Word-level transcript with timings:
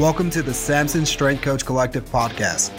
Welcome 0.00 0.30
to 0.30 0.40
the 0.40 0.54
Samson 0.54 1.04
Strength 1.04 1.42
Coach 1.42 1.66
Collective 1.66 2.06
podcast. 2.06 2.72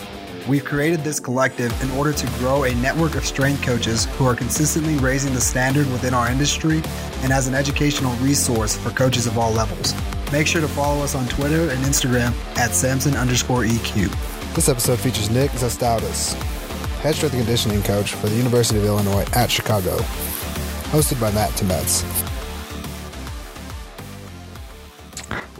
We've 0.48 0.66
created 0.66 1.02
this 1.02 1.20
collective 1.20 1.72
in 1.84 1.92
order 1.92 2.12
to 2.12 2.28
grow 2.40 2.64
a 2.64 2.74
network 2.74 3.14
of 3.14 3.28
strength 3.28 3.62
coaches 3.62 4.06
who 4.06 4.26
are 4.26 4.34
consistently 4.34 4.96
raising 4.96 5.32
the 5.32 5.40
standard 5.40 5.86
within 5.92 6.16
our 6.16 6.32
industry 6.32 6.82
and 7.22 7.32
as 7.32 7.46
an 7.46 7.54
educational 7.54 8.16
resource 8.16 8.76
for 8.76 8.90
coaches 8.90 9.28
of 9.28 9.38
all 9.38 9.52
levels. 9.52 9.94
Make 10.32 10.48
sure 10.48 10.62
to 10.62 10.68
follow 10.68 11.04
us 11.04 11.14
on 11.14 11.28
Twitter 11.28 11.70
and 11.70 11.84
Instagram 11.84 12.34
at 12.58 12.72
Samson 12.72 13.16
underscore 13.16 13.66
EQ. 13.66 14.10
This 14.56 14.68
episode 14.68 14.98
features 14.98 15.30
Nick 15.30 15.52
Zastaudas, 15.52 16.34
head 17.02 17.14
strength 17.14 17.36
and 17.36 17.44
conditioning 17.44 17.84
coach 17.84 18.16
for 18.16 18.30
the 18.30 18.36
University 18.36 18.80
of 18.80 18.86
Illinois 18.86 19.28
at 19.34 19.52
Chicago, 19.52 19.96
hosted 20.90 21.22
by 21.22 21.32
Matt 21.34 21.52
Tometz. 21.52 22.02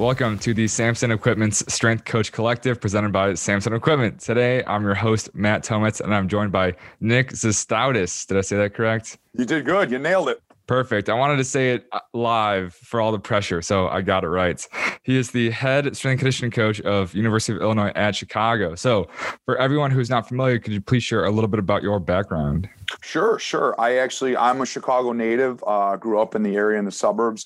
Welcome 0.02 0.40
to 0.40 0.56
the 0.56 0.68
Samson 0.68 1.12
Equipment's 1.12 1.64
Strength 1.72 2.06
Coach 2.06 2.32
Collective 2.32 2.82
presented 2.82 3.12
by 3.12 3.36
Samson 3.36 3.72
Equipment. 3.74 4.20
Today, 4.20 4.64
I'm 4.66 4.82
your 4.82 4.96
host, 4.96 5.30
Matt 5.36 5.64
Tometz, 5.64 6.02
and 6.02 6.12
I'm 6.12 6.28
joined 6.28 6.52
by 6.52 6.74
Nick 7.02 7.30
Zastaudas. 7.30 8.26
Did 8.26 8.36
I 8.36 8.42
say 8.42 8.58
that 8.58 8.74
correct? 8.74 9.20
You 9.38 9.46
did 9.46 9.64
good. 9.64 9.92
You 9.92 10.00
nailed 10.00 10.30
it. 10.30 10.42
Perfect. 10.66 11.08
I 11.08 11.14
wanted 11.14 11.38
to 11.38 11.44
say 11.44 11.74
it 11.74 11.86
uh, 11.92 12.00
live 12.16 12.74
for 12.74 13.00
all 13.00 13.12
the 13.12 13.20
pressure, 13.20 13.62
so 13.62 13.90
I 13.90 14.02
got 14.02 14.24
it 14.24 14.30
right. 14.30 14.68
He 15.04 15.18
is 15.18 15.30
the 15.30 15.52
head 15.52 15.96
strength 15.96 16.22
conditioning 16.22 16.50
coach 16.50 16.82
of 16.82 17.14
University 17.14 17.56
of 17.56 17.62
Illinois 17.62 17.92
at 17.94 18.16
Chicago. 18.16 18.74
So, 18.74 19.08
for 19.46 19.56
everyone 19.60 19.92
who's 19.92 20.10
not 20.10 20.28
familiar, 20.28 20.58
could 20.58 20.74
you 20.74 20.82
please 20.82 21.04
share 21.04 21.26
a 21.26 21.30
little 21.30 21.48
bit 21.48 21.60
about 21.60 21.84
your 21.84 22.00
background? 22.00 22.68
Sure, 23.00 23.40
sure. 23.40 23.76
I 23.80 23.98
actually 23.98 24.36
I'm 24.36 24.62
a 24.62 24.66
Chicago 24.66 25.14
native. 25.14 25.64
Uh, 25.66 25.96
grew 25.96 26.20
up 26.20 26.36
in 26.36 26.44
the 26.44 26.56
area 26.56 26.80
in 26.80 26.86
the 26.86 26.92
suburbs. 26.92 27.46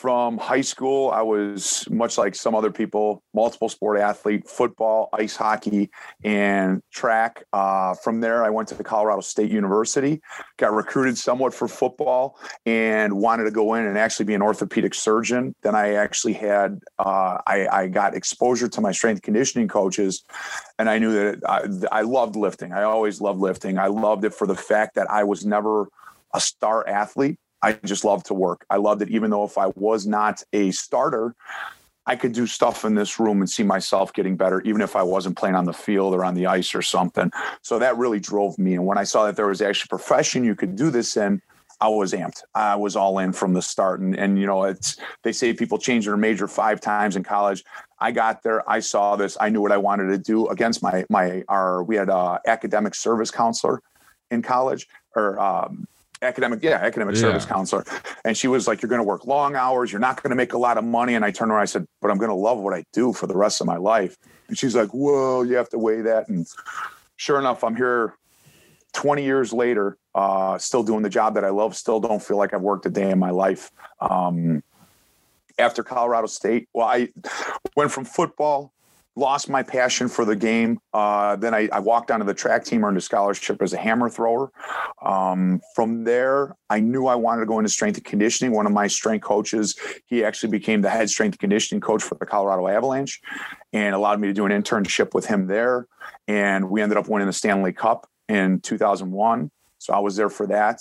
From 0.00 0.38
high 0.38 0.62
school, 0.62 1.10
I 1.10 1.20
was 1.20 1.86
much 1.90 2.16
like 2.16 2.34
some 2.34 2.54
other 2.54 2.70
people, 2.70 3.22
multiple 3.34 3.68
sport 3.68 4.00
athlete, 4.00 4.48
football, 4.48 5.10
ice 5.12 5.36
hockey, 5.36 5.90
and 6.24 6.82
track. 6.90 7.44
Uh, 7.52 7.92
from 7.92 8.22
there, 8.22 8.42
I 8.42 8.48
went 8.48 8.68
to 8.68 8.74
the 8.74 8.82
Colorado 8.82 9.20
State 9.20 9.50
University, 9.50 10.22
got 10.56 10.72
recruited 10.72 11.18
somewhat 11.18 11.52
for 11.52 11.68
football, 11.68 12.38
and 12.64 13.12
wanted 13.12 13.44
to 13.44 13.50
go 13.50 13.74
in 13.74 13.84
and 13.84 13.98
actually 13.98 14.24
be 14.24 14.32
an 14.32 14.40
orthopedic 14.40 14.94
surgeon. 14.94 15.54
Then 15.60 15.74
I 15.74 15.92
actually 15.92 16.32
had 16.32 16.80
uh, 16.98 17.36
I, 17.46 17.68
I, 17.70 17.86
got 17.88 18.14
exposure 18.14 18.68
to 18.68 18.80
my 18.80 18.92
strength 18.92 19.20
conditioning 19.20 19.68
coaches, 19.68 20.24
and 20.78 20.88
I 20.88 20.98
knew 20.98 21.12
that 21.12 21.40
I, 21.46 21.98
I 21.98 22.02
loved 22.02 22.36
lifting. 22.36 22.72
I 22.72 22.84
always 22.84 23.20
loved 23.20 23.40
lifting. 23.40 23.78
I 23.78 23.88
loved 23.88 24.24
it 24.24 24.32
for 24.32 24.46
the 24.46 24.54
fact 24.74 24.94
that 24.94 25.10
I 25.10 25.24
was 25.24 25.44
never 25.44 25.88
a 26.32 26.40
star 26.40 26.86
athlete 26.88 27.38
I 27.62 27.72
just 27.72 28.04
love 28.04 28.22
to 28.24 28.34
work. 28.34 28.64
I 28.70 28.76
loved 28.76 29.02
it, 29.02 29.10
even 29.10 29.30
though 29.30 29.44
if 29.44 29.58
I 29.58 29.66
was 29.76 30.06
not 30.06 30.42
a 30.52 30.70
starter, 30.70 31.34
I 32.06 32.16
could 32.16 32.32
do 32.32 32.46
stuff 32.46 32.84
in 32.84 32.94
this 32.94 33.20
room 33.20 33.40
and 33.40 33.48
see 33.48 33.62
myself 33.62 34.12
getting 34.12 34.36
better, 34.36 34.60
even 34.62 34.80
if 34.80 34.96
I 34.96 35.02
wasn't 35.02 35.36
playing 35.36 35.54
on 35.54 35.66
the 35.66 35.72
field 35.72 36.14
or 36.14 36.24
on 36.24 36.34
the 36.34 36.46
ice 36.46 36.74
or 36.74 36.82
something. 36.82 37.30
So 37.62 37.78
that 37.78 37.98
really 37.98 38.18
drove 38.18 38.58
me. 38.58 38.74
And 38.74 38.86
when 38.86 38.98
I 38.98 39.04
saw 39.04 39.26
that 39.26 39.36
there 39.36 39.46
was 39.46 39.60
actually 39.60 39.88
a 39.88 39.96
profession 39.96 40.42
you 40.42 40.54
could 40.54 40.74
do 40.74 40.90
this 40.90 41.16
in, 41.16 41.42
I 41.82 41.88
was 41.88 42.12
amped. 42.12 42.42
I 42.54 42.76
was 42.76 42.96
all 42.96 43.18
in 43.18 43.32
from 43.32 43.54
the 43.54 43.62
start. 43.62 44.00
And, 44.00 44.18
and 44.18 44.38
you 44.38 44.46
know, 44.46 44.64
it's 44.64 44.96
they 45.22 45.32
say 45.32 45.52
people 45.52 45.78
change 45.78 46.06
their 46.06 46.16
major 46.16 46.48
five 46.48 46.80
times 46.80 47.16
in 47.16 47.22
college. 47.22 47.64
I 48.00 48.12
got 48.12 48.42
there. 48.42 48.68
I 48.68 48.80
saw 48.80 49.16
this. 49.16 49.36
I 49.40 49.50
knew 49.50 49.60
what 49.60 49.72
I 49.72 49.78
wanted 49.78 50.08
to 50.08 50.18
do 50.18 50.46
against 50.48 50.82
my 50.82 51.04
my 51.08 51.42
our 51.48 51.82
we 51.82 51.96
had 51.96 52.08
a 52.08 52.40
academic 52.46 52.94
service 52.94 53.30
counselor 53.30 53.82
in 54.30 54.42
college 54.42 54.88
or 55.16 55.38
um, 55.40 55.86
academic, 56.22 56.62
yeah, 56.62 56.76
academic 56.76 57.14
yeah. 57.14 57.20
service 57.20 57.44
counselor. 57.44 57.84
And 58.24 58.36
she 58.36 58.48
was 58.48 58.68
like, 58.68 58.82
You're 58.82 58.88
going 58.88 59.00
to 59.00 59.06
work 59.06 59.26
long 59.26 59.56
hours. 59.56 59.90
You're 59.92 60.00
not 60.00 60.22
going 60.22 60.30
to 60.30 60.36
make 60.36 60.52
a 60.52 60.58
lot 60.58 60.78
of 60.78 60.84
money. 60.84 61.14
And 61.14 61.24
I 61.24 61.30
turned 61.30 61.50
around, 61.50 61.62
I 61.62 61.66
said, 61.66 61.86
But 62.00 62.10
I'm 62.10 62.18
going 62.18 62.30
to 62.30 62.34
love 62.34 62.58
what 62.58 62.74
I 62.74 62.84
do 62.92 63.12
for 63.12 63.26
the 63.26 63.36
rest 63.36 63.60
of 63.60 63.66
my 63.66 63.76
life. 63.76 64.16
And 64.50 64.58
she's 64.58 64.74
like, 64.74 64.90
whoa 64.90 65.42
you 65.42 65.54
have 65.54 65.70
to 65.70 65.78
weigh 65.78 66.02
that. 66.02 66.28
And 66.28 66.46
sure 67.16 67.38
enough, 67.38 67.64
I'm 67.64 67.76
here 67.76 68.16
20 68.92 69.22
years 69.22 69.52
later, 69.52 69.96
uh, 70.14 70.58
still 70.58 70.82
doing 70.82 71.02
the 71.02 71.08
job 71.08 71.34
that 71.34 71.44
I 71.44 71.50
love, 71.50 71.76
still 71.76 72.00
don't 72.00 72.20
feel 72.20 72.36
like 72.36 72.52
I've 72.52 72.60
worked 72.60 72.84
a 72.84 72.90
day 72.90 73.10
in 73.10 73.18
my 73.18 73.30
life. 73.30 73.70
Um, 74.00 74.62
after 75.56 75.84
Colorado 75.84 76.26
State, 76.26 76.68
well, 76.74 76.88
I 76.88 77.10
went 77.76 77.92
from 77.92 78.04
football 78.04 78.72
lost 79.16 79.48
my 79.48 79.62
passion 79.62 80.08
for 80.08 80.24
the 80.24 80.36
game. 80.36 80.78
Uh, 80.92 81.36
then 81.36 81.54
I, 81.54 81.68
I, 81.72 81.80
walked 81.80 82.10
onto 82.10 82.24
the 82.24 82.34
track 82.34 82.64
team, 82.64 82.84
earned 82.84 82.96
a 82.96 83.00
scholarship 83.00 83.60
as 83.60 83.72
a 83.72 83.76
hammer 83.76 84.08
thrower. 84.08 84.50
Um, 85.02 85.60
from 85.74 86.04
there, 86.04 86.56
I 86.68 86.80
knew 86.80 87.06
I 87.06 87.16
wanted 87.16 87.40
to 87.40 87.46
go 87.46 87.58
into 87.58 87.68
strength 87.68 87.96
and 87.96 88.04
conditioning. 88.04 88.54
One 88.54 88.66
of 88.66 88.72
my 88.72 88.86
strength 88.86 89.24
coaches, 89.24 89.78
he 90.06 90.24
actually 90.24 90.50
became 90.50 90.80
the 90.80 90.90
head 90.90 91.10
strength 91.10 91.34
and 91.34 91.40
conditioning 91.40 91.80
coach 91.80 92.02
for 92.02 92.14
the 92.14 92.26
Colorado 92.26 92.68
Avalanche 92.68 93.20
and 93.72 93.94
allowed 93.94 94.20
me 94.20 94.28
to 94.28 94.34
do 94.34 94.46
an 94.46 94.52
internship 94.52 95.12
with 95.14 95.26
him 95.26 95.46
there. 95.46 95.86
And 96.28 96.70
we 96.70 96.80
ended 96.80 96.96
up 96.96 97.08
winning 97.08 97.26
the 97.26 97.32
Stanley 97.32 97.72
Cup 97.72 98.08
in 98.28 98.60
2001. 98.60 99.50
So 99.78 99.92
I 99.92 99.98
was 99.98 100.16
there 100.16 100.30
for 100.30 100.46
that 100.46 100.80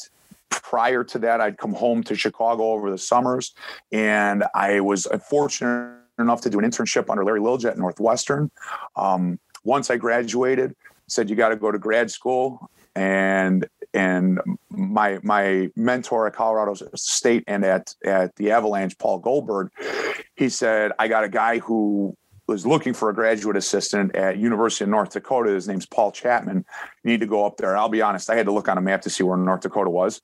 prior 0.50 1.04
to 1.04 1.20
that, 1.20 1.42
I'd 1.42 1.58
come 1.58 1.74
home 1.74 2.04
to 2.04 2.16
Chicago 2.16 2.72
over 2.72 2.92
the 2.92 2.98
summers, 2.98 3.54
and 3.92 4.44
I 4.54 4.80
was 4.82 5.08
fortunate 5.30 5.99
enough 6.20 6.42
to 6.42 6.50
do 6.50 6.60
an 6.60 6.66
internship 6.66 7.10
under 7.10 7.24
Larry 7.24 7.40
Lilja 7.40 7.72
at 7.72 7.78
Northwestern. 7.78 8.52
Um, 8.96 9.40
once 9.64 9.90
I 9.90 9.98
graduated, 9.98 10.76
said 11.08 11.30
you 11.30 11.36
got 11.36 11.50
to 11.50 11.56
go 11.56 11.72
to 11.72 11.80
grad 11.80 12.12
school, 12.12 12.70
and 12.96 13.68
and 13.94 14.40
my 14.70 15.20
my 15.24 15.70
mentor 15.76 16.28
at 16.28 16.34
Colorado 16.34 16.76
State 16.96 17.44
and 17.48 17.64
at 17.66 17.94
at 18.06 18.36
the 18.36 18.52
Avalanche, 18.52 18.98
Paul 18.98 19.20
Goldberg, 19.20 19.72
he 20.36 20.50
said 20.50 20.92
I 21.00 21.08
got 21.08 21.24
a 21.24 21.30
guy 21.30 21.60
who 21.60 22.16
was 22.50 22.66
looking 22.66 22.94
for 22.94 23.10
a 23.10 23.14
graduate 23.14 23.56
assistant 23.56 24.16
at 24.16 24.38
University 24.38 24.84
of 24.84 24.90
North 24.90 25.12
Dakota. 25.12 25.52
His 25.52 25.68
name's 25.68 25.86
Paul 25.86 26.12
Chapman. 26.12 26.66
You 27.04 27.12
need 27.12 27.20
to 27.20 27.28
go 27.28 27.46
up 27.46 27.58
there. 27.58 27.78
I'll 27.78 27.90
be 27.90 28.02
honest, 28.02 28.30
I 28.30 28.36
had 28.36 28.48
to 28.48 28.52
look 28.52 28.68
on 28.68 28.78
a 28.78 28.82
map 28.82 29.02
to 29.04 29.10
see 29.10 29.24
where 29.24 29.38
North 29.38 29.62
Dakota 29.62 29.92
was. 29.92 30.22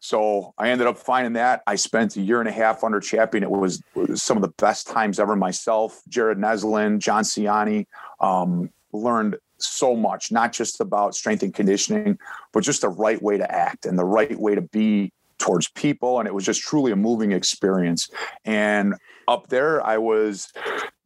So 0.00 0.54
I 0.58 0.70
ended 0.70 0.88
up 0.88 0.98
finding 0.98 1.34
that. 1.34 1.62
I 1.68 1.76
spent 1.76 2.16
a 2.16 2.20
year 2.20 2.40
and 2.40 2.48
a 2.48 2.52
half 2.52 2.82
under 2.82 2.98
Chapman. 2.98 3.44
It 3.44 3.50
was, 3.50 3.80
it 3.94 4.08
was 4.10 4.22
some 4.24 4.36
of 4.36 4.42
the 4.42 4.52
best 4.58 4.88
times 4.88 5.20
ever 5.20 5.36
myself. 5.36 6.02
Jared 6.08 6.38
Neslin, 6.38 6.98
John 6.98 7.22
Ciani, 7.22 7.86
um, 8.18 8.68
learned 8.92 9.36
so 9.58 9.94
much, 9.94 10.32
not 10.32 10.52
just 10.52 10.80
about 10.80 11.14
strength 11.14 11.44
and 11.44 11.54
conditioning, 11.54 12.18
but 12.52 12.64
just 12.64 12.80
the 12.80 12.88
right 12.88 13.22
way 13.22 13.38
to 13.38 13.50
act 13.50 13.86
and 13.86 13.96
the 13.96 14.04
right 14.04 14.36
way 14.36 14.56
to 14.56 14.62
be 14.62 15.12
towards 15.38 15.68
people. 15.68 16.18
And 16.18 16.26
it 16.26 16.34
was 16.34 16.44
just 16.44 16.60
truly 16.60 16.90
a 16.90 16.96
moving 16.96 17.30
experience. 17.30 18.10
And 18.44 18.94
up 19.28 19.48
there, 19.48 19.84
I 19.86 19.98
was 19.98 20.52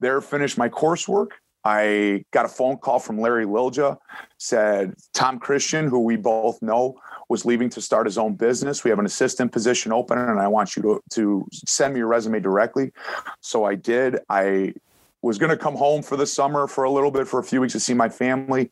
there, 0.00 0.20
finished 0.20 0.58
my 0.58 0.68
coursework. 0.68 1.28
I 1.64 2.24
got 2.30 2.44
a 2.44 2.48
phone 2.48 2.76
call 2.76 3.00
from 3.00 3.20
Larry 3.20 3.44
Lilja, 3.44 3.96
said 4.38 4.94
Tom 5.12 5.40
Christian, 5.40 5.88
who 5.88 5.98
we 5.98 6.14
both 6.14 6.62
know, 6.62 6.96
was 7.28 7.44
leaving 7.44 7.68
to 7.70 7.80
start 7.80 8.06
his 8.06 8.18
own 8.18 8.34
business. 8.34 8.84
We 8.84 8.90
have 8.90 9.00
an 9.00 9.06
assistant 9.06 9.50
position 9.50 9.92
open, 9.92 10.16
and 10.16 10.38
I 10.38 10.46
want 10.46 10.76
you 10.76 10.82
to, 10.82 11.02
to 11.10 11.48
send 11.52 11.94
me 11.94 11.98
your 11.98 12.06
resume 12.06 12.38
directly. 12.38 12.92
So 13.40 13.64
I 13.64 13.74
did. 13.74 14.20
I 14.28 14.74
was 15.22 15.38
going 15.38 15.50
to 15.50 15.56
come 15.56 15.74
home 15.74 16.02
for 16.02 16.16
the 16.16 16.26
summer 16.26 16.68
for 16.68 16.84
a 16.84 16.90
little 16.90 17.10
bit, 17.10 17.26
for 17.26 17.40
a 17.40 17.44
few 17.44 17.60
weeks 17.60 17.72
to 17.72 17.80
see 17.80 17.94
my 17.94 18.08
family. 18.08 18.70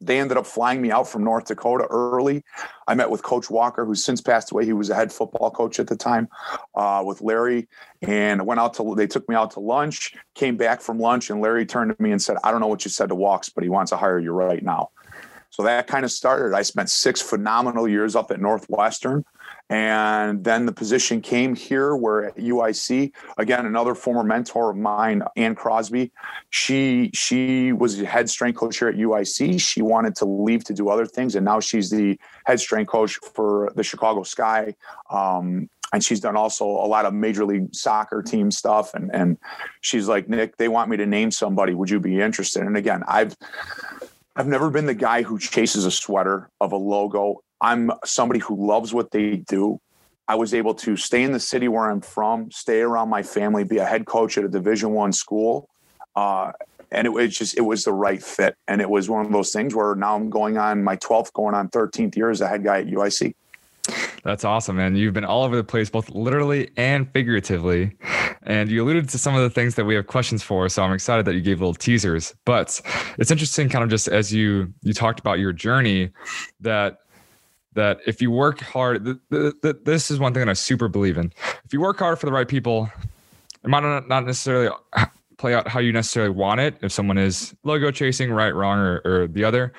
They 0.00 0.20
ended 0.20 0.36
up 0.36 0.46
flying 0.46 0.80
me 0.80 0.90
out 0.90 1.08
from 1.08 1.24
North 1.24 1.46
Dakota 1.46 1.86
early. 1.90 2.44
I 2.86 2.94
met 2.94 3.10
with 3.10 3.22
Coach 3.22 3.50
Walker, 3.50 3.84
who's 3.84 4.04
since 4.04 4.20
passed 4.20 4.52
away. 4.52 4.64
He 4.64 4.72
was 4.72 4.90
a 4.90 4.94
head 4.94 5.12
football 5.12 5.50
coach 5.50 5.80
at 5.80 5.88
the 5.88 5.96
time, 5.96 6.28
uh, 6.74 7.02
with 7.04 7.20
Larry, 7.20 7.68
and 8.02 8.40
I 8.40 8.44
went 8.44 8.60
out 8.60 8.74
to. 8.74 8.94
They 8.94 9.08
took 9.08 9.28
me 9.28 9.34
out 9.34 9.50
to 9.52 9.60
lunch. 9.60 10.14
Came 10.34 10.56
back 10.56 10.80
from 10.80 10.98
lunch, 10.98 11.30
and 11.30 11.40
Larry 11.40 11.66
turned 11.66 11.96
to 11.96 12.02
me 12.02 12.12
and 12.12 12.22
said, 12.22 12.36
"I 12.44 12.50
don't 12.52 12.60
know 12.60 12.68
what 12.68 12.84
you 12.84 12.90
said 12.90 13.08
to 13.08 13.14
Walks, 13.14 13.48
but 13.48 13.64
he 13.64 13.70
wants 13.70 13.90
to 13.90 13.96
hire 13.96 14.18
you 14.18 14.32
right 14.32 14.62
now." 14.62 14.90
So 15.50 15.62
that 15.64 15.86
kind 15.86 16.04
of 16.04 16.12
started. 16.12 16.54
I 16.54 16.62
spent 16.62 16.90
six 16.90 17.20
phenomenal 17.20 17.88
years 17.88 18.14
up 18.14 18.30
at 18.30 18.40
Northwestern. 18.40 19.24
And 19.70 20.44
then 20.44 20.64
the 20.64 20.72
position 20.72 21.20
came 21.20 21.54
here 21.54 21.94
where 21.94 22.26
at 22.26 22.36
UIC, 22.36 23.12
again, 23.36 23.66
another 23.66 23.94
former 23.94 24.24
mentor 24.24 24.70
of 24.70 24.76
mine, 24.76 25.22
Ann 25.36 25.54
Crosby, 25.54 26.10
she 26.48 27.10
she 27.12 27.72
was 27.72 28.00
head 28.00 28.30
strength 28.30 28.56
coach 28.56 28.78
here 28.78 28.88
at 28.88 28.94
UIC. 28.94 29.60
She 29.60 29.82
wanted 29.82 30.14
to 30.16 30.24
leave 30.24 30.64
to 30.64 30.72
do 30.72 30.88
other 30.88 31.04
things. 31.04 31.34
And 31.34 31.44
now 31.44 31.60
she's 31.60 31.90
the 31.90 32.18
head 32.46 32.60
strength 32.60 32.88
coach 32.88 33.18
for 33.34 33.70
the 33.76 33.82
Chicago 33.82 34.22
Sky. 34.22 34.74
Um, 35.10 35.68
and 35.92 36.04
she's 36.04 36.20
done 36.20 36.36
also 36.36 36.64
a 36.66 36.88
lot 36.88 37.06
of 37.06 37.14
major 37.14 37.44
league 37.44 37.74
soccer 37.74 38.22
team 38.22 38.50
stuff. 38.50 38.94
And 38.94 39.14
and 39.14 39.36
she's 39.82 40.08
like, 40.08 40.28
Nick, 40.28 40.56
they 40.56 40.68
want 40.68 40.88
me 40.88 40.96
to 40.96 41.06
name 41.06 41.30
somebody. 41.30 41.74
Would 41.74 41.90
you 41.90 42.00
be 42.00 42.20
interested? 42.20 42.62
And 42.62 42.76
again, 42.76 43.02
I've 43.06 43.36
I've 44.36 44.46
never 44.46 44.70
been 44.70 44.86
the 44.86 44.94
guy 44.94 45.22
who 45.22 45.38
chases 45.38 45.84
a 45.84 45.90
sweater 45.90 46.48
of 46.60 46.72
a 46.72 46.76
logo. 46.76 47.42
I'm 47.60 47.90
somebody 48.04 48.40
who 48.40 48.66
loves 48.66 48.94
what 48.94 49.10
they 49.10 49.36
do. 49.36 49.80
I 50.26 50.34
was 50.34 50.52
able 50.52 50.74
to 50.74 50.96
stay 50.96 51.22
in 51.22 51.32
the 51.32 51.40
city 51.40 51.68
where 51.68 51.90
I'm 51.90 52.02
from, 52.02 52.50
stay 52.50 52.80
around 52.80 53.08
my 53.08 53.22
family, 53.22 53.64
be 53.64 53.78
a 53.78 53.84
head 53.84 54.04
coach 54.04 54.36
at 54.36 54.44
a 54.44 54.48
Division 54.48 54.90
One 54.90 55.12
school, 55.12 55.68
uh, 56.16 56.52
and 56.92 57.06
it 57.06 57.10
was 57.10 57.36
just 57.36 57.56
it 57.56 57.62
was 57.62 57.84
the 57.84 57.92
right 57.92 58.22
fit. 58.22 58.54
And 58.66 58.80
it 58.80 58.90
was 58.90 59.08
one 59.08 59.24
of 59.24 59.32
those 59.32 59.52
things 59.52 59.74
where 59.74 59.94
now 59.94 60.14
I'm 60.14 60.28
going 60.30 60.58
on 60.58 60.84
my 60.84 60.96
12th, 60.96 61.32
going 61.32 61.54
on 61.54 61.68
13th 61.68 62.16
year 62.16 62.30
as 62.30 62.40
a 62.40 62.48
head 62.48 62.62
guy 62.62 62.80
at 62.80 62.86
UIC. 62.86 63.34
That's 64.22 64.44
awesome, 64.44 64.76
man. 64.76 64.96
You've 64.96 65.14
been 65.14 65.24
all 65.24 65.44
over 65.44 65.56
the 65.56 65.64
place, 65.64 65.88
both 65.88 66.10
literally 66.10 66.70
and 66.76 67.10
figuratively. 67.12 67.96
And 68.42 68.70
you 68.70 68.82
alluded 68.82 69.08
to 69.10 69.18
some 69.18 69.34
of 69.34 69.42
the 69.42 69.50
things 69.50 69.74
that 69.76 69.84
we 69.84 69.94
have 69.94 70.06
questions 70.06 70.42
for. 70.42 70.68
So 70.68 70.82
I'm 70.82 70.92
excited 70.92 71.24
that 71.26 71.34
you 71.34 71.40
gave 71.40 71.60
little 71.60 71.74
teasers. 71.74 72.34
But 72.44 72.80
it's 73.18 73.30
interesting, 73.30 73.68
kind 73.68 73.84
of 73.84 73.90
just 73.90 74.08
as 74.08 74.32
you 74.32 74.72
you 74.82 74.92
talked 74.92 75.20
about 75.20 75.38
your 75.38 75.52
journey, 75.52 76.10
that 76.60 76.98
that 77.74 78.00
if 78.06 78.20
you 78.22 78.30
work 78.30 78.60
hard, 78.60 79.04
th- 79.04 79.16
th- 79.30 79.54
th- 79.62 79.76
this 79.84 80.10
is 80.10 80.18
one 80.18 80.32
thing 80.34 80.40
that 80.40 80.50
I 80.50 80.54
super 80.54 80.88
believe 80.88 81.18
in. 81.18 81.32
If 81.64 81.72
you 81.72 81.80
work 81.80 81.98
hard 81.98 82.18
for 82.18 82.26
the 82.26 82.32
right 82.32 82.48
people, 82.48 82.90
it 83.62 83.68
might 83.68 83.80
not, 83.80 84.24
necessarily 84.24 84.70
play 85.38 85.54
out 85.54 85.68
how 85.68 85.80
you 85.80 85.92
necessarily 85.92 86.34
want 86.34 86.60
it. 86.60 86.76
If 86.82 86.92
someone 86.92 87.18
is 87.18 87.54
logo 87.64 87.90
chasing, 87.90 88.32
right, 88.32 88.54
wrong, 88.54 88.78
or, 88.78 89.00
or 89.04 89.26
the 89.28 89.44
other, 89.44 89.72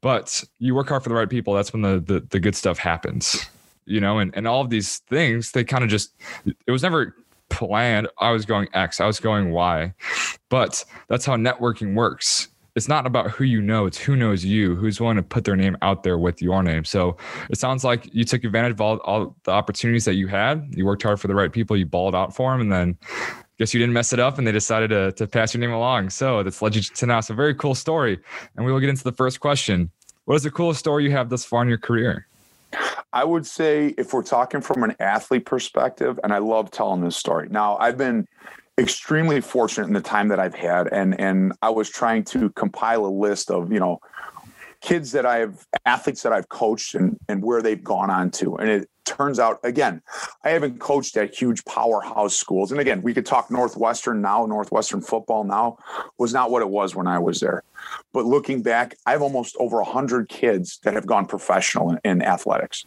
but 0.00 0.42
you 0.58 0.74
work 0.74 0.88
hard 0.88 1.02
for 1.02 1.08
the 1.08 1.14
right 1.14 1.30
people, 1.30 1.54
that's 1.54 1.72
when 1.72 1.82
the 1.82 2.00
the, 2.00 2.26
the 2.30 2.40
good 2.40 2.56
stuff 2.56 2.78
happens. 2.78 3.46
You 3.84 4.00
know, 4.00 4.18
and, 4.18 4.34
and 4.36 4.46
all 4.46 4.60
of 4.60 4.70
these 4.70 4.98
things, 5.10 5.52
they 5.52 5.64
kind 5.64 5.84
of 5.84 5.90
just 5.90 6.14
it 6.66 6.70
was 6.70 6.82
never 6.82 7.14
planned. 7.48 8.08
I 8.18 8.30
was 8.30 8.46
going 8.46 8.68
X, 8.74 9.00
I 9.00 9.06
was 9.06 9.20
going 9.20 9.52
Y. 9.52 9.94
But 10.48 10.84
that's 11.08 11.24
how 11.24 11.36
networking 11.36 11.94
works. 11.94 12.48
It's 12.74 12.88
not 12.88 13.06
about 13.06 13.30
who 13.30 13.44
you 13.44 13.60
know, 13.60 13.84
it's 13.84 13.98
who 13.98 14.16
knows 14.16 14.44
you, 14.44 14.74
who's 14.74 15.00
willing 15.00 15.16
to 15.16 15.22
put 15.22 15.44
their 15.44 15.56
name 15.56 15.76
out 15.82 16.02
there 16.02 16.16
with 16.16 16.40
your 16.40 16.62
name. 16.62 16.84
So 16.84 17.16
it 17.50 17.58
sounds 17.58 17.84
like 17.84 18.08
you 18.14 18.24
took 18.24 18.44
advantage 18.44 18.72
of 18.72 18.80
all, 18.80 18.96
all 18.98 19.36
the 19.44 19.50
opportunities 19.50 20.06
that 20.06 20.14
you 20.14 20.26
had. 20.26 20.72
You 20.74 20.86
worked 20.86 21.02
hard 21.02 21.20
for 21.20 21.28
the 21.28 21.34
right 21.34 21.52
people, 21.52 21.76
you 21.76 21.84
balled 21.84 22.14
out 22.14 22.34
for 22.34 22.50
them, 22.50 22.62
and 22.62 22.72
then 22.72 22.98
I 23.08 23.44
guess 23.58 23.74
you 23.74 23.80
didn't 23.80 23.92
mess 23.92 24.14
it 24.14 24.18
up 24.18 24.38
and 24.38 24.46
they 24.46 24.52
decided 24.52 24.88
to, 24.88 25.12
to 25.12 25.26
pass 25.26 25.52
your 25.52 25.60
name 25.60 25.72
along. 25.72 26.10
So 26.10 26.42
that's 26.42 26.62
led 26.62 26.74
you 26.74 26.80
to 26.80 27.06
now. 27.06 27.18
It's 27.18 27.28
a 27.28 27.34
very 27.34 27.54
cool 27.54 27.74
story. 27.74 28.18
And 28.56 28.64
we 28.64 28.72
will 28.72 28.80
get 28.80 28.88
into 28.88 29.04
the 29.04 29.12
first 29.12 29.40
question. 29.40 29.90
What 30.24 30.36
is 30.36 30.42
the 30.42 30.50
coolest 30.50 30.80
story 30.80 31.04
you 31.04 31.10
have 31.10 31.28
thus 31.28 31.44
far 31.44 31.62
in 31.62 31.68
your 31.68 31.78
career? 31.78 32.26
I 33.12 33.24
would 33.24 33.46
say 33.46 33.94
if 33.98 34.14
we're 34.14 34.22
talking 34.22 34.62
from 34.62 34.82
an 34.82 34.96
athlete 34.98 35.44
perspective, 35.44 36.18
and 36.24 36.32
I 36.32 36.38
love 36.38 36.70
telling 36.70 37.02
this 37.02 37.16
story. 37.16 37.48
Now, 37.50 37.76
I've 37.76 37.98
been 37.98 38.26
extremely 38.82 39.40
fortunate 39.40 39.86
in 39.86 39.92
the 39.92 40.00
time 40.00 40.28
that 40.28 40.40
I've 40.40 40.54
had, 40.54 40.88
and 40.92 41.18
and 41.20 41.52
I 41.62 41.70
was 41.70 41.88
trying 41.88 42.24
to 42.24 42.50
compile 42.50 43.06
a 43.06 43.08
list 43.08 43.50
of 43.50 43.72
you 43.72 43.80
know 43.80 43.98
kids 44.80 45.12
that 45.12 45.24
I've 45.24 45.66
athletes 45.86 46.22
that 46.22 46.32
I've 46.32 46.48
coached 46.48 46.94
and 46.94 47.16
and 47.28 47.42
where 47.42 47.62
they've 47.62 47.82
gone 47.82 48.10
on 48.10 48.30
to, 48.32 48.56
and 48.56 48.68
it 48.68 48.88
turns 49.04 49.38
out 49.38 49.58
again, 49.64 50.02
I 50.44 50.50
haven't 50.50 50.78
coached 50.78 51.16
at 51.16 51.34
huge 51.34 51.64
powerhouse 51.64 52.36
schools, 52.36 52.72
and 52.72 52.80
again, 52.80 53.02
we 53.02 53.14
could 53.14 53.26
talk 53.26 53.50
Northwestern 53.50 54.20
now. 54.20 54.44
Northwestern 54.46 55.00
football 55.00 55.44
now 55.44 55.78
was 56.18 56.32
not 56.32 56.50
what 56.50 56.62
it 56.62 56.68
was 56.68 56.94
when 56.94 57.06
I 57.06 57.18
was 57.18 57.40
there, 57.40 57.62
but 58.12 58.24
looking 58.24 58.62
back, 58.62 58.96
I 59.06 59.12
have 59.12 59.22
almost 59.22 59.56
over 59.58 59.80
a 59.80 59.84
hundred 59.84 60.28
kids 60.28 60.78
that 60.82 60.94
have 60.94 61.06
gone 61.06 61.26
professional 61.26 61.90
in, 61.90 62.00
in 62.04 62.22
athletics 62.22 62.84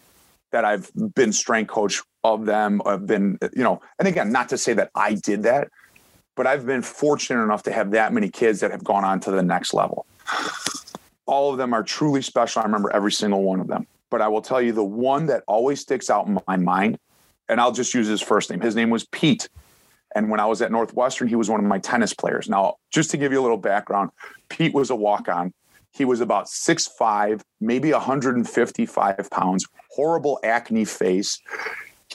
that 0.52 0.64
I've 0.64 0.90
been 1.14 1.32
strength 1.32 1.68
coach 1.68 2.02
of 2.24 2.46
them. 2.46 2.80
I've 2.86 3.06
been, 3.06 3.38
you 3.54 3.62
know, 3.62 3.80
and 3.98 4.08
again, 4.08 4.32
not 4.32 4.48
to 4.50 4.58
say 4.58 4.72
that 4.74 4.90
I 4.94 5.14
did 5.14 5.42
that, 5.42 5.68
but 6.36 6.46
I've 6.46 6.64
been 6.64 6.82
fortunate 6.82 7.42
enough 7.42 7.62
to 7.64 7.72
have 7.72 7.90
that 7.90 8.12
many 8.12 8.28
kids 8.28 8.60
that 8.60 8.70
have 8.70 8.84
gone 8.84 9.04
on 9.04 9.18
to 9.20 9.30
the 9.30 9.42
next 9.42 9.74
level. 9.74 10.06
All 11.24 11.50
of 11.50 11.58
them 11.58 11.72
are 11.72 11.82
truly 11.82 12.22
special. 12.22 12.62
I 12.62 12.64
remember 12.64 12.92
every 12.92 13.10
single 13.10 13.42
one 13.42 13.58
of 13.58 13.66
them. 13.66 13.86
But 14.10 14.22
I 14.22 14.28
will 14.28 14.42
tell 14.42 14.62
you 14.62 14.70
the 14.72 14.84
one 14.84 15.26
that 15.26 15.42
always 15.48 15.80
sticks 15.80 16.08
out 16.08 16.26
in 16.28 16.38
my 16.46 16.56
mind, 16.56 16.98
and 17.48 17.60
I'll 17.60 17.72
just 17.72 17.92
use 17.92 18.06
his 18.06 18.20
first 18.20 18.50
name. 18.50 18.60
His 18.60 18.76
name 18.76 18.90
was 18.90 19.04
Pete. 19.06 19.48
And 20.14 20.30
when 20.30 20.38
I 20.38 20.46
was 20.46 20.62
at 20.62 20.70
Northwestern, 20.70 21.26
he 21.26 21.34
was 21.34 21.50
one 21.50 21.58
of 21.58 21.66
my 21.66 21.78
tennis 21.78 22.14
players. 22.14 22.48
Now, 22.48 22.76
just 22.90 23.10
to 23.10 23.16
give 23.16 23.32
you 23.32 23.40
a 23.40 23.42
little 23.42 23.56
background, 23.56 24.10
Pete 24.48 24.72
was 24.72 24.90
a 24.90 24.94
walk 24.94 25.28
on. 25.28 25.52
He 25.92 26.04
was 26.04 26.20
about 26.20 26.48
six 26.48 26.86
five, 26.86 27.42
maybe 27.60 27.90
155 27.90 29.30
pounds, 29.30 29.66
horrible 29.90 30.38
acne 30.44 30.84
face. 30.84 31.40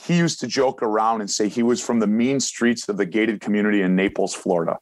He 0.04 0.18
used 0.18 0.40
to 0.40 0.48
joke 0.48 0.82
around 0.82 1.22
and 1.22 1.30
say 1.30 1.48
he 1.48 1.64
was 1.64 1.80
from 1.82 2.00
the 2.00 2.08
mean 2.08 2.40
streets 2.40 2.90
of 2.90 2.98
the 2.98 3.06
gated 3.06 3.40
community 3.40 3.82
in 3.82 3.96
Naples, 3.96 4.34
Florida. 4.34 4.80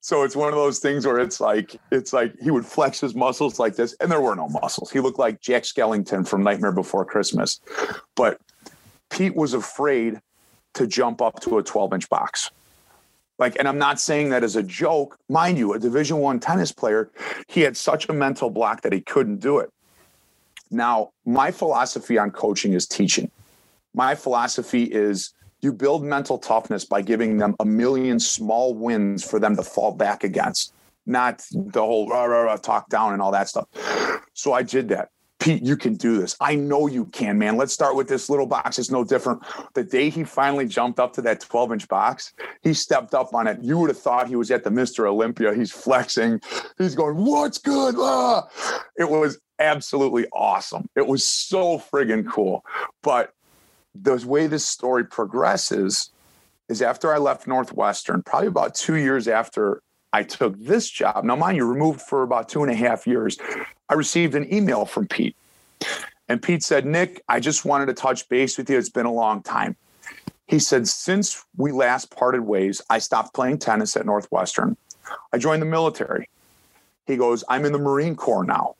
So 0.00 0.22
it's 0.22 0.36
one 0.36 0.48
of 0.48 0.54
those 0.54 0.78
things 0.78 1.06
where 1.06 1.18
it's 1.18 1.40
like 1.40 1.76
it's 1.90 2.12
like 2.12 2.34
he 2.40 2.50
would 2.50 2.66
flex 2.66 3.00
his 3.00 3.14
muscles 3.14 3.58
like 3.58 3.76
this, 3.76 3.94
and 4.00 4.10
there 4.10 4.20
were 4.20 4.36
no 4.36 4.48
muscles. 4.48 4.90
He 4.90 5.00
looked 5.00 5.18
like 5.18 5.40
Jack 5.40 5.64
Skellington 5.64 6.26
from 6.26 6.42
Nightmare 6.42 6.72
Before 6.72 7.04
Christmas. 7.04 7.60
But 8.14 8.40
Pete 9.10 9.34
was 9.34 9.54
afraid 9.54 10.20
to 10.74 10.86
jump 10.86 11.22
up 11.22 11.40
to 11.40 11.58
a 11.58 11.62
12 11.62 11.94
inch 11.94 12.08
box 12.10 12.50
like 13.38 13.56
and 13.58 13.66
i'm 13.66 13.78
not 13.78 13.98
saying 13.98 14.28
that 14.28 14.44
as 14.44 14.56
a 14.56 14.62
joke 14.62 15.18
mind 15.28 15.58
you 15.58 15.72
a 15.72 15.78
division 15.78 16.18
one 16.18 16.38
tennis 16.38 16.70
player 16.70 17.10
he 17.48 17.62
had 17.62 17.76
such 17.76 18.08
a 18.08 18.12
mental 18.12 18.50
block 18.50 18.82
that 18.82 18.92
he 18.92 19.00
couldn't 19.00 19.38
do 19.38 19.58
it 19.58 19.70
now 20.70 21.10
my 21.24 21.50
philosophy 21.50 22.18
on 22.18 22.30
coaching 22.30 22.74
is 22.74 22.86
teaching 22.86 23.30
my 23.96 24.14
philosophy 24.14 24.84
is 24.84 25.32
you 25.60 25.72
build 25.72 26.04
mental 26.04 26.38
toughness 26.38 26.84
by 26.84 27.02
giving 27.02 27.38
them 27.38 27.56
a 27.58 27.64
million 27.64 28.20
small 28.20 28.74
wins 28.74 29.28
for 29.28 29.40
them 29.40 29.56
to 29.56 29.62
fall 29.62 29.92
back 29.92 30.22
against 30.22 30.72
not 31.06 31.42
the 31.50 31.80
whole 31.80 32.08
rah, 32.08 32.24
rah, 32.24 32.42
rah, 32.42 32.56
talk 32.56 32.88
down 32.88 33.12
and 33.12 33.20
all 33.20 33.32
that 33.32 33.48
stuff 33.48 33.66
so 34.34 34.52
i 34.52 34.62
did 34.62 34.88
that 34.88 35.08
Pete, 35.38 35.62
you 35.62 35.76
can 35.76 35.94
do 35.94 36.18
this. 36.18 36.34
I 36.40 36.54
know 36.54 36.86
you 36.86 37.04
can, 37.06 37.38
man. 37.38 37.56
Let's 37.56 37.72
start 37.72 37.94
with 37.94 38.08
this 38.08 38.30
little 38.30 38.46
box. 38.46 38.78
It's 38.78 38.90
no 38.90 39.04
different. 39.04 39.42
The 39.74 39.84
day 39.84 40.08
he 40.08 40.24
finally 40.24 40.66
jumped 40.66 40.98
up 40.98 41.12
to 41.14 41.22
that 41.22 41.40
12 41.40 41.72
inch 41.72 41.88
box, 41.88 42.32
he 42.62 42.72
stepped 42.72 43.12
up 43.14 43.34
on 43.34 43.46
it. 43.46 43.58
You 43.62 43.78
would 43.78 43.90
have 43.90 43.98
thought 43.98 44.28
he 44.28 44.36
was 44.36 44.50
at 44.50 44.64
the 44.64 44.70
Mr. 44.70 45.06
Olympia. 45.06 45.54
He's 45.54 45.70
flexing. 45.70 46.40
He's 46.78 46.94
going, 46.94 47.16
What's 47.16 47.58
good? 47.58 47.96
Ah! 47.98 48.48
It 48.96 49.10
was 49.10 49.38
absolutely 49.58 50.26
awesome. 50.32 50.88
It 50.96 51.06
was 51.06 51.26
so 51.26 51.78
friggin' 51.78 52.26
cool. 52.30 52.64
But 53.02 53.32
the 54.02 54.26
way 54.26 54.46
this 54.46 54.64
story 54.64 55.04
progresses 55.04 56.10
is 56.68 56.82
after 56.82 57.14
I 57.14 57.18
left 57.18 57.46
Northwestern, 57.46 58.22
probably 58.22 58.48
about 58.48 58.74
two 58.74 58.96
years 58.96 59.28
after 59.28 59.82
I 60.12 60.22
took 60.22 60.58
this 60.58 60.88
job. 60.88 61.24
Now, 61.24 61.36
mind 61.36 61.56
you, 61.56 61.66
removed 61.66 62.00
for 62.00 62.22
about 62.22 62.48
two 62.48 62.62
and 62.62 62.72
a 62.72 62.74
half 62.74 63.06
years. 63.06 63.38
I 63.88 63.94
received 63.94 64.34
an 64.34 64.52
email 64.52 64.84
from 64.84 65.06
Pete. 65.06 65.36
And 66.28 66.42
Pete 66.42 66.62
said, 66.62 66.86
Nick, 66.86 67.22
I 67.28 67.38
just 67.38 67.64
wanted 67.64 67.86
to 67.86 67.94
touch 67.94 68.28
base 68.28 68.58
with 68.58 68.68
you. 68.68 68.78
It's 68.78 68.88
been 68.88 69.06
a 69.06 69.12
long 69.12 69.42
time. 69.42 69.76
He 70.46 70.58
said, 70.58 70.88
Since 70.88 71.44
we 71.56 71.72
last 71.72 72.14
parted 72.14 72.40
ways, 72.40 72.80
I 72.90 72.98
stopped 72.98 73.34
playing 73.34 73.58
tennis 73.58 73.96
at 73.96 74.06
Northwestern. 74.06 74.76
I 75.32 75.38
joined 75.38 75.62
the 75.62 75.66
military. 75.66 76.28
He 77.06 77.16
goes, 77.16 77.44
I'm 77.48 77.64
in 77.64 77.72
the 77.72 77.78
Marine 77.78 78.16
Corps 78.16 78.44
now. 78.44 78.74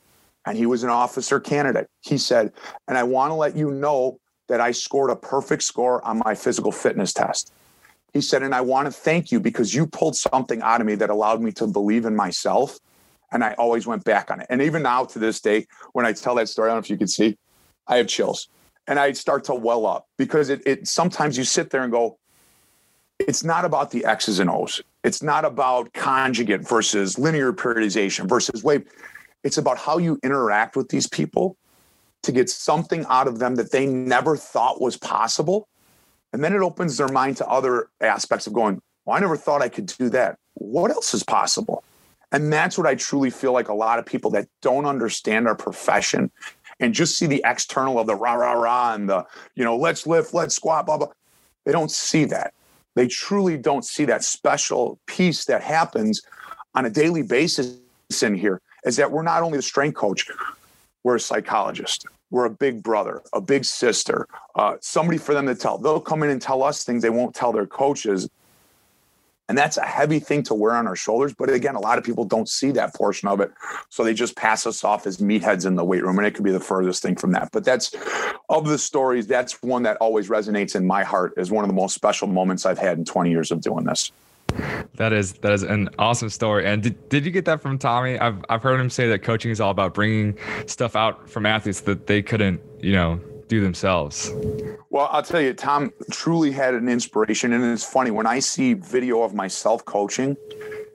And 0.44 0.56
he 0.56 0.66
was 0.66 0.82
an 0.82 0.90
officer 0.90 1.38
candidate. 1.38 1.88
He 2.00 2.18
said, 2.18 2.52
And 2.88 2.96
I 2.98 3.02
want 3.02 3.30
to 3.30 3.34
let 3.34 3.56
you 3.56 3.70
know 3.70 4.18
that 4.48 4.60
I 4.60 4.70
scored 4.70 5.10
a 5.10 5.16
perfect 5.16 5.62
score 5.62 6.04
on 6.04 6.22
my 6.24 6.34
physical 6.34 6.72
fitness 6.72 7.12
test. 7.12 7.52
He 8.12 8.20
said, 8.20 8.42
And 8.42 8.54
I 8.54 8.60
want 8.60 8.86
to 8.86 8.92
thank 8.92 9.32
you 9.32 9.40
because 9.40 9.74
you 9.74 9.86
pulled 9.86 10.16
something 10.16 10.62
out 10.62 10.80
of 10.80 10.86
me 10.86 10.94
that 10.96 11.10
allowed 11.10 11.42
me 11.42 11.52
to 11.52 11.66
believe 11.66 12.04
in 12.04 12.16
myself 12.16 12.78
and 13.32 13.42
I 13.44 13.54
always 13.54 13.86
went 13.86 14.04
back 14.04 14.30
on 14.30 14.40
it. 14.40 14.46
And 14.50 14.62
even 14.62 14.82
now 14.82 15.04
to 15.04 15.18
this 15.18 15.40
day, 15.40 15.66
when 15.92 16.06
I 16.06 16.12
tell 16.12 16.34
that 16.36 16.48
story, 16.48 16.70
I 16.70 16.74
don't 16.74 16.76
know 16.76 16.84
if 16.84 16.90
you 16.90 16.96
can 16.96 17.08
see, 17.08 17.36
I 17.86 17.96
have 17.96 18.08
chills. 18.08 18.48
And 18.86 18.98
I 18.98 19.12
start 19.12 19.44
to 19.44 19.54
well 19.54 19.84
up 19.84 20.06
because 20.16 20.48
it, 20.48 20.62
it 20.64 20.86
sometimes 20.86 21.36
you 21.36 21.44
sit 21.44 21.70
there 21.70 21.82
and 21.82 21.90
go, 21.90 22.18
it's 23.18 23.42
not 23.42 23.64
about 23.64 23.90
the 23.90 24.04
X's 24.04 24.38
and 24.38 24.48
O's. 24.48 24.80
It's 25.02 25.22
not 25.22 25.44
about 25.44 25.92
conjugate 25.92 26.66
versus 26.66 27.18
linear 27.18 27.52
periodization 27.52 28.28
versus 28.28 28.62
wave. 28.62 28.84
It's 29.42 29.58
about 29.58 29.78
how 29.78 29.98
you 29.98 30.18
interact 30.22 30.76
with 30.76 30.88
these 30.88 31.08
people 31.08 31.56
to 32.26 32.32
get 32.32 32.50
something 32.50 33.06
out 33.08 33.26
of 33.26 33.38
them 33.38 33.54
that 33.54 33.72
they 33.72 33.86
never 33.86 34.36
thought 34.36 34.80
was 34.80 34.96
possible. 34.96 35.68
And 36.32 36.44
then 36.44 36.54
it 36.54 36.60
opens 36.60 36.96
their 36.96 37.08
mind 37.08 37.38
to 37.38 37.48
other 37.48 37.88
aspects 38.00 38.46
of 38.46 38.52
going, 38.52 38.82
well, 39.04 39.16
I 39.16 39.20
never 39.20 39.36
thought 39.36 39.62
I 39.62 39.68
could 39.68 39.86
do 39.86 40.10
that. 40.10 40.36
What 40.54 40.90
else 40.90 41.14
is 41.14 41.22
possible? 41.22 41.82
And 42.32 42.52
that's 42.52 42.76
what 42.76 42.86
I 42.86 42.96
truly 42.96 43.30
feel 43.30 43.52
like 43.52 43.68
a 43.68 43.74
lot 43.74 43.98
of 43.98 44.04
people 44.04 44.30
that 44.32 44.48
don't 44.60 44.84
understand 44.84 45.46
our 45.46 45.54
profession 45.54 46.30
and 46.80 46.92
just 46.92 47.16
see 47.16 47.26
the 47.26 47.42
external 47.44 47.98
of 47.98 48.06
the 48.06 48.16
rah, 48.16 48.34
rah, 48.34 48.52
rah, 48.52 48.94
and 48.94 49.08
the, 49.08 49.24
you 49.54 49.64
know, 49.64 49.76
let's 49.76 50.06
lift, 50.06 50.34
let's 50.34 50.56
squat, 50.56 50.86
blah, 50.86 50.98
blah. 50.98 51.08
They 51.64 51.72
don't 51.72 51.90
see 51.90 52.24
that. 52.26 52.52
They 52.96 53.06
truly 53.06 53.56
don't 53.56 53.84
see 53.84 54.04
that 54.06 54.24
special 54.24 54.98
piece 55.06 55.44
that 55.44 55.62
happens 55.62 56.22
on 56.74 56.84
a 56.84 56.90
daily 56.90 57.22
basis 57.22 57.78
in 58.22 58.34
here 58.34 58.60
is 58.84 58.96
that 58.96 59.10
we're 59.10 59.22
not 59.22 59.42
only 59.42 59.58
the 59.58 59.62
strength 59.62 59.96
coach, 59.96 60.28
we're 61.04 61.16
a 61.16 61.20
psychologist. 61.20 62.06
We're 62.30 62.46
a 62.46 62.50
big 62.50 62.82
brother, 62.82 63.22
a 63.32 63.40
big 63.40 63.64
sister, 63.64 64.26
uh, 64.54 64.76
somebody 64.80 65.18
for 65.18 65.32
them 65.32 65.46
to 65.46 65.54
tell. 65.54 65.78
They'll 65.78 66.00
come 66.00 66.22
in 66.22 66.30
and 66.30 66.42
tell 66.42 66.62
us 66.62 66.84
things 66.84 67.02
they 67.02 67.10
won't 67.10 67.34
tell 67.34 67.52
their 67.52 67.66
coaches 67.66 68.28
and 69.48 69.56
that's 69.56 69.76
a 69.76 69.84
heavy 69.84 70.18
thing 70.18 70.42
to 70.44 70.54
wear 70.54 70.72
on 70.74 70.86
our 70.86 70.96
shoulders. 70.96 71.32
But 71.32 71.50
again, 71.50 71.76
a 71.76 71.80
lot 71.80 71.98
of 71.98 72.04
people 72.04 72.24
don't 72.24 72.48
see 72.48 72.72
that 72.72 72.94
portion 72.94 73.28
of 73.28 73.40
it. 73.40 73.52
So 73.90 74.02
they 74.02 74.12
just 74.12 74.34
pass 74.34 74.66
us 74.66 74.82
off 74.82 75.06
as 75.06 75.18
meatheads 75.18 75.66
in 75.66 75.76
the 75.76 75.84
weight 75.84 76.02
room. 76.02 76.18
And 76.18 76.26
it 76.26 76.34
could 76.34 76.44
be 76.44 76.50
the 76.50 76.60
furthest 76.60 77.02
thing 77.02 77.14
from 77.14 77.32
that. 77.32 77.50
But 77.52 77.64
that's 77.64 77.94
of 78.48 78.66
the 78.66 78.78
stories, 78.78 79.26
that's 79.26 79.62
one 79.62 79.84
that 79.84 79.98
always 79.98 80.28
resonates 80.28 80.74
in 80.74 80.86
my 80.86 81.04
heart 81.04 81.34
as 81.36 81.50
one 81.50 81.64
of 81.64 81.68
the 81.68 81.74
most 81.74 81.94
special 81.94 82.26
moments 82.26 82.66
I've 82.66 82.78
had 82.78 82.98
in 82.98 83.04
20 83.04 83.30
years 83.30 83.52
of 83.52 83.60
doing 83.60 83.84
this. 83.84 84.10
That 84.94 85.12
is 85.12 85.34
that 85.34 85.52
is 85.52 85.62
an 85.62 85.88
awesome 85.98 86.30
story. 86.30 86.66
And 86.66 86.82
did, 86.82 87.08
did 87.08 87.24
you 87.26 87.30
get 87.30 87.44
that 87.44 87.60
from 87.60 87.78
Tommy? 87.78 88.18
I've 88.18 88.44
I've 88.48 88.62
heard 88.62 88.80
him 88.80 88.90
say 88.90 89.08
that 89.08 89.22
coaching 89.22 89.50
is 89.50 89.60
all 89.60 89.70
about 89.70 89.94
bringing 89.94 90.38
stuff 90.66 90.96
out 90.96 91.28
from 91.28 91.46
athletes 91.46 91.82
that 91.82 92.06
they 92.06 92.22
couldn't, 92.22 92.60
you 92.80 92.92
know, 92.92 93.20
do 93.48 93.60
themselves. 93.60 94.32
Well, 94.90 95.08
I'll 95.12 95.22
tell 95.22 95.40
you, 95.40 95.52
Tom 95.52 95.92
truly 96.10 96.50
had 96.50 96.74
an 96.74 96.88
inspiration. 96.88 97.52
And 97.52 97.64
it's 97.64 97.84
funny 97.84 98.10
when 98.10 98.26
I 98.26 98.38
see 98.38 98.74
video 98.74 99.22
of 99.22 99.34
myself 99.34 99.84
coaching, 99.84 100.36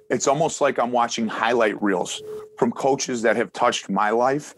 it's 0.10 0.27
almost 0.27 0.62
like 0.62 0.79
I'm 0.79 0.91
watching 0.91 1.27
highlight 1.27 1.81
reels 1.81 2.22
from 2.58 2.72
coaches 2.72 3.22
that 3.22 3.36
have 3.36 3.53
touched 3.53 3.89
my 3.89 4.10
life 4.10 4.55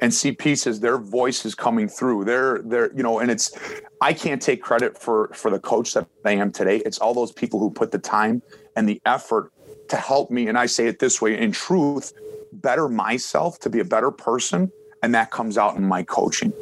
and 0.00 0.12
see 0.12 0.32
pieces 0.32 0.80
their 0.80 0.98
voices 0.98 1.54
coming 1.54 1.88
through 1.88 2.24
they're 2.24 2.60
they're 2.64 2.92
you 2.94 3.02
know 3.02 3.18
and 3.18 3.30
it's 3.30 3.56
i 4.00 4.12
can't 4.12 4.42
take 4.42 4.62
credit 4.62 4.96
for 4.98 5.28
for 5.34 5.50
the 5.50 5.58
coach 5.58 5.94
that 5.94 6.06
i 6.24 6.32
am 6.32 6.52
today. 6.52 6.78
It's 6.84 6.98
all 6.98 7.14
those 7.14 7.32
people 7.32 7.58
who 7.60 7.70
put 7.70 7.90
the 7.90 7.98
time 7.98 8.42
and 8.76 8.88
the 8.88 9.00
effort 9.06 9.52
to 9.88 9.96
help 9.96 10.30
me 10.30 10.48
and 10.48 10.58
i 10.58 10.66
say 10.66 10.86
it 10.86 10.98
this 10.98 11.20
way 11.20 11.38
in 11.38 11.52
truth 11.52 12.12
better 12.52 12.88
myself 12.88 13.58
to 13.60 13.70
be 13.70 13.80
a 13.80 13.84
better 13.84 14.10
person 14.10 14.70
and 15.02 15.14
that 15.14 15.30
comes 15.30 15.56
out 15.56 15.76
in 15.76 15.84
my 15.84 16.02
coaching. 16.02 16.52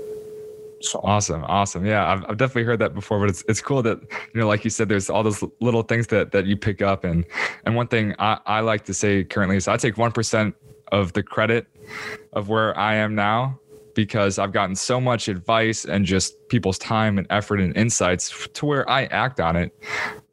So. 0.80 1.00
Awesome, 1.02 1.44
awesome. 1.44 1.86
Yeah, 1.86 2.12
I've, 2.12 2.24
I've 2.28 2.36
definitely 2.36 2.64
heard 2.64 2.78
that 2.80 2.92
before, 2.92 3.18
but 3.18 3.30
it's 3.30 3.42
it's 3.48 3.62
cool 3.62 3.82
that 3.82 4.02
you 4.34 4.40
know, 4.40 4.46
like 4.46 4.64
you 4.64 4.70
said, 4.70 4.90
there's 4.90 5.08
all 5.08 5.22
those 5.22 5.42
little 5.60 5.82
things 5.82 6.08
that 6.08 6.32
that 6.32 6.44
you 6.44 6.58
pick 6.58 6.82
up, 6.82 7.04
and 7.04 7.24
and 7.64 7.74
one 7.74 7.86
thing 7.86 8.14
I, 8.18 8.38
I 8.44 8.60
like 8.60 8.84
to 8.84 8.94
say 8.94 9.24
currently 9.24 9.56
is 9.56 9.66
I 9.66 9.78
take 9.78 9.96
one 9.96 10.12
percent 10.12 10.54
of 10.92 11.14
the 11.14 11.22
credit 11.22 11.66
of 12.34 12.50
where 12.50 12.76
I 12.76 12.96
am 12.96 13.14
now 13.14 13.58
because 13.94 14.38
I've 14.38 14.52
gotten 14.52 14.76
so 14.76 15.00
much 15.00 15.28
advice 15.28 15.84
and 15.84 16.04
just 16.04 16.48
people's 16.48 16.78
time 16.78 17.18
and 17.18 17.26
effort 17.30 17.60
and 17.60 17.76
insights 17.76 18.48
to 18.54 18.66
where 18.66 18.88
I 18.88 19.04
act 19.06 19.40
on 19.40 19.56
it. 19.56 19.72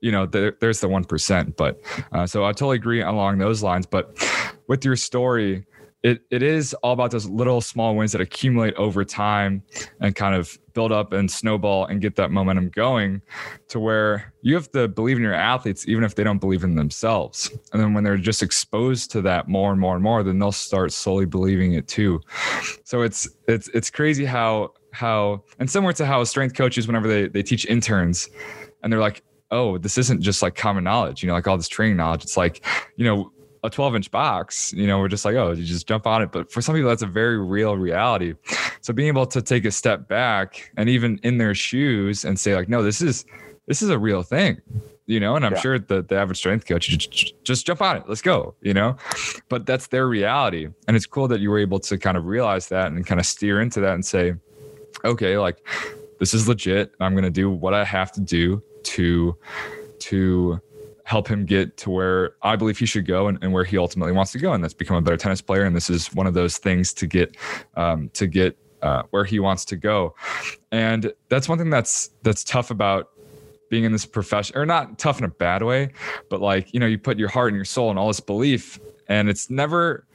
You 0.01 0.11
know, 0.11 0.25
there, 0.25 0.57
there's 0.59 0.81
the 0.81 0.87
1%. 0.87 1.55
But 1.55 1.81
uh, 2.11 2.25
so 2.25 2.43
I 2.43 2.51
totally 2.51 2.77
agree 2.77 3.01
along 3.01 3.37
those 3.37 3.63
lines. 3.63 3.85
But 3.85 4.17
with 4.67 4.83
your 4.83 4.95
story, 4.95 5.65
it, 6.03 6.21
it 6.31 6.41
is 6.41 6.73
all 6.75 6.93
about 6.93 7.11
those 7.11 7.27
little 7.27 7.61
small 7.61 7.95
wins 7.95 8.11
that 8.13 8.21
accumulate 8.21 8.73
over 8.73 9.05
time 9.05 9.61
and 9.99 10.15
kind 10.15 10.33
of 10.33 10.57
build 10.73 10.91
up 10.91 11.13
and 11.13 11.29
snowball 11.29 11.85
and 11.85 12.01
get 12.01 12.15
that 12.15 12.31
momentum 12.31 12.69
going 12.69 13.21
to 13.67 13.79
where 13.79 14.33
you 14.41 14.55
have 14.55 14.71
to 14.71 14.87
believe 14.87 15.17
in 15.17 15.23
your 15.23 15.33
athletes 15.33 15.87
even 15.87 16.03
if 16.03 16.15
they 16.15 16.23
don't 16.23 16.39
believe 16.39 16.63
in 16.63 16.75
themselves. 16.75 17.51
And 17.71 17.81
then 17.81 17.93
when 17.93 18.03
they're 18.03 18.17
just 18.17 18.41
exposed 18.41 19.11
to 19.11 19.21
that 19.21 19.47
more 19.47 19.71
and 19.71 19.79
more 19.79 19.93
and 19.93 20.03
more 20.03 20.23
then 20.23 20.39
they'll 20.39 20.51
start 20.51 20.91
slowly 20.91 21.25
believing 21.25 21.73
it 21.73 21.87
too. 21.87 22.19
So 22.83 23.01
it's 23.03 23.29
it's 23.47 23.67
it's 23.69 23.89
crazy 23.89 24.25
how 24.25 24.73
how 24.93 25.43
and 25.59 25.69
similar 25.69 25.93
to 25.93 26.05
how 26.05 26.23
strength 26.23 26.55
coaches 26.55 26.87
whenever 26.87 27.07
they 27.07 27.27
they 27.27 27.43
teach 27.43 27.65
interns 27.65 28.27
and 28.81 28.91
they're 28.91 28.99
like 28.99 29.23
oh 29.51 29.77
this 29.77 29.97
isn't 29.97 30.21
just 30.21 30.41
like 30.41 30.55
common 30.55 30.83
knowledge 30.83 31.23
you 31.23 31.27
know 31.27 31.33
like 31.33 31.47
all 31.47 31.57
this 31.57 31.67
training 31.67 31.97
knowledge. 31.97 32.23
It's 32.23 32.37
like 32.37 32.65
you 32.95 33.05
know 33.05 33.31
a 33.63 33.69
12 33.69 33.95
inch 33.95 34.11
box, 34.11 34.73
you 34.73 34.87
know, 34.87 34.99
we're 34.99 35.07
just 35.07 35.23
like, 35.23 35.35
oh, 35.35 35.51
you 35.51 35.63
just 35.63 35.87
jump 35.87 36.07
on 36.07 36.21
it. 36.21 36.31
But 36.31 36.51
for 36.51 36.61
some 36.61 36.75
people, 36.75 36.89
that's 36.89 37.03
a 37.03 37.07
very 37.07 37.37
real 37.37 37.77
reality. 37.77 38.33
So 38.81 38.93
being 38.93 39.07
able 39.07 39.27
to 39.27 39.41
take 39.41 39.65
a 39.65 39.71
step 39.71 40.07
back 40.07 40.71
and 40.77 40.89
even 40.89 41.19
in 41.23 41.37
their 41.37 41.53
shoes 41.53 42.25
and 42.25 42.39
say, 42.39 42.55
like, 42.55 42.69
no, 42.69 42.81
this 42.81 43.01
is 43.01 43.25
this 43.67 43.81
is 43.81 43.89
a 43.89 43.99
real 43.99 44.23
thing, 44.23 44.59
you 45.05 45.19
know, 45.19 45.35
and 45.35 45.45
I'm 45.45 45.53
yeah. 45.53 45.59
sure 45.59 45.79
the, 45.79 46.01
the 46.01 46.15
average 46.15 46.39
strength 46.39 46.65
coach 46.65 46.89
just, 46.89 47.43
just 47.43 47.65
jump 47.65 47.81
on 47.81 47.97
it, 47.97 48.03
let's 48.07 48.21
go, 48.21 48.55
you 48.61 48.73
know, 48.73 48.97
but 49.49 49.65
that's 49.65 49.87
their 49.87 50.07
reality. 50.07 50.67
And 50.87 50.97
it's 50.97 51.05
cool 51.05 51.27
that 51.27 51.39
you 51.39 51.51
were 51.51 51.59
able 51.59 51.79
to 51.81 51.97
kind 51.97 52.17
of 52.17 52.25
realize 52.25 52.67
that 52.69 52.87
and 52.87 53.05
kind 53.05 53.19
of 53.19 53.25
steer 53.25 53.61
into 53.61 53.79
that 53.81 53.93
and 53.93 54.05
say, 54.05 54.33
okay, 55.05 55.37
like 55.37 55.65
this 56.19 56.33
is 56.33 56.47
legit. 56.47 56.93
I'm 56.99 57.13
going 57.13 57.23
to 57.23 57.29
do 57.29 57.49
what 57.49 57.73
I 57.73 57.85
have 57.85 58.11
to 58.13 58.21
do 58.21 58.61
to, 58.83 59.37
to 59.99 60.59
help 61.11 61.27
him 61.27 61.45
get 61.45 61.75
to 61.75 61.89
where 61.89 62.35
I 62.41 62.55
believe 62.55 62.79
he 62.79 62.85
should 62.85 63.05
go 63.05 63.27
and, 63.27 63.37
and, 63.41 63.51
where 63.51 63.65
he 63.65 63.77
ultimately 63.77 64.13
wants 64.13 64.31
to 64.31 64.39
go, 64.39 64.53
and 64.53 64.63
that's 64.63 64.73
become 64.73 64.95
a 64.95 65.01
better 65.01 65.17
tennis 65.17 65.41
player. 65.41 65.65
And 65.65 65.75
this 65.75 65.89
is 65.89 66.07
one 66.13 66.25
of 66.25 66.33
those 66.33 66.57
things 66.57 66.93
to 66.93 67.05
get 67.05 67.35
um, 67.75 68.09
to 68.13 68.27
get 68.27 68.57
uh, 68.81 69.03
where 69.09 69.25
he 69.25 69.37
wants 69.37 69.65
to 69.65 69.75
go. 69.75 70.15
And 70.71 71.11
that's 71.27 71.49
one 71.49 71.57
thing 71.57 71.69
that's 71.69 72.11
that's 72.23 72.45
tough 72.45 72.71
about 72.71 73.09
being 73.69 73.83
in 73.83 73.91
this 73.91 74.05
profession, 74.05 74.57
or 74.57 74.65
not 74.65 74.97
tough 74.97 75.19
in 75.19 75.25
a 75.25 75.29
bad 75.29 75.63
way, 75.63 75.91
but 76.29 76.39
like 76.39 76.73
you 76.73 76.79
know, 76.79 76.87
you 76.87 76.97
put 76.97 77.19
your 77.19 77.29
heart 77.29 77.49
and 77.49 77.57
your 77.57 77.65
soul 77.65 77.89
and 77.89 77.99
all 77.99 78.07
this 78.07 78.21
belief, 78.21 78.79
and 79.09 79.27
it's 79.27 79.49
never 79.49 80.07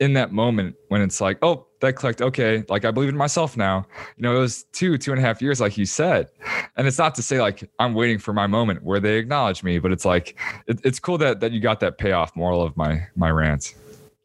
in 0.00 0.14
that 0.14 0.32
moment 0.32 0.74
when 0.88 1.00
it's 1.00 1.20
like, 1.20 1.38
oh, 1.42 1.66
that 1.80 1.94
clicked. 1.94 2.22
Okay, 2.22 2.64
like 2.68 2.84
I 2.84 2.90
believe 2.90 3.08
in 3.08 3.16
myself 3.16 3.56
now. 3.56 3.86
You 4.16 4.22
know, 4.22 4.36
it 4.36 4.40
was 4.40 4.64
two, 4.72 4.96
two 4.96 5.12
and 5.12 5.18
a 5.18 5.22
half 5.22 5.42
years, 5.42 5.60
like 5.60 5.76
you 5.76 5.86
said. 5.86 6.28
And 6.76 6.86
it's 6.86 6.98
not 6.98 7.14
to 7.16 7.22
say 7.22 7.40
like 7.40 7.68
I'm 7.78 7.94
waiting 7.94 8.18
for 8.18 8.32
my 8.32 8.46
moment 8.46 8.82
where 8.82 9.00
they 9.00 9.16
acknowledge 9.16 9.62
me, 9.62 9.78
but 9.78 9.92
it's 9.92 10.04
like 10.04 10.38
it, 10.66 10.80
it's 10.84 10.98
cool 10.98 11.18
that 11.18 11.40
that 11.40 11.52
you 11.52 11.60
got 11.60 11.80
that 11.80 11.98
payoff 11.98 12.34
moral 12.36 12.62
of 12.62 12.76
my 12.76 13.06
my 13.16 13.30
rants. 13.30 13.74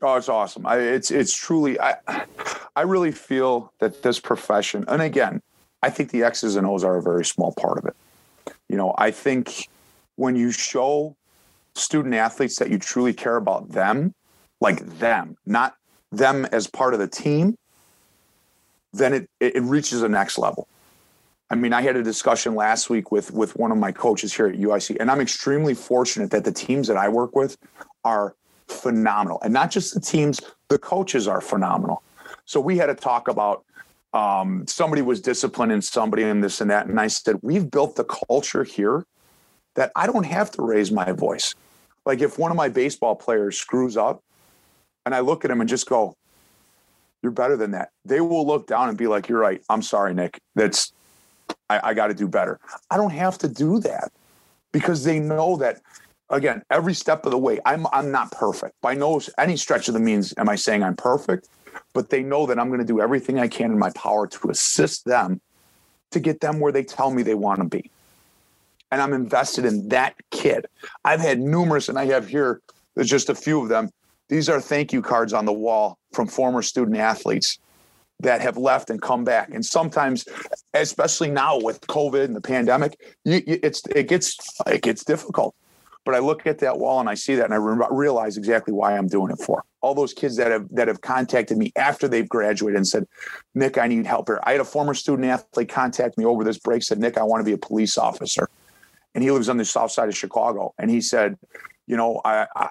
Oh, 0.01 0.15
it's 0.15 0.29
awesome. 0.29 0.65
I, 0.65 0.77
it's 0.77 1.11
it's 1.11 1.35
truly 1.35 1.79
I 1.79 1.95
I 2.75 2.81
really 2.81 3.11
feel 3.11 3.71
that 3.79 4.03
this 4.03 4.19
profession, 4.19 4.85
and 4.87 5.01
again, 5.01 5.41
I 5.81 5.89
think 5.89 6.11
the 6.11 6.23
X's 6.23 6.55
and 6.55 6.67
O's 6.67 6.83
are 6.83 6.97
a 6.97 7.01
very 7.01 7.25
small 7.25 7.53
part 7.53 7.77
of 7.77 7.85
it. 7.85 7.95
You 8.69 8.77
know, 8.77 8.93
I 8.97 9.11
think 9.11 9.69
when 10.15 10.35
you 10.35 10.51
show 10.51 11.15
student 11.75 12.13
athletes 12.15 12.57
that 12.57 12.69
you 12.69 12.79
truly 12.79 13.13
care 13.13 13.35
about 13.35 13.71
them 13.71 14.13
like 14.61 14.85
them, 14.99 15.37
not 15.45 15.75
them 16.17 16.45
as 16.51 16.67
part 16.67 16.93
of 16.93 16.99
the 16.99 17.07
team, 17.07 17.55
then 18.93 19.13
it, 19.13 19.29
it 19.39 19.61
reaches 19.63 20.01
the 20.01 20.09
next 20.09 20.37
level. 20.37 20.67
I 21.49 21.55
mean, 21.55 21.73
I 21.73 21.81
had 21.81 21.95
a 21.95 22.03
discussion 22.03 22.55
last 22.55 22.89
week 22.89 23.11
with 23.11 23.31
with 23.31 23.55
one 23.55 23.71
of 23.71 23.77
my 23.77 23.91
coaches 23.91 24.33
here 24.33 24.47
at 24.47 24.55
UIC, 24.55 24.97
and 24.99 25.11
I'm 25.11 25.21
extremely 25.21 25.75
fortunate 25.75 26.31
that 26.31 26.43
the 26.43 26.51
teams 26.51 26.87
that 26.87 26.97
I 26.97 27.07
work 27.07 27.35
with 27.35 27.55
are 28.03 28.35
phenomenal, 28.67 29.39
and 29.43 29.53
not 29.53 29.69
just 29.69 29.93
the 29.93 29.99
teams, 29.99 30.41
the 30.69 30.79
coaches 30.79 31.27
are 31.27 31.41
phenomenal. 31.41 32.01
So 32.45 32.59
we 32.59 32.77
had 32.77 32.89
a 32.89 32.95
talk 32.95 33.27
about 33.27 33.63
um, 34.13 34.65
somebody 34.67 35.01
was 35.03 35.21
disciplining 35.21 35.81
somebody 35.81 36.23
and 36.23 36.43
this 36.43 36.61
and 36.61 36.71
that, 36.71 36.87
and 36.87 36.99
I 36.99 37.07
said 37.07 37.37
we've 37.43 37.69
built 37.69 37.95
the 37.95 38.05
culture 38.05 38.63
here 38.63 39.05
that 39.75 39.91
I 39.95 40.07
don't 40.07 40.25
have 40.25 40.49
to 40.51 40.63
raise 40.63 40.91
my 40.91 41.11
voice. 41.11 41.53
Like 42.05 42.21
if 42.21 42.39
one 42.39 42.49
of 42.49 42.57
my 42.57 42.69
baseball 42.69 43.15
players 43.15 43.57
screws 43.57 43.97
up, 43.97 44.23
and 45.05 45.13
I 45.13 45.19
look 45.19 45.45
at 45.45 45.49
them 45.49 45.61
and 45.61 45.69
just 45.69 45.87
go, 45.87 46.15
"You're 47.21 47.31
better 47.31 47.57
than 47.57 47.71
that." 47.71 47.89
They 48.03 48.21
will 48.21 48.45
look 48.45 48.67
down 48.67 48.89
and 48.89 48.97
be 48.97 49.07
like, 49.07 49.27
"You're 49.27 49.39
right. 49.39 49.61
I'm 49.69 49.81
sorry, 49.81 50.13
Nick. 50.13 50.39
That's 50.55 50.93
I, 51.69 51.79
I 51.83 51.93
got 51.93 52.07
to 52.07 52.13
do 52.13 52.27
better." 52.27 52.59
I 52.89 52.97
don't 52.97 53.11
have 53.11 53.37
to 53.39 53.47
do 53.47 53.79
that 53.79 54.11
because 54.71 55.03
they 55.03 55.19
know 55.19 55.57
that. 55.57 55.81
Again, 56.31 56.63
every 56.71 56.95
step 56.95 57.23
of 57.25 57.31
the 57.31 57.37
way, 57.37 57.59
I'm 57.65 57.85
I'm 57.93 58.09
not 58.11 58.31
perfect 58.31 58.73
by 58.81 58.95
no 58.95 59.21
any 59.37 59.57
stretch 59.57 59.87
of 59.87 59.93
the 59.93 59.99
means. 59.99 60.33
Am 60.37 60.49
I 60.49 60.55
saying 60.55 60.81
I'm 60.81 60.95
perfect? 60.95 61.47
But 61.93 62.09
they 62.09 62.23
know 62.23 62.47
that 62.47 62.57
I'm 62.57 62.67
going 62.69 62.79
to 62.79 62.85
do 62.85 62.99
everything 62.99 63.37
I 63.37 63.47
can 63.47 63.71
in 63.71 63.77
my 63.77 63.91
power 63.91 64.25
to 64.25 64.49
assist 64.49 65.05
them 65.05 65.39
to 66.11 66.19
get 66.19 66.39
them 66.39 66.59
where 66.59 66.71
they 66.71 66.83
tell 66.83 67.11
me 67.11 67.21
they 67.21 67.35
want 67.35 67.59
to 67.59 67.65
be. 67.65 67.91
And 68.91 69.01
I'm 69.01 69.13
invested 69.13 69.65
in 69.65 69.89
that 69.89 70.15
kid. 70.31 70.65
I've 71.03 71.19
had 71.19 71.39
numerous, 71.39 71.89
and 71.89 71.99
I 71.99 72.05
have 72.05 72.27
here, 72.27 72.61
there's 72.95 73.09
just 73.09 73.29
a 73.29 73.35
few 73.35 73.61
of 73.61 73.69
them 73.69 73.91
these 74.29 74.49
are 74.49 74.59
thank 74.59 74.91
you 74.91 75.01
cards 75.01 75.33
on 75.33 75.45
the 75.45 75.53
wall 75.53 75.97
from 76.13 76.27
former 76.27 76.61
student 76.61 76.97
athletes 76.97 77.59
that 78.21 78.41
have 78.41 78.57
left 78.57 78.89
and 78.89 79.01
come 79.01 79.23
back. 79.23 79.49
And 79.53 79.65
sometimes, 79.65 80.25
especially 80.73 81.29
now 81.29 81.59
with 81.59 81.81
COVID 81.81 82.23
and 82.23 82.35
the 82.35 82.41
pandemic, 82.41 82.97
you, 83.23 83.41
it's 83.45 83.83
it 83.87 84.07
gets 84.07 84.37
it 84.65 84.81
gets 84.81 85.03
difficult. 85.03 85.55
But 86.05 86.13
I 86.13 86.19
look 86.19 86.45
at 86.45 86.59
that 86.59 86.77
wall 86.77 86.99
and 86.99 87.09
I 87.09 87.15
see 87.15 87.33
that, 87.35 87.45
and 87.45 87.53
I 87.53 87.57
re- 87.57 87.87
realize 87.89 88.37
exactly 88.37 88.73
why 88.73 88.95
I'm 88.95 89.07
doing 89.07 89.31
it 89.31 89.39
for 89.43 89.63
all 89.81 89.95
those 89.95 90.13
kids 90.13 90.35
that 90.37 90.51
have 90.51 90.67
that 90.71 90.87
have 90.87 91.01
contacted 91.01 91.57
me 91.57 91.71
after 91.75 92.07
they've 92.07 92.29
graduated 92.29 92.77
and 92.77 92.87
said, 92.87 93.05
"Nick, 93.53 93.77
I 93.77 93.87
need 93.87 94.05
help 94.05 94.27
here." 94.27 94.39
I 94.43 94.53
had 94.53 94.61
a 94.61 94.65
former 94.65 94.93
student 94.93 95.27
athlete 95.27 95.69
contact 95.69 96.17
me 96.17 96.25
over 96.25 96.43
this 96.43 96.57
break, 96.57 96.83
said, 96.83 96.99
"Nick, 96.99 97.17
I 97.17 97.23
want 97.23 97.41
to 97.41 97.45
be 97.45 97.53
a 97.53 97.57
police 97.57 97.97
officer," 97.97 98.49
and 99.13 99.23
he 99.23 99.31
lives 99.31 99.49
on 99.49 99.57
the 99.57 99.65
south 99.65 99.91
side 99.91 100.07
of 100.07 100.15
Chicago, 100.15 100.73
and 100.77 100.89
he 100.89 101.01
said, 101.01 101.37
"You 101.87 101.97
know, 101.97 102.21
I, 102.23 102.47
I 102.55 102.69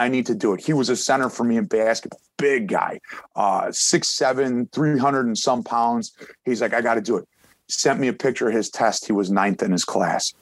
I 0.00 0.08
need 0.08 0.24
to 0.26 0.34
do 0.34 0.54
it. 0.54 0.64
He 0.64 0.72
was 0.72 0.88
a 0.88 0.96
center 0.96 1.28
for 1.28 1.44
me 1.44 1.58
in 1.58 1.66
basketball, 1.66 2.22
big 2.38 2.68
guy, 2.68 3.00
uh, 3.36 3.70
six, 3.70 4.08
seven, 4.08 4.66
300 4.72 5.26
and 5.26 5.36
some 5.36 5.62
pounds. 5.62 6.12
He's 6.46 6.62
like, 6.62 6.72
I 6.72 6.80
got 6.80 6.94
to 6.94 7.02
do 7.02 7.18
it. 7.18 7.28
Sent 7.68 8.00
me 8.00 8.08
a 8.08 8.14
picture 8.14 8.48
of 8.48 8.54
his 8.54 8.70
test. 8.70 9.04
He 9.04 9.12
was 9.12 9.30
ninth 9.30 9.62
in 9.62 9.72
his 9.72 9.84
class. 9.84 10.32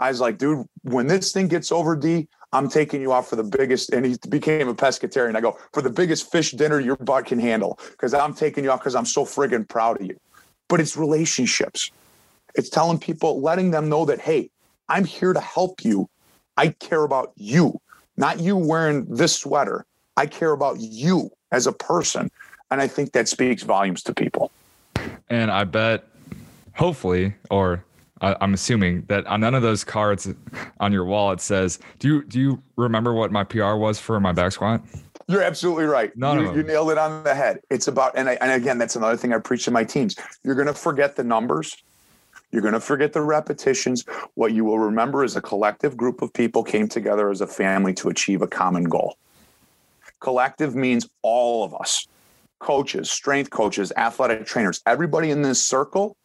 I 0.00 0.08
was 0.08 0.20
like, 0.20 0.38
dude, 0.38 0.66
when 0.82 1.06
this 1.06 1.30
thing 1.30 1.46
gets 1.46 1.70
over, 1.70 1.94
D, 1.94 2.26
I'm 2.52 2.68
taking 2.68 3.00
you 3.00 3.12
out 3.12 3.28
for 3.28 3.36
the 3.36 3.44
biggest. 3.44 3.92
And 3.92 4.04
he 4.04 4.16
became 4.28 4.66
a 4.66 4.74
pescatarian. 4.74 5.36
I 5.36 5.40
go, 5.40 5.56
for 5.72 5.80
the 5.80 5.90
biggest 5.90 6.32
fish 6.32 6.50
dinner 6.50 6.80
your 6.80 6.96
butt 6.96 7.26
can 7.26 7.38
handle, 7.38 7.78
because 7.92 8.12
I'm 8.12 8.34
taking 8.34 8.64
you 8.64 8.72
out 8.72 8.80
because 8.80 8.96
I'm 8.96 9.06
so 9.06 9.24
friggin' 9.24 9.68
proud 9.68 10.00
of 10.00 10.06
you. 10.08 10.18
But 10.68 10.80
it's 10.80 10.96
relationships. 10.96 11.92
It's 12.56 12.70
telling 12.70 12.98
people, 12.98 13.40
letting 13.40 13.70
them 13.70 13.88
know 13.88 14.04
that, 14.06 14.18
hey, 14.18 14.50
I'm 14.88 15.04
here 15.04 15.32
to 15.32 15.40
help 15.40 15.84
you. 15.84 16.10
I 16.56 16.68
care 16.70 17.04
about 17.04 17.32
you 17.36 17.80
not 18.16 18.40
you 18.40 18.56
wearing 18.56 19.06
this 19.06 19.36
sweater. 19.36 19.86
I 20.16 20.26
care 20.26 20.52
about 20.52 20.78
you 20.78 21.30
as 21.52 21.66
a 21.66 21.72
person. 21.72 22.30
And 22.70 22.80
I 22.80 22.88
think 22.88 23.12
that 23.12 23.28
speaks 23.28 23.62
volumes 23.62 24.02
to 24.04 24.14
people. 24.14 24.50
And 25.28 25.50
I 25.50 25.64
bet, 25.64 26.04
hopefully, 26.74 27.34
or 27.50 27.84
I, 28.20 28.36
am 28.40 28.54
assuming 28.54 29.04
that 29.08 29.26
on 29.26 29.40
none 29.40 29.54
of 29.54 29.62
those 29.62 29.84
cards 29.84 30.32
on 30.80 30.92
your 30.92 31.04
wall 31.04 31.32
it 31.32 31.40
says, 31.40 31.78
"Do 31.98 32.08
you 32.08 32.24
do 32.24 32.40
you 32.40 32.62
remember 32.76 33.12
what 33.12 33.32
my 33.32 33.44
PR 33.44 33.74
was 33.74 33.98
for 33.98 34.18
my 34.20 34.32
back 34.32 34.52
squat?" 34.52 34.82
You're 35.26 35.42
absolutely 35.42 35.84
right. 35.84 36.14
None 36.16 36.40
you, 36.40 36.54
you 36.56 36.62
nailed 36.62 36.90
it 36.90 36.98
on 36.98 37.24
the 37.24 37.34
head. 37.34 37.60
It's 37.70 37.88
about, 37.88 38.12
and, 38.14 38.28
I, 38.28 38.34
and 38.42 38.52
again, 38.52 38.76
that's 38.76 38.94
another 38.94 39.16
thing 39.16 39.32
I 39.32 39.38
preach 39.38 39.64
to 39.64 39.70
my 39.70 39.82
teams. 39.82 40.16
You're 40.42 40.54
going 40.54 40.66
to 40.66 40.74
forget 40.74 41.16
the 41.16 41.24
numbers. 41.24 41.82
You're 42.54 42.62
going 42.62 42.74
to 42.74 42.78
forget 42.78 43.12
the 43.12 43.20
repetitions. 43.20 44.04
What 44.34 44.52
you 44.52 44.64
will 44.64 44.78
remember 44.78 45.24
is 45.24 45.34
a 45.34 45.42
collective 45.42 45.96
group 45.96 46.22
of 46.22 46.32
people 46.32 46.62
came 46.62 46.86
together 46.86 47.28
as 47.28 47.40
a 47.40 47.48
family 47.48 47.92
to 47.94 48.10
achieve 48.10 48.42
a 48.42 48.46
common 48.46 48.84
goal. 48.84 49.18
Collective 50.20 50.76
means 50.76 51.08
all 51.22 51.64
of 51.64 51.74
us 51.74 52.06
coaches, 52.60 53.10
strength 53.10 53.50
coaches, 53.50 53.92
athletic 53.96 54.46
trainers, 54.46 54.80
everybody 54.86 55.32
in 55.32 55.42
this 55.42 55.60
circle. 55.60 56.16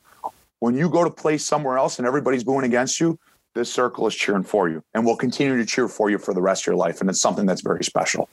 When 0.60 0.76
you 0.76 0.88
go 0.88 1.04
to 1.04 1.10
play 1.10 1.40
somewhere 1.40 1.80
else 1.80 1.98
and 1.98 2.08
everybody's 2.08 2.44
booing 2.44 2.64
against 2.64 3.00
you, 3.00 3.18
this 3.56 3.74
circle 3.74 4.06
is 4.06 4.14
cheering 4.14 4.44
for 4.44 4.70
you 4.70 4.84
and 4.94 5.04
will 5.04 5.18
continue 5.18 5.58
to 5.58 5.66
cheer 5.66 5.88
for 5.88 6.12
you 6.12 6.20
for 6.20 6.36
the 6.36 6.44
rest 6.44 6.62
of 6.62 6.68
your 6.68 6.76
life. 6.76 7.02
And 7.02 7.10
it's 7.10 7.22
something 7.22 7.48
that's 7.48 7.62
very 7.62 7.84
special. 7.84 8.30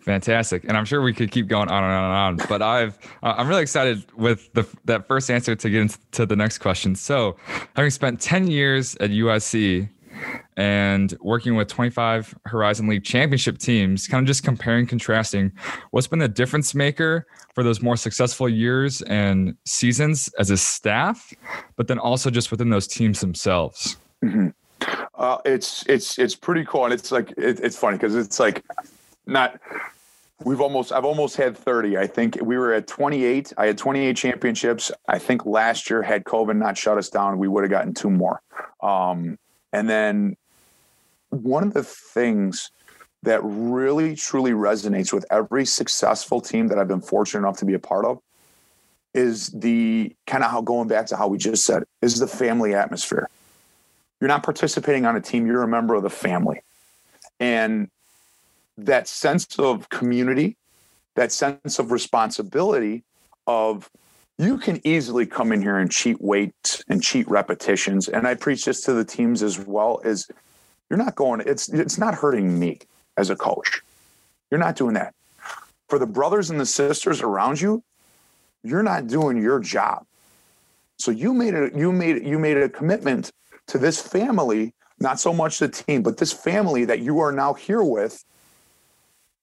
Fantastic, 0.00 0.64
and 0.64 0.76
I'm 0.76 0.84
sure 0.84 1.02
we 1.02 1.12
could 1.12 1.30
keep 1.30 1.48
going 1.48 1.68
on 1.68 1.84
and 1.84 1.92
on 1.92 2.04
and 2.04 2.40
on. 2.40 2.48
But 2.48 2.62
I've 2.62 2.98
uh, 3.22 3.34
I'm 3.36 3.48
really 3.48 3.62
excited 3.62 4.04
with 4.16 4.52
the 4.54 4.66
that 4.84 5.06
first 5.06 5.30
answer 5.30 5.54
to 5.54 5.70
get 5.70 5.80
into 5.82 6.26
the 6.26 6.36
next 6.36 6.58
question. 6.58 6.94
So, 6.94 7.36
having 7.76 7.90
spent 7.90 8.20
10 8.20 8.48
years 8.48 8.96
at 8.96 9.10
UIC 9.10 9.88
and 10.56 11.16
working 11.20 11.54
with 11.54 11.68
25 11.68 12.34
Horizon 12.46 12.88
League 12.88 13.04
championship 13.04 13.58
teams, 13.58 14.08
kind 14.08 14.22
of 14.22 14.26
just 14.26 14.42
comparing, 14.42 14.86
contrasting, 14.86 15.52
what's 15.90 16.06
been 16.06 16.18
the 16.18 16.28
difference 16.28 16.74
maker 16.74 17.26
for 17.54 17.62
those 17.62 17.80
more 17.80 17.96
successful 17.96 18.48
years 18.48 19.02
and 19.02 19.54
seasons 19.64 20.28
as 20.38 20.50
a 20.50 20.56
staff, 20.56 21.32
but 21.76 21.88
then 21.88 21.98
also 21.98 22.30
just 22.30 22.50
within 22.50 22.70
those 22.70 22.86
teams 22.86 23.20
themselves. 23.20 23.96
Uh, 25.14 25.38
it's 25.44 25.84
it's 25.88 26.18
it's 26.18 26.36
pretty 26.36 26.64
cool, 26.64 26.84
and 26.84 26.94
it's 26.94 27.10
like 27.10 27.32
it, 27.36 27.58
it's 27.60 27.76
funny 27.76 27.96
because 27.96 28.14
it's 28.14 28.38
like 28.38 28.64
not. 29.28 29.60
We've 30.44 30.60
almost 30.60 30.92
I've 30.92 31.04
almost 31.04 31.36
had 31.36 31.56
30. 31.56 31.98
I 31.98 32.06
think 32.06 32.38
we 32.40 32.56
were 32.56 32.72
at 32.72 32.86
28. 32.86 33.52
I 33.58 33.66
had 33.66 33.78
28 33.78 34.16
championships. 34.16 34.92
I 35.08 35.18
think 35.18 35.44
last 35.44 35.90
year 35.90 36.02
had 36.02 36.24
COVID 36.24 36.56
not 36.56 36.78
shut 36.78 36.96
us 36.96 37.08
down, 37.08 37.38
we 37.38 37.48
would 37.48 37.64
have 37.64 37.70
gotten 37.70 37.92
two 37.92 38.10
more. 38.10 38.40
Um, 38.80 39.38
and 39.72 39.90
then 39.90 40.36
one 41.30 41.64
of 41.64 41.74
the 41.74 41.82
things 41.82 42.70
that 43.24 43.40
really 43.42 44.14
truly 44.14 44.52
resonates 44.52 45.12
with 45.12 45.26
every 45.30 45.66
successful 45.66 46.40
team 46.40 46.68
that 46.68 46.78
I've 46.78 46.88
been 46.88 47.00
fortunate 47.00 47.40
enough 47.40 47.58
to 47.58 47.64
be 47.64 47.74
a 47.74 47.78
part 47.78 48.04
of 48.04 48.20
is 49.12 49.48
the 49.48 50.14
kind 50.26 50.44
of 50.44 50.50
how 50.50 50.62
going 50.62 50.86
back 50.86 51.06
to 51.06 51.16
how 51.16 51.26
we 51.26 51.38
just 51.38 51.64
said 51.64 51.82
is 52.00 52.20
the 52.20 52.28
family 52.28 52.74
atmosphere. 52.74 53.28
You're 54.20 54.28
not 54.28 54.44
participating 54.44 55.04
on 55.04 55.16
a 55.16 55.20
team, 55.20 55.46
you're 55.46 55.62
a 55.62 55.68
member 55.68 55.94
of 55.94 56.02
the 56.02 56.10
family. 56.10 56.60
And 57.40 57.88
that 58.78 59.08
sense 59.08 59.58
of 59.58 59.88
community, 59.88 60.56
that 61.16 61.32
sense 61.32 61.78
of 61.78 61.90
responsibility 61.90 63.04
of 63.46 63.90
you 64.38 64.56
can 64.56 64.80
easily 64.86 65.26
come 65.26 65.50
in 65.52 65.60
here 65.60 65.78
and 65.78 65.90
cheat 65.90 66.20
weights 66.20 66.82
and 66.88 67.02
cheat 67.02 67.28
repetitions. 67.28 68.08
And 68.08 68.26
I 68.26 68.34
preach 68.34 68.64
this 68.64 68.82
to 68.82 68.92
the 68.92 69.04
teams 69.04 69.42
as 69.42 69.58
well 69.58 70.00
is 70.04 70.28
you're 70.88 70.98
not 70.98 71.16
going, 71.16 71.42
it's 71.44 71.68
it's 71.68 71.98
not 71.98 72.14
hurting 72.14 72.58
me 72.58 72.78
as 73.16 73.30
a 73.30 73.36
coach. 73.36 73.82
You're 74.50 74.60
not 74.60 74.76
doing 74.76 74.94
that. 74.94 75.14
For 75.88 75.98
the 75.98 76.06
brothers 76.06 76.50
and 76.50 76.60
the 76.60 76.66
sisters 76.66 77.20
around 77.20 77.60
you, 77.60 77.82
you're 78.62 78.82
not 78.82 79.08
doing 79.08 79.42
your 79.42 79.58
job. 79.58 80.06
So 80.98 81.10
you 81.10 81.34
made 81.34 81.54
it, 81.54 81.74
you 81.74 81.90
made 81.92 82.24
you 82.24 82.38
made 82.38 82.56
a 82.56 82.68
commitment 82.68 83.32
to 83.66 83.78
this 83.78 84.00
family, 84.00 84.72
not 85.00 85.18
so 85.18 85.32
much 85.32 85.58
the 85.58 85.68
team, 85.68 86.02
but 86.02 86.16
this 86.16 86.32
family 86.32 86.84
that 86.84 87.00
you 87.00 87.18
are 87.18 87.32
now 87.32 87.54
here 87.54 87.82
with. 87.82 88.24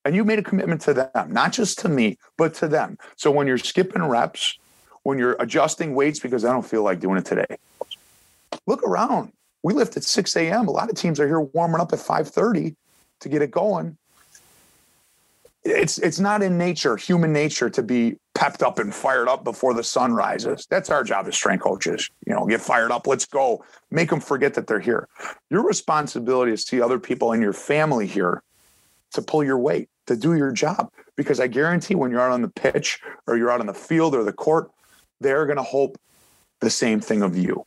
And 0.06 0.16
you 0.16 0.24
made 0.24 0.38
a 0.38 0.44
commitment 0.44 0.82
to 0.82 0.94
them, 0.94 1.34
not 1.34 1.52
just 1.52 1.80
to 1.80 1.90
me, 1.90 2.18
but 2.38 2.54
to 2.56 2.68
them. 2.68 2.98
So 3.16 3.32
when 3.32 3.48
you're 3.48 3.58
skipping 3.58 4.04
reps, 4.04 4.58
when 5.02 5.18
you're 5.18 5.36
adjusting 5.40 5.96
weights 5.96 6.20
because 6.20 6.46
I 6.46 6.54
don't 6.54 6.66
feel 6.66 6.84
like 6.84 7.00
doing 7.00 7.18
it 7.18 7.26
today, 7.26 7.58
look 8.68 8.84
around. 8.84 9.34
We 9.64 9.74
lift 9.74 9.98
at 9.98 10.04
6 10.04 10.36
a.m. 10.36 10.68
A 10.68 10.72
lot 10.72 10.92
of 10.92 10.96
teams 10.96 11.20
are 11.20 11.28
here 11.28 11.42
warming 11.42 11.82
up 11.82 11.92
at 11.92 12.00
5:30 12.00 12.76
to 13.22 13.30
get 13.30 13.42
it 13.42 13.50
going. 13.50 13.98
It's 15.64 15.98
it's 15.98 16.20
not 16.20 16.44
in 16.44 16.60
nature, 16.60 16.96
human 16.96 17.34
nature, 17.34 17.72
to 17.72 17.82
be 17.82 18.18
pepped 18.36 18.62
up 18.62 18.78
and 18.78 18.94
fired 18.94 19.28
up 19.28 19.44
before 19.44 19.74
the 19.74 19.84
sun 19.84 20.14
rises. 20.14 20.68
That's 20.70 20.92
our 20.92 21.04
job 21.04 21.28
as 21.28 21.36
strength 21.36 21.64
coaches. 21.64 22.12
You 22.28 22.36
know, 22.36 22.46
get 22.46 22.62
fired 22.62 22.92
up, 22.92 23.08
let's 23.08 23.26
go. 23.26 23.66
Make 23.90 24.12
them 24.12 24.20
forget 24.20 24.54
that 24.54 24.68
they're 24.68 24.80
here. 24.80 25.08
Your 25.50 25.66
responsibility 25.66 26.52
is 26.52 26.64
to 26.66 26.76
see 26.76 26.82
other 26.82 27.00
people 27.00 27.32
in 27.32 27.42
your 27.42 27.54
family 27.54 28.06
here 28.06 28.44
to 29.14 29.22
pull 29.24 29.44
your 29.44 29.58
weight, 29.58 29.90
to 30.08 30.16
do 30.16 30.36
your 30.36 30.52
job. 30.52 30.92
Because 31.16 31.40
I 31.40 31.48
guarantee 31.48 31.96
when 31.96 32.12
you're 32.12 32.22
out 32.22 32.32
on 32.32 32.42
the 32.42 32.50
pitch 32.50 33.00
or 33.28 33.38
you're 33.38 33.52
out 33.52 33.62
on 33.62 33.68
the 33.68 33.74
field 33.74 34.16
or 34.16 34.24
the 34.24 34.34
court, 34.34 34.70
they're 35.22 35.46
going 35.46 35.58
to 35.58 35.64
hope 35.64 35.98
the 36.60 36.70
same 36.70 37.00
thing 37.00 37.22
of 37.22 37.38
you. 37.38 37.66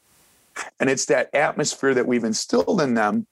And 0.81 0.90
it's 0.90 1.07
that 1.07 1.35
atmosphere 1.35 1.94
that 1.94 2.07
we've 2.07 2.24
instilled 2.24 2.81
in 2.81 2.94
them. 2.94 3.27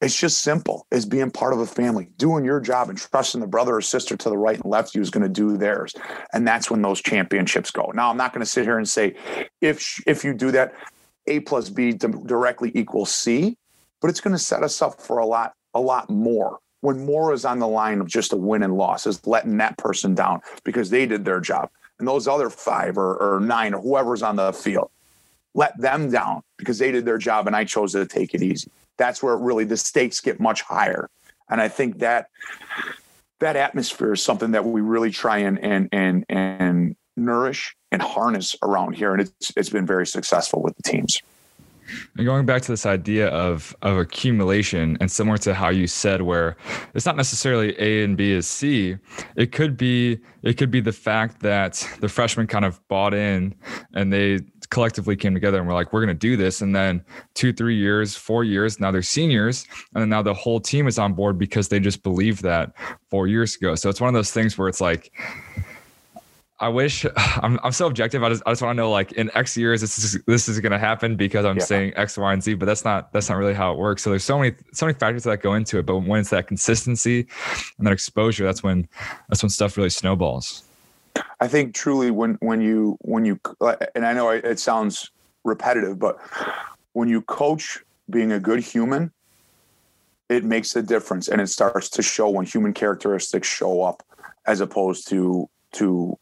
It's 0.00 0.18
just 0.18 0.42
simple 0.42 0.86
as 0.92 1.04
being 1.06 1.30
part 1.30 1.52
of 1.52 1.58
a 1.58 1.66
family, 1.66 2.08
doing 2.18 2.44
your 2.44 2.60
job 2.60 2.88
and 2.88 2.96
trusting 2.96 3.40
the 3.40 3.48
brother 3.48 3.76
or 3.76 3.80
sister 3.80 4.16
to 4.16 4.30
the 4.30 4.38
right 4.38 4.56
and 4.56 4.70
left 4.70 4.94
is 4.94 5.10
going 5.10 5.24
to 5.24 5.28
do 5.28 5.56
theirs. 5.56 5.92
And 6.32 6.46
that's 6.46 6.70
when 6.70 6.82
those 6.82 7.02
championships 7.02 7.72
go. 7.72 7.90
Now, 7.94 8.10
I'm 8.10 8.16
not 8.16 8.32
going 8.32 8.44
to 8.44 8.50
sit 8.50 8.64
here 8.64 8.78
and 8.78 8.88
say 8.88 9.16
if 9.60 10.00
if 10.06 10.24
you 10.24 10.34
do 10.34 10.52
that, 10.52 10.72
A 11.26 11.40
plus 11.40 11.68
B 11.68 11.92
directly 11.92 12.70
equals 12.76 13.12
C, 13.12 13.56
but 14.00 14.08
it's 14.08 14.20
going 14.20 14.36
to 14.36 14.42
set 14.42 14.62
us 14.62 14.80
up 14.82 15.00
for 15.00 15.18
a 15.18 15.26
lot 15.26 15.54
a 15.74 15.80
lot 15.80 16.08
more 16.08 16.60
when 16.80 17.04
more 17.04 17.32
is 17.32 17.44
on 17.44 17.58
the 17.58 17.68
line 17.68 18.00
of 18.00 18.06
just 18.06 18.32
a 18.32 18.36
win 18.36 18.62
and 18.62 18.76
loss 18.76 19.06
is 19.06 19.26
letting 19.26 19.56
that 19.58 19.76
person 19.78 20.14
down 20.14 20.40
because 20.64 20.90
they 20.90 21.06
did 21.06 21.24
their 21.24 21.40
job. 21.40 21.70
And 21.98 22.06
those 22.06 22.28
other 22.28 22.50
five 22.50 22.96
or, 22.96 23.16
or 23.16 23.40
nine 23.40 23.74
or 23.74 23.80
whoever's 23.80 24.22
on 24.22 24.36
the 24.36 24.52
field 24.52 24.90
let 25.54 25.76
them 25.80 26.10
down 26.10 26.42
because 26.56 26.78
they 26.78 26.92
did 26.92 27.04
their 27.04 27.18
job 27.18 27.46
and 27.46 27.56
i 27.56 27.64
chose 27.64 27.92
to 27.92 28.06
take 28.06 28.34
it 28.34 28.42
easy. 28.42 28.70
That's 28.96 29.22
where 29.22 29.36
really 29.36 29.64
the 29.64 29.76
stakes 29.76 30.20
get 30.20 30.38
much 30.38 30.62
higher. 30.62 31.10
And 31.50 31.60
i 31.60 31.68
think 31.68 31.98
that 31.98 32.28
that 33.40 33.56
atmosphere 33.56 34.12
is 34.12 34.22
something 34.22 34.52
that 34.52 34.64
we 34.64 34.80
really 34.80 35.10
try 35.10 35.38
and 35.38 35.58
and 35.58 35.88
and 35.90 36.24
and 36.28 36.96
nourish 37.16 37.74
and 37.90 38.00
harness 38.00 38.54
around 38.62 38.94
here. 38.94 39.12
And 39.12 39.22
it's 39.22 39.52
it's 39.56 39.70
been 39.70 39.86
very 39.86 40.06
successful 40.06 40.62
with 40.62 40.76
the 40.76 40.82
teams 40.82 41.20
and 42.16 42.26
going 42.26 42.46
back 42.46 42.62
to 42.62 42.72
this 42.72 42.86
idea 42.86 43.28
of 43.28 43.74
of 43.82 43.98
accumulation, 43.98 44.96
and 45.00 45.10
similar 45.10 45.38
to 45.38 45.54
how 45.54 45.68
you 45.68 45.86
said, 45.86 46.22
where 46.22 46.56
it's 46.94 47.06
not 47.06 47.16
necessarily 47.16 47.74
A 47.78 48.04
and 48.04 48.16
B 48.16 48.32
is 48.32 48.46
C, 48.46 48.96
it 49.36 49.52
could 49.52 49.76
be 49.76 50.18
it 50.42 50.54
could 50.54 50.70
be 50.70 50.80
the 50.80 50.92
fact 50.92 51.40
that 51.40 51.86
the 52.00 52.08
freshmen 52.08 52.46
kind 52.46 52.64
of 52.64 52.86
bought 52.88 53.14
in 53.14 53.54
and 53.94 54.12
they 54.12 54.40
collectively 54.70 55.16
came 55.16 55.32
together 55.32 55.58
and 55.58 55.66
were 55.66 55.72
like, 55.72 55.92
we're 55.92 56.04
going 56.04 56.14
to 56.14 56.14
do 56.14 56.36
this, 56.36 56.60
and 56.60 56.76
then 56.76 57.02
two, 57.34 57.52
three 57.52 57.76
years, 57.76 58.14
four 58.14 58.44
years, 58.44 58.78
now 58.78 58.90
they're 58.90 59.02
seniors, 59.02 59.66
and 59.94 60.10
now 60.10 60.22
the 60.22 60.34
whole 60.34 60.60
team 60.60 60.86
is 60.86 60.98
on 60.98 61.14
board 61.14 61.38
because 61.38 61.68
they 61.68 61.80
just 61.80 62.02
believed 62.02 62.42
that 62.42 62.72
four 63.10 63.26
years 63.26 63.56
ago. 63.56 63.74
So 63.74 63.88
it's 63.88 64.00
one 64.00 64.08
of 64.08 64.14
those 64.14 64.30
things 64.30 64.58
where 64.58 64.68
it's 64.68 64.80
like 64.80 65.10
I 66.60 66.68
wish 66.68 67.06
I'm, 67.16 67.58
I'm 67.62 67.72
so 67.72 67.86
objective. 67.86 68.22
I 68.22 68.28
just, 68.30 68.42
I 68.46 68.52
just 68.52 68.62
want 68.62 68.76
to 68.76 68.82
know 68.82 68.90
like 68.90 69.12
in 69.12 69.30
X 69.34 69.56
years 69.56 69.80
this 69.80 69.98
is 69.98 70.20
this 70.26 70.48
is 70.48 70.60
going 70.60 70.72
to 70.72 70.78
happen 70.78 71.16
because 71.16 71.44
I'm 71.44 71.58
Yeah. 71.58 71.64
saying 71.64 71.92
X, 71.96 72.16
Y, 72.18 72.32
and 72.32 72.42
Z. 72.42 72.54
But 72.54 72.66
that's 72.66 72.84
not 72.84 73.12
that's 73.12 73.28
not 73.28 73.38
really 73.38 73.54
how 73.54 73.72
it 73.72 73.78
works. 73.78 74.02
So 74.02 74.10
there's 74.10 74.24
so 74.24 74.38
many 74.38 74.54
so 74.72 74.86
many 74.86 74.98
factors 74.98 75.24
that 75.24 75.42
go 75.42 75.54
into 75.54 75.78
it. 75.78 75.86
But 75.86 75.98
when 75.98 76.20
it's 76.20 76.30
that 76.30 76.46
consistency 76.46 77.26
and 77.78 77.86
that 77.86 77.92
exposure, 77.92 78.44
that's 78.44 78.62
when 78.62 78.88
that's 79.28 79.42
when 79.42 79.50
stuff 79.50 79.76
really 79.76 79.90
snowballs. 79.90 80.64
I 81.40 81.48
think 81.48 81.74
truly 81.74 82.10
when 82.10 82.34
when 82.40 82.60
you 82.60 82.96
when 83.00 83.24
you 83.24 83.38
uh, 83.60 83.76
and 83.94 84.04
I 84.06 84.12
know 84.12 84.30
it 84.30 84.58
sounds 84.58 85.10
repetitive, 85.44 85.98
but 85.98 86.18
when 86.92 87.08
you 87.08 87.22
coach 87.22 87.78
being 88.10 88.32
a 88.32 88.40
good 88.40 88.60
human, 88.60 89.12
it 90.28 90.44
makes 90.44 90.74
a 90.76 90.82
difference, 90.82 91.28
and 91.28 91.40
it 91.40 91.48
starts 91.48 91.88
to 91.90 92.02
show 92.02 92.28
when 92.28 92.44
human 92.44 92.72
characteristics 92.72 93.46
show 93.48 93.82
up, 93.82 94.02
as 94.46 94.60
opposed 94.60 95.08
to 95.08 95.48
to 95.74 96.18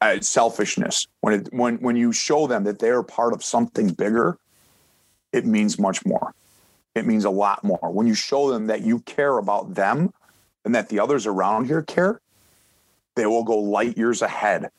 uh, 0.00 0.20
selfishness. 0.20 1.06
When 1.20 1.34
it 1.34 1.48
when 1.52 1.76
when 1.76 1.96
you 1.96 2.12
show 2.12 2.46
them 2.46 2.64
that 2.64 2.78
they're 2.78 3.02
part 3.02 3.32
of 3.32 3.42
something 3.42 3.88
bigger, 3.88 4.38
it 5.32 5.46
means 5.46 5.78
much 5.78 6.04
more. 6.04 6.34
It 6.94 7.06
means 7.06 7.24
a 7.24 7.30
lot 7.30 7.62
more. 7.62 7.90
When 7.92 8.06
you 8.06 8.14
show 8.14 8.50
them 8.50 8.66
that 8.68 8.82
you 8.82 9.00
care 9.00 9.38
about 9.38 9.74
them 9.74 10.12
and 10.64 10.74
that 10.74 10.88
the 10.88 11.00
others 11.00 11.26
around 11.26 11.66
here 11.66 11.82
care, 11.82 12.20
they 13.16 13.26
will 13.26 13.44
go 13.44 13.58
light 13.58 13.96
years 13.96 14.22
ahead 14.22 14.70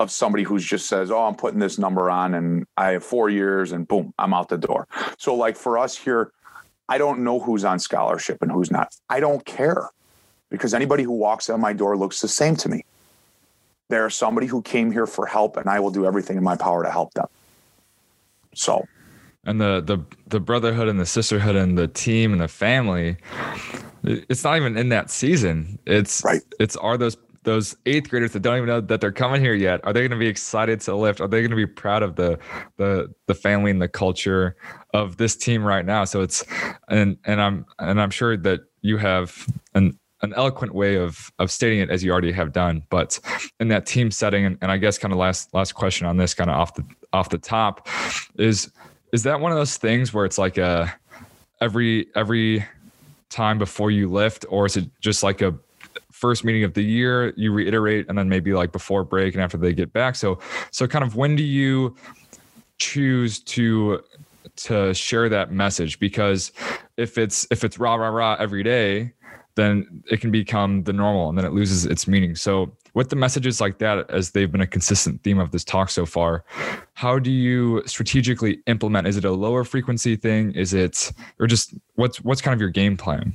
of 0.00 0.10
somebody 0.10 0.42
who's 0.42 0.64
just 0.64 0.88
says, 0.88 1.10
"Oh, 1.10 1.24
I'm 1.24 1.36
putting 1.36 1.60
this 1.60 1.78
number 1.78 2.10
on, 2.10 2.34
and 2.34 2.66
I 2.76 2.92
have 2.92 3.04
four 3.04 3.30
years, 3.30 3.72
and 3.72 3.86
boom, 3.86 4.12
I'm 4.18 4.34
out 4.34 4.48
the 4.48 4.58
door." 4.58 4.88
So, 5.18 5.34
like 5.34 5.56
for 5.56 5.78
us 5.78 5.96
here, 5.96 6.32
I 6.88 6.98
don't 6.98 7.20
know 7.20 7.38
who's 7.38 7.64
on 7.64 7.78
scholarship 7.78 8.42
and 8.42 8.50
who's 8.50 8.70
not. 8.70 8.94
I 9.08 9.20
don't 9.20 9.44
care 9.44 9.90
because 10.50 10.74
anybody 10.74 11.02
who 11.02 11.12
walks 11.12 11.48
on 11.48 11.60
my 11.60 11.72
door 11.72 11.96
looks 11.96 12.20
the 12.20 12.28
same 12.28 12.56
to 12.56 12.68
me. 12.68 12.84
They're 13.88 14.10
somebody 14.10 14.46
who 14.46 14.62
came 14.62 14.90
here 14.90 15.06
for 15.06 15.26
help, 15.26 15.56
and 15.56 15.68
I 15.68 15.80
will 15.80 15.90
do 15.90 16.06
everything 16.06 16.36
in 16.36 16.44
my 16.44 16.56
power 16.56 16.82
to 16.82 16.90
help 16.90 17.14
them. 17.14 17.26
So, 18.54 18.86
and 19.44 19.60
the 19.60 19.82
the 19.82 19.98
the 20.28 20.40
brotherhood 20.40 20.88
and 20.88 20.98
the 20.98 21.06
sisterhood 21.06 21.56
and 21.56 21.76
the 21.76 21.88
team 21.88 22.32
and 22.32 22.40
the 22.40 22.48
family 22.48 23.18
it's 24.04 24.44
not 24.44 24.56
even 24.56 24.76
in 24.76 24.90
that 24.90 25.10
season. 25.10 25.78
It's 25.86 26.22
right. 26.24 26.42
It's 26.60 26.76
are 26.76 26.96
those 26.96 27.16
those 27.44 27.76
eighth 27.86 28.08
graders 28.08 28.32
that 28.32 28.40
don't 28.40 28.56
even 28.56 28.68
know 28.68 28.80
that 28.80 29.00
they're 29.02 29.12
coming 29.12 29.38
here 29.38 29.52
yet 29.52 29.78
are 29.84 29.92
they 29.92 30.00
going 30.00 30.10
to 30.10 30.16
be 30.16 30.26
excited 30.26 30.80
to 30.80 30.96
lift 30.96 31.20
are 31.20 31.28
they 31.28 31.42
going 31.42 31.50
to 31.50 31.56
be 31.56 31.66
proud 31.66 32.02
of 32.02 32.16
the 32.16 32.38
the 32.78 33.06
the 33.26 33.34
family 33.34 33.70
and 33.70 33.82
the 33.82 33.88
culture 33.88 34.56
of 34.94 35.18
this 35.18 35.36
team 35.36 35.62
right 35.62 35.84
now 35.84 36.04
so 36.06 36.22
it's 36.22 36.42
and 36.88 37.18
and 37.26 37.42
i'm 37.42 37.66
and 37.78 38.00
i'm 38.00 38.08
sure 38.08 38.34
that 38.34 38.60
you 38.80 38.96
have 38.96 39.46
an 39.74 39.92
an 40.24 40.34
eloquent 40.34 40.74
way 40.74 40.96
of 40.96 41.32
of 41.38 41.50
stating 41.50 41.78
it 41.78 41.90
as 41.90 42.02
you 42.02 42.10
already 42.10 42.32
have 42.32 42.52
done 42.52 42.82
but 42.90 43.18
in 43.60 43.68
that 43.68 43.86
team 43.86 44.10
setting 44.10 44.44
and, 44.44 44.58
and 44.60 44.72
i 44.72 44.76
guess 44.76 44.98
kind 44.98 45.12
of 45.12 45.18
last 45.18 45.52
last 45.54 45.72
question 45.72 46.06
on 46.06 46.16
this 46.16 46.34
kind 46.34 46.50
of 46.50 46.56
off 46.56 46.74
the 46.74 46.84
off 47.12 47.28
the 47.28 47.38
top 47.38 47.88
is 48.36 48.70
is 49.12 49.22
that 49.22 49.38
one 49.38 49.52
of 49.52 49.58
those 49.58 49.76
things 49.76 50.12
where 50.12 50.24
it's 50.24 50.38
like 50.38 50.58
a 50.58 50.92
every 51.60 52.06
every 52.16 52.64
time 53.30 53.58
before 53.58 53.90
you 53.90 54.08
lift 54.08 54.44
or 54.48 54.66
is 54.66 54.76
it 54.76 54.88
just 55.00 55.22
like 55.22 55.40
a 55.42 55.54
first 56.10 56.44
meeting 56.44 56.64
of 56.64 56.74
the 56.74 56.82
year 56.82 57.34
you 57.36 57.52
reiterate 57.52 58.06
and 58.08 58.16
then 58.16 58.28
maybe 58.28 58.52
like 58.52 58.72
before 58.72 59.04
break 59.04 59.34
and 59.34 59.42
after 59.42 59.56
they 59.56 59.72
get 59.72 59.92
back? 59.92 60.14
So 60.16 60.38
so 60.70 60.86
kind 60.86 61.04
of 61.04 61.16
when 61.16 61.36
do 61.36 61.42
you 61.42 61.96
choose 62.78 63.40
to 63.40 64.02
to 64.56 64.94
share 64.94 65.28
that 65.28 65.52
message? 65.52 65.98
Because 65.98 66.52
if 66.96 67.18
it's 67.18 67.46
if 67.50 67.64
it's 67.64 67.78
rah 67.78 67.96
rah 67.96 68.08
rah 68.08 68.36
every 68.38 68.62
day 68.62 69.12
then 69.56 70.02
it 70.10 70.20
can 70.20 70.30
become 70.30 70.82
the 70.84 70.92
normal 70.92 71.28
and 71.28 71.38
then 71.38 71.44
it 71.44 71.52
loses 71.52 71.84
its 71.84 72.08
meaning. 72.08 72.34
So 72.34 72.72
with 72.94 73.10
the 73.10 73.16
messages 73.16 73.60
like 73.60 73.78
that 73.78 74.10
as 74.10 74.30
they've 74.30 74.50
been 74.50 74.60
a 74.60 74.66
consistent 74.66 75.22
theme 75.22 75.38
of 75.38 75.50
this 75.50 75.64
talk 75.64 75.90
so 75.90 76.06
far 76.06 76.44
how 76.94 77.18
do 77.18 77.30
you 77.30 77.82
strategically 77.86 78.60
implement? 78.66 79.06
Is 79.06 79.16
it 79.16 79.24
a 79.24 79.32
lower 79.32 79.64
frequency 79.64 80.16
thing? 80.16 80.52
Is 80.52 80.72
it 80.72 81.12
or 81.38 81.46
just 81.46 81.74
what's 81.96 82.22
what's 82.22 82.40
kind 82.40 82.54
of 82.54 82.60
your 82.60 82.70
game 82.70 82.96
plan? 82.96 83.34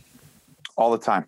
All 0.78 0.92
the 0.92 0.98
time. 0.98 1.26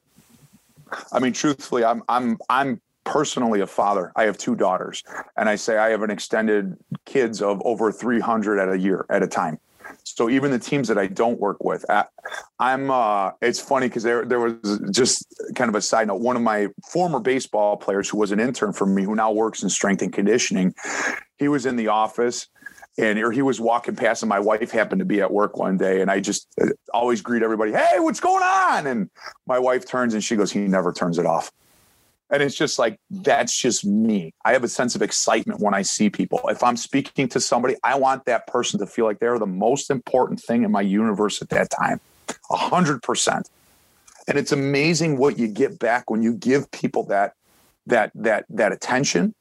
I 1.11 1.19
mean, 1.19 1.33
truthfully, 1.33 1.83
I'm 1.83 2.03
I'm 2.09 2.37
I'm 2.49 2.81
personally 3.03 3.59
a 3.59 3.67
father. 3.67 4.11
I 4.15 4.23
have 4.23 4.37
two 4.37 4.55
daughters, 4.55 5.03
and 5.37 5.49
I 5.49 5.55
say 5.55 5.77
I 5.77 5.89
have 5.89 6.01
an 6.01 6.09
extended 6.09 6.77
kids 7.05 7.41
of 7.41 7.61
over 7.65 7.91
300 7.91 8.59
at 8.59 8.69
a 8.69 8.79
year 8.79 9.05
at 9.09 9.21
a 9.21 9.27
time. 9.27 9.59
So 10.17 10.29
even 10.29 10.51
the 10.51 10.59
teams 10.59 10.87
that 10.87 10.97
I 10.97 11.07
don't 11.07 11.39
work 11.39 11.63
with, 11.63 11.85
I'm. 12.59 12.91
Uh, 12.91 13.31
it's 13.41 13.59
funny 13.59 13.87
because 13.87 14.03
there 14.03 14.25
there 14.25 14.39
was 14.39 14.79
just 14.91 15.25
kind 15.55 15.69
of 15.69 15.75
a 15.75 15.81
side 15.81 16.07
note. 16.07 16.21
One 16.21 16.35
of 16.35 16.41
my 16.41 16.67
former 16.91 17.19
baseball 17.19 17.77
players, 17.77 18.09
who 18.09 18.17
was 18.17 18.31
an 18.31 18.39
intern 18.39 18.73
for 18.73 18.85
me, 18.85 19.03
who 19.03 19.15
now 19.15 19.31
works 19.31 19.63
in 19.63 19.69
strength 19.69 20.01
and 20.01 20.13
conditioning, 20.13 20.73
he 21.37 21.47
was 21.47 21.65
in 21.65 21.75
the 21.75 21.87
office 21.87 22.47
and 22.97 23.19
or 23.19 23.31
he 23.31 23.41
was 23.41 23.59
walking 23.59 23.95
past 23.95 24.21
and 24.21 24.29
my 24.29 24.39
wife 24.39 24.71
happened 24.71 24.99
to 24.99 25.05
be 25.05 25.21
at 25.21 25.31
work 25.31 25.57
one 25.57 25.77
day 25.77 26.01
and 26.01 26.11
i 26.11 26.19
just 26.19 26.47
uh, 26.61 26.67
always 26.93 27.21
greet 27.21 27.41
everybody 27.41 27.71
hey 27.71 27.99
what's 27.99 28.19
going 28.19 28.43
on 28.43 28.87
and 28.87 29.09
my 29.47 29.57
wife 29.57 29.87
turns 29.87 30.13
and 30.13 30.23
she 30.23 30.35
goes 30.35 30.51
he 30.51 30.59
never 30.59 30.91
turns 30.91 31.17
it 31.17 31.25
off 31.25 31.51
and 32.31 32.41
it's 32.41 32.55
just 32.55 32.79
like 32.79 32.97
that's 33.09 33.55
just 33.55 33.85
me. 33.85 34.33
I 34.45 34.53
have 34.53 34.63
a 34.63 34.69
sense 34.69 34.95
of 34.95 35.01
excitement 35.01 35.59
when 35.59 35.73
i 35.73 35.81
see 35.81 36.09
people. 36.09 36.41
If 36.45 36.63
i'm 36.63 36.77
speaking 36.77 37.27
to 37.29 37.39
somebody 37.39 37.75
i 37.83 37.95
want 37.97 38.25
that 38.25 38.47
person 38.47 38.79
to 38.79 38.85
feel 38.85 39.05
like 39.05 39.19
they're 39.19 39.39
the 39.39 39.45
most 39.45 39.89
important 39.89 40.39
thing 40.39 40.63
in 40.63 40.71
my 40.71 40.81
universe 40.81 41.41
at 41.41 41.49
that 41.49 41.69
time. 41.69 41.99
A 42.49 42.57
hundred 42.57 43.03
percent. 43.03 43.49
And 44.27 44.37
it's 44.37 44.51
amazing 44.51 45.17
what 45.17 45.37
you 45.37 45.47
get 45.47 45.79
back 45.79 46.09
when 46.09 46.23
you 46.23 46.33
give 46.33 46.71
people 46.71 47.03
that 47.07 47.33
that 47.87 48.11
that 48.15 48.45
that 48.49 48.71
attention 48.71 49.33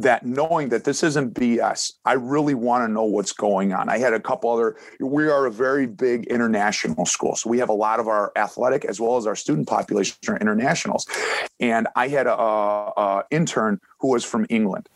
that 0.00 0.24
knowing 0.24 0.68
that 0.68 0.84
this 0.84 1.02
isn't 1.02 1.34
BS, 1.34 1.92
I 2.04 2.12
really 2.12 2.54
want 2.54 2.86
to 2.86 2.92
know 2.92 3.04
what's 3.04 3.32
going 3.32 3.72
on. 3.72 3.88
I 3.88 3.98
had 3.98 4.12
a 4.12 4.20
couple 4.20 4.50
other, 4.50 4.76
we 5.00 5.28
are 5.28 5.46
a 5.46 5.50
very 5.50 5.86
big 5.86 6.26
international 6.26 7.04
school. 7.04 7.34
So 7.34 7.50
we 7.50 7.58
have 7.58 7.68
a 7.68 7.74
lot 7.74 7.98
of 7.98 8.06
our 8.06 8.30
athletic 8.36 8.84
as 8.84 9.00
well 9.00 9.16
as 9.16 9.26
our 9.26 9.34
student 9.34 9.66
population 9.66 10.16
are 10.28 10.36
internationals. 10.36 11.06
And 11.58 11.88
I 11.96 12.08
had 12.08 12.28
a, 12.28 12.32
a 12.32 13.24
intern 13.30 13.80
who 13.98 14.12
was 14.12 14.24
from 14.24 14.46
England. 14.48 14.88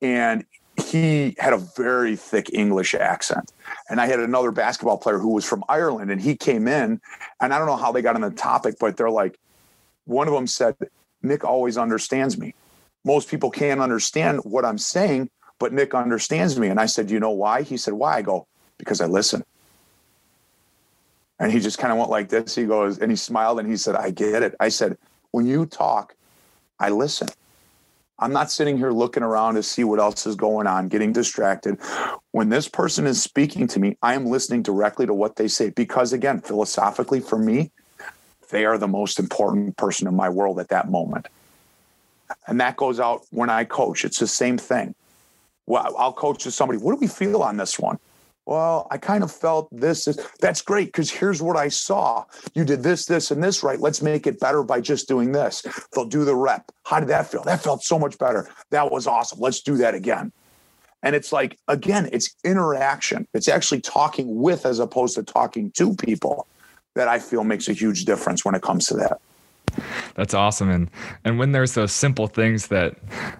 And 0.00 0.46
he 0.82 1.34
had 1.38 1.52
a 1.52 1.58
very 1.58 2.16
thick 2.16 2.50
English 2.54 2.94
accent. 2.94 3.52
And 3.90 4.00
I 4.00 4.06
had 4.06 4.20
another 4.20 4.50
basketball 4.50 4.96
player 4.96 5.18
who 5.18 5.34
was 5.34 5.44
from 5.44 5.62
Ireland 5.68 6.10
and 6.10 6.20
he 6.20 6.36
came 6.36 6.68
in 6.68 7.00
and 7.40 7.52
I 7.52 7.58
don't 7.58 7.66
know 7.66 7.76
how 7.76 7.92
they 7.92 8.02
got 8.02 8.14
on 8.14 8.22
the 8.22 8.30
topic, 8.30 8.76
but 8.80 8.96
they're 8.96 9.10
like, 9.10 9.38
one 10.04 10.26
of 10.26 10.34
them 10.34 10.46
said, 10.46 10.76
Nick 11.22 11.44
always 11.44 11.76
understands 11.76 12.38
me 12.38 12.54
most 13.06 13.30
people 13.30 13.50
can't 13.50 13.80
understand 13.80 14.40
what 14.42 14.64
I'm 14.64 14.78
saying, 14.78 15.30
but 15.60 15.72
Nick 15.72 15.94
understands 15.94 16.58
me. 16.58 16.68
And 16.68 16.80
I 16.80 16.86
said, 16.86 17.10
You 17.10 17.20
know 17.20 17.30
why? 17.30 17.62
He 17.62 17.76
said, 17.76 17.94
Why? 17.94 18.16
I 18.16 18.22
go, 18.22 18.46
Because 18.76 19.00
I 19.00 19.06
listen. 19.06 19.44
And 21.38 21.52
he 21.52 21.60
just 21.60 21.78
kind 21.78 21.92
of 21.92 21.98
went 21.98 22.10
like 22.10 22.28
this. 22.28 22.54
He 22.54 22.64
goes, 22.64 22.98
and 22.98 23.10
he 23.10 23.16
smiled 23.16 23.60
and 23.60 23.68
he 23.68 23.76
said, 23.76 23.94
I 23.94 24.10
get 24.10 24.42
it. 24.42 24.56
I 24.58 24.68
said, 24.68 24.98
When 25.30 25.46
you 25.46 25.64
talk, 25.66 26.14
I 26.80 26.90
listen. 26.90 27.28
I'm 28.18 28.32
not 28.32 28.50
sitting 28.50 28.78
here 28.78 28.92
looking 28.92 29.22
around 29.22 29.54
to 29.54 29.62
see 29.62 29.84
what 29.84 30.00
else 30.00 30.26
is 30.26 30.36
going 30.36 30.66
on, 30.66 30.88
getting 30.88 31.12
distracted. 31.12 31.78
When 32.32 32.48
this 32.48 32.66
person 32.66 33.06
is 33.06 33.22
speaking 33.22 33.66
to 33.68 33.78
me, 33.78 33.98
I 34.02 34.14
am 34.14 34.26
listening 34.26 34.62
directly 34.62 35.06
to 35.06 35.12
what 35.12 35.36
they 35.36 35.48
say 35.48 35.68
because, 35.68 36.14
again, 36.14 36.40
philosophically, 36.40 37.20
for 37.20 37.38
me, 37.38 37.70
they 38.50 38.64
are 38.64 38.78
the 38.78 38.88
most 38.88 39.18
important 39.18 39.76
person 39.76 40.08
in 40.08 40.14
my 40.14 40.30
world 40.30 40.58
at 40.58 40.68
that 40.68 40.90
moment. 40.90 41.28
And 42.46 42.60
that 42.60 42.76
goes 42.76 43.00
out 43.00 43.24
when 43.30 43.50
I 43.50 43.64
coach. 43.64 44.04
It's 44.04 44.18
the 44.18 44.26
same 44.26 44.58
thing. 44.58 44.94
Well, 45.66 45.94
I'll 45.98 46.12
coach 46.12 46.42
to 46.44 46.50
somebody. 46.50 46.78
What 46.78 46.92
do 46.92 46.98
we 47.00 47.08
feel 47.08 47.42
on 47.42 47.56
this 47.56 47.78
one? 47.78 47.98
Well, 48.46 48.86
I 48.92 48.98
kind 48.98 49.24
of 49.24 49.32
felt 49.32 49.68
this 49.72 50.06
is 50.06 50.24
that's 50.38 50.62
great 50.62 50.86
because 50.86 51.10
here's 51.10 51.42
what 51.42 51.56
I 51.56 51.66
saw. 51.66 52.24
You 52.54 52.64
did 52.64 52.84
this, 52.84 53.06
this, 53.06 53.32
and 53.32 53.42
this 53.42 53.64
right. 53.64 53.80
Let's 53.80 54.00
make 54.00 54.28
it 54.28 54.38
better 54.38 54.62
by 54.62 54.80
just 54.80 55.08
doing 55.08 55.32
this. 55.32 55.62
They'll 55.92 56.04
do 56.04 56.24
the 56.24 56.36
rep. 56.36 56.70
How 56.84 57.00
did 57.00 57.08
that 57.08 57.26
feel? 57.26 57.42
That 57.42 57.60
felt 57.60 57.82
so 57.82 57.98
much 57.98 58.16
better. 58.18 58.48
That 58.70 58.92
was 58.92 59.08
awesome. 59.08 59.40
Let's 59.40 59.60
do 59.60 59.76
that 59.78 59.94
again. 59.94 60.32
And 61.02 61.16
it's 61.16 61.32
like, 61.32 61.58
again, 61.66 62.08
it's 62.12 62.34
interaction. 62.44 63.26
It's 63.34 63.48
actually 63.48 63.80
talking 63.80 64.40
with 64.40 64.64
as 64.64 64.78
opposed 64.78 65.16
to 65.16 65.24
talking 65.24 65.72
to 65.72 65.94
people 65.96 66.46
that 66.94 67.08
I 67.08 67.18
feel 67.18 67.42
makes 67.42 67.68
a 67.68 67.72
huge 67.72 68.04
difference 68.04 68.44
when 68.44 68.54
it 68.54 68.62
comes 68.62 68.86
to 68.86 68.94
that. 68.94 69.20
That's 70.14 70.34
awesome. 70.34 70.70
And 70.70 70.90
and 71.24 71.38
when 71.38 71.52
there's 71.52 71.74
those 71.74 71.92
simple 71.92 72.26
things 72.26 72.68
that 72.68 72.96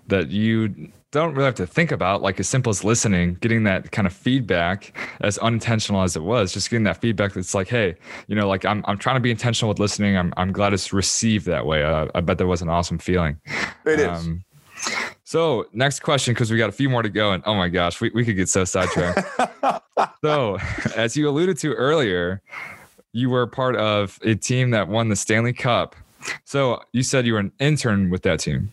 that 0.08 0.30
you 0.30 0.90
don't 1.12 1.34
really 1.34 1.46
have 1.46 1.54
to 1.54 1.66
think 1.66 1.92
about, 1.92 2.20
like 2.20 2.38
as 2.38 2.48
simple 2.48 2.70
as 2.70 2.84
listening, 2.84 3.34
getting 3.40 3.64
that 3.64 3.90
kind 3.90 4.06
of 4.06 4.12
feedback, 4.12 4.96
as 5.20 5.38
unintentional 5.38 6.02
as 6.02 6.16
it 6.16 6.22
was, 6.22 6.52
just 6.52 6.68
getting 6.68 6.84
that 6.84 7.00
feedback 7.00 7.32
that's 7.32 7.54
like, 7.54 7.68
hey, 7.68 7.94
you 8.26 8.36
know, 8.36 8.48
like 8.48 8.64
I'm 8.64 8.84
I'm 8.86 8.98
trying 8.98 9.16
to 9.16 9.20
be 9.20 9.30
intentional 9.30 9.68
with 9.68 9.78
listening. 9.78 10.16
I'm 10.16 10.32
I'm 10.36 10.52
glad 10.52 10.72
it's 10.72 10.92
received 10.92 11.46
that 11.46 11.66
way. 11.66 11.82
Uh, 11.82 12.08
I 12.14 12.20
bet 12.20 12.38
that 12.38 12.46
was 12.46 12.62
an 12.62 12.68
awesome 12.68 12.98
feeling. 12.98 13.40
It 13.86 14.00
is. 14.00 14.08
Um, 14.08 14.44
so 15.24 15.66
next 15.72 16.00
question, 16.00 16.34
because 16.34 16.50
we 16.50 16.58
got 16.58 16.68
a 16.68 16.72
few 16.72 16.88
more 16.88 17.02
to 17.02 17.08
go, 17.08 17.32
and 17.32 17.42
oh 17.46 17.54
my 17.54 17.68
gosh, 17.68 18.00
we, 18.00 18.10
we 18.14 18.24
could 18.24 18.36
get 18.36 18.48
so 18.48 18.64
sidetracked. 18.64 19.26
so 20.22 20.58
as 20.94 21.16
you 21.16 21.28
alluded 21.28 21.58
to 21.58 21.72
earlier, 21.72 22.42
you 23.12 23.30
were 23.30 23.46
part 23.46 23.76
of 23.76 24.18
a 24.22 24.34
team 24.34 24.70
that 24.70 24.88
won 24.88 25.08
the 25.08 25.16
Stanley 25.16 25.52
Cup. 25.52 25.96
So 26.44 26.82
you 26.92 27.02
said 27.02 27.26
you 27.26 27.34
were 27.34 27.40
an 27.40 27.52
intern 27.58 28.10
with 28.10 28.22
that 28.22 28.40
team. 28.40 28.72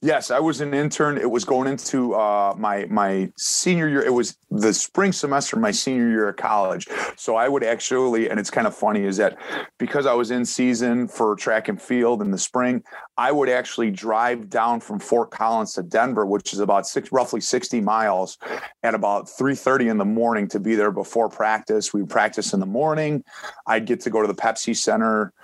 Yes, 0.00 0.30
I 0.30 0.38
was 0.38 0.62
an 0.62 0.72
intern. 0.72 1.18
It 1.18 1.30
was 1.30 1.44
going 1.44 1.68
into 1.68 2.14
uh, 2.14 2.54
my 2.56 2.86
my 2.86 3.30
senior 3.36 3.86
year. 3.88 4.02
It 4.02 4.14
was 4.14 4.38
the 4.50 4.72
spring 4.72 5.12
semester, 5.12 5.58
my 5.58 5.70
senior 5.70 6.08
year 6.08 6.30
of 6.30 6.36
college. 6.36 6.88
So 7.16 7.36
I 7.36 7.46
would 7.46 7.62
actually, 7.62 8.30
and 8.30 8.40
it's 8.40 8.50
kind 8.50 8.66
of 8.66 8.74
funny, 8.74 9.02
is 9.02 9.18
that 9.18 9.36
because 9.76 10.06
I 10.06 10.14
was 10.14 10.30
in 10.30 10.46
season 10.46 11.08
for 11.08 11.36
track 11.36 11.68
and 11.68 11.80
field 11.80 12.22
in 12.22 12.30
the 12.30 12.38
spring, 12.38 12.82
I 13.18 13.32
would 13.32 13.50
actually 13.50 13.90
drive 13.90 14.48
down 14.48 14.80
from 14.80 14.98
Fort 14.98 15.30
Collins 15.30 15.74
to 15.74 15.82
Denver, 15.82 16.24
which 16.24 16.54
is 16.54 16.60
about 16.60 16.86
six, 16.86 17.12
roughly 17.12 17.42
sixty 17.42 17.82
miles, 17.82 18.38
at 18.82 18.94
about 18.94 19.28
three 19.28 19.54
thirty 19.54 19.88
in 19.88 19.98
the 19.98 20.06
morning 20.06 20.48
to 20.48 20.58
be 20.58 20.74
there 20.74 20.90
before 20.90 21.28
practice. 21.28 21.92
We 21.92 22.02
practice 22.06 22.54
in 22.54 22.60
the 22.60 22.66
morning. 22.66 23.24
I'd 23.66 23.84
get 23.84 24.00
to 24.00 24.10
go 24.10 24.22
to 24.22 24.28
the 24.28 24.34
Pepsi 24.34 24.74
Center 24.74 25.34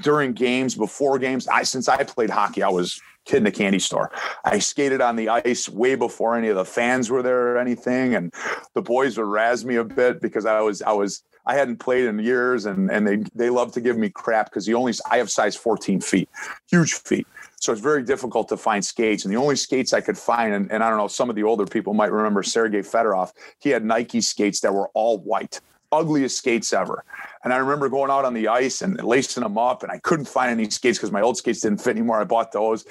during 0.00 0.32
games, 0.32 0.74
before 0.74 1.18
games. 1.18 1.48
I 1.48 1.62
since 1.62 1.88
I 1.88 2.02
played 2.04 2.30
hockey, 2.30 2.62
I 2.62 2.68
was 2.68 3.00
kid 3.24 3.38
in 3.38 3.46
a 3.46 3.50
candy 3.50 3.78
store. 3.78 4.10
I 4.44 4.58
skated 4.58 5.00
on 5.00 5.16
the 5.16 5.28
ice 5.28 5.68
way 5.68 5.94
before 5.94 6.36
any 6.36 6.48
of 6.48 6.56
the 6.56 6.64
fans 6.64 7.10
were 7.10 7.22
there 7.22 7.54
or 7.54 7.58
anything, 7.58 8.14
and 8.14 8.32
the 8.74 8.82
boys 8.82 9.16
would 9.18 9.26
razz 9.26 9.64
me 9.64 9.76
a 9.76 9.84
bit 9.84 10.20
because 10.20 10.46
I 10.46 10.60
was 10.60 10.82
I 10.82 10.92
was 10.92 11.22
I 11.46 11.54
hadn't 11.54 11.78
played 11.78 12.06
in 12.06 12.18
years, 12.18 12.66
and 12.66 12.90
and 12.90 13.06
they 13.06 13.24
they 13.34 13.50
love 13.50 13.72
to 13.72 13.80
give 13.80 13.96
me 13.96 14.08
crap 14.10 14.46
because 14.46 14.66
the 14.66 14.74
only 14.74 14.94
I 15.10 15.18
have 15.18 15.30
size 15.30 15.56
14 15.56 16.00
feet, 16.00 16.28
huge 16.68 16.94
feet. 16.94 17.26
So 17.60 17.70
it's 17.70 17.80
very 17.80 18.02
difficult 18.02 18.48
to 18.48 18.56
find 18.56 18.84
skates. 18.84 19.24
And 19.24 19.32
the 19.32 19.38
only 19.38 19.54
skates 19.54 19.92
I 19.92 20.00
could 20.00 20.18
find, 20.18 20.52
and, 20.52 20.72
and 20.72 20.82
I 20.82 20.88
don't 20.88 20.98
know, 20.98 21.06
some 21.06 21.30
of 21.30 21.36
the 21.36 21.44
older 21.44 21.64
people 21.64 21.94
might 21.94 22.10
remember 22.10 22.42
Sergei 22.42 22.80
Fedorov, 22.80 23.30
he 23.60 23.68
had 23.68 23.84
Nike 23.84 24.20
skates 24.20 24.58
that 24.62 24.74
were 24.74 24.88
all 24.94 25.20
white 25.20 25.60
ugliest 25.92 26.38
skates 26.38 26.72
ever. 26.72 27.04
And 27.44 27.52
I 27.52 27.58
remember 27.58 27.88
going 27.88 28.10
out 28.10 28.24
on 28.24 28.34
the 28.34 28.48
ice 28.48 28.82
and 28.82 29.02
lacing 29.02 29.42
them 29.42 29.58
up, 29.58 29.82
and 29.82 29.92
I 29.92 29.98
couldn't 29.98 30.26
find 30.26 30.50
any 30.50 30.68
skates 30.70 30.98
because 30.98 31.12
my 31.12 31.20
old 31.20 31.36
skates 31.36 31.60
didn't 31.60 31.78
fit 31.78 31.90
anymore. 31.90 32.20
I 32.20 32.24
bought 32.24 32.52
those. 32.52 32.84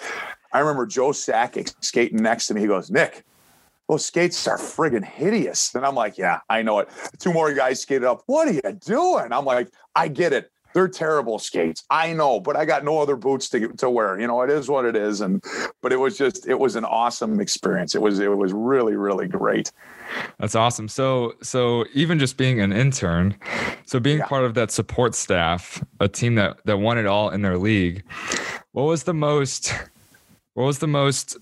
I 0.54 0.60
remember 0.60 0.86
Joe 0.86 1.10
Sakic 1.10 1.74
skating 1.82 2.22
next 2.22 2.48
to 2.48 2.54
me. 2.54 2.62
He 2.62 2.68
goes, 2.68 2.92
Nick, 2.92 3.24
those 3.88 4.06
skates 4.06 4.48
are 4.48 4.58
friggin' 4.58 5.04
hideous. 5.04 5.74
And 5.76 5.86
I'm 5.86 5.96
like, 5.96 6.18
yeah, 6.18 6.40
I 6.50 6.62
know 6.62 6.80
it. 6.80 6.90
Two 7.20 7.34
more 7.34 7.54
guys 7.54 7.82
skated 7.82 8.06
up. 8.06 8.22
What 8.26 8.48
are 8.48 8.54
you 8.54 8.80
doing? 8.86 9.32
I'm 9.32 9.46
like, 9.46 9.70
I 9.96 10.08
get 10.08 10.34
it. 10.34 10.52
They're 10.74 10.88
terrible 10.88 11.40
skates. 11.40 11.84
I 11.90 12.14
know, 12.14 12.40
but 12.40 12.56
I 12.56 12.66
got 12.66 12.84
no 12.84 13.00
other 13.00 13.16
boots 13.16 13.50
to 13.50 13.70
to 13.70 13.90
wear. 13.90 14.20
You 14.20 14.28
know, 14.28 14.42
it 14.42 14.50
is 14.50 14.70
what 14.70 14.86
it 14.86 14.96
is. 14.96 15.22
And 15.22 15.44
but 15.82 15.92
it 15.92 15.98
was 15.98 16.18
just 16.18 16.48
it 16.48 16.60
was 16.60 16.76
an 16.76 16.86
awesome 16.86 17.40
experience. 17.40 17.96
It 17.96 18.02
was 18.02 18.20
it 18.20 18.36
was 18.36 18.54
really 18.54 18.96
really 18.96 19.28
great. 19.28 19.72
That's 20.40 20.56
awesome. 20.56 20.88
So 20.88 21.34
so 21.42 21.86
even 21.94 22.20
just 22.20 22.38
being 22.38 22.60
an 22.62 22.72
intern, 22.72 23.36
so 23.86 24.00
being 24.00 24.20
yeah. 24.20 24.28
part 24.28 24.44
of 24.44 24.54
that 24.56 24.72
support 24.72 25.16
staff, 25.16 25.84
a 26.00 26.08
team 26.08 26.36
that 26.36 26.58
that 26.66 26.78
won 26.78 26.98
it 26.98 27.06
all 27.06 27.30
in 27.30 27.42
their 27.42 27.58
league, 27.58 28.04
what 28.72 28.84
was 28.84 29.04
the 29.04 29.14
most 29.14 29.74
what 30.54 30.66
was 30.66 30.80
the 30.80 30.88
most 30.88 31.38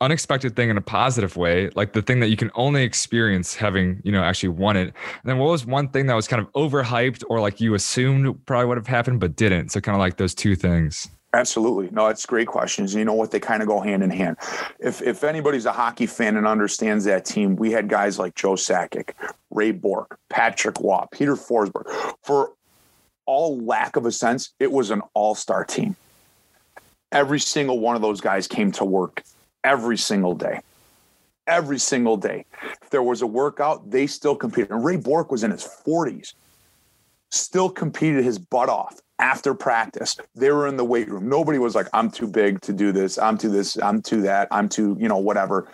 unexpected 0.00 0.54
thing 0.54 0.68
in 0.68 0.76
a 0.76 0.82
positive 0.82 1.36
way, 1.36 1.70
like 1.74 1.92
the 1.92 2.02
thing 2.02 2.20
that 2.20 2.28
you 2.28 2.36
can 2.36 2.50
only 2.54 2.82
experience 2.82 3.54
having, 3.54 4.00
you 4.04 4.12
know, 4.12 4.22
actually 4.22 4.50
won 4.50 4.76
it. 4.76 4.88
And 4.88 4.94
then 5.24 5.38
what 5.38 5.50
was 5.50 5.64
one 5.64 5.88
thing 5.88 6.06
that 6.06 6.14
was 6.14 6.28
kind 6.28 6.40
of 6.40 6.52
overhyped 6.52 7.24
or 7.28 7.40
like 7.40 7.60
you 7.60 7.74
assumed 7.74 8.44
probably 8.46 8.66
would 8.66 8.76
have 8.76 8.86
happened 8.86 9.20
but 9.20 9.36
didn't? 9.36 9.70
So 9.70 9.80
kind 9.80 9.96
of 9.96 10.00
like 10.00 10.18
those 10.18 10.34
two 10.34 10.54
things. 10.54 11.08
Absolutely. 11.32 11.90
No, 11.92 12.06
it's 12.06 12.24
great 12.24 12.46
questions. 12.46 12.94
You 12.94 13.04
know 13.04 13.12
what? 13.12 13.30
They 13.30 13.40
kind 13.40 13.62
of 13.62 13.68
go 13.68 13.80
hand 13.80 14.02
in 14.02 14.10
hand. 14.10 14.36
If 14.78 15.02
if 15.02 15.22
anybody's 15.22 15.66
a 15.66 15.72
hockey 15.72 16.06
fan 16.06 16.36
and 16.36 16.46
understands 16.46 17.04
that 17.04 17.26
team, 17.26 17.56
we 17.56 17.70
had 17.72 17.88
guys 17.88 18.18
like 18.18 18.34
Joe 18.34 18.52
Sakic, 18.54 19.10
Ray 19.50 19.72
Bourque, 19.72 20.18
Patrick 20.30 20.76
Roy, 20.80 21.04
Peter 21.10 21.34
Forsberg. 21.34 21.84
For 22.22 22.52
all 23.26 23.60
lack 23.60 23.96
of 23.96 24.06
a 24.06 24.12
sense, 24.12 24.52
it 24.60 24.70
was 24.70 24.90
an 24.90 25.02
all-star 25.12 25.64
team. 25.64 25.96
Every 27.12 27.40
single 27.40 27.80
one 27.80 27.96
of 27.96 28.02
those 28.02 28.20
guys 28.20 28.46
came 28.46 28.72
to 28.72 28.84
work 28.84 29.22
every 29.66 29.98
single 29.98 30.34
day. 30.34 30.60
Every 31.46 31.78
single 31.78 32.16
day. 32.16 32.46
If 32.82 32.90
there 32.90 33.02
was 33.02 33.20
a 33.20 33.26
workout, 33.26 33.90
they 33.90 34.06
still 34.06 34.36
competed. 34.36 34.70
And 34.70 34.84
Ray 34.84 34.96
Bourque 34.96 35.30
was 35.30 35.44
in 35.44 35.50
his 35.50 35.68
40s, 35.86 36.34
still 37.30 37.68
competed 37.68 38.24
his 38.24 38.38
butt 38.38 38.68
off 38.68 39.00
after 39.18 39.54
practice. 39.54 40.16
They 40.34 40.50
were 40.50 40.68
in 40.68 40.76
the 40.76 40.84
weight 40.84 41.08
room. 41.08 41.28
Nobody 41.28 41.58
was 41.58 41.74
like, 41.74 41.88
I'm 41.92 42.10
too 42.10 42.28
big 42.28 42.60
to 42.62 42.72
do 42.72 42.92
this. 42.92 43.18
I'm 43.18 43.36
too 43.36 43.50
this. 43.50 43.76
I'm 43.82 44.00
too 44.00 44.22
that. 44.22 44.48
I'm 44.50 44.68
too, 44.68 44.96
you 45.00 45.08
know, 45.08 45.18
whatever. 45.18 45.68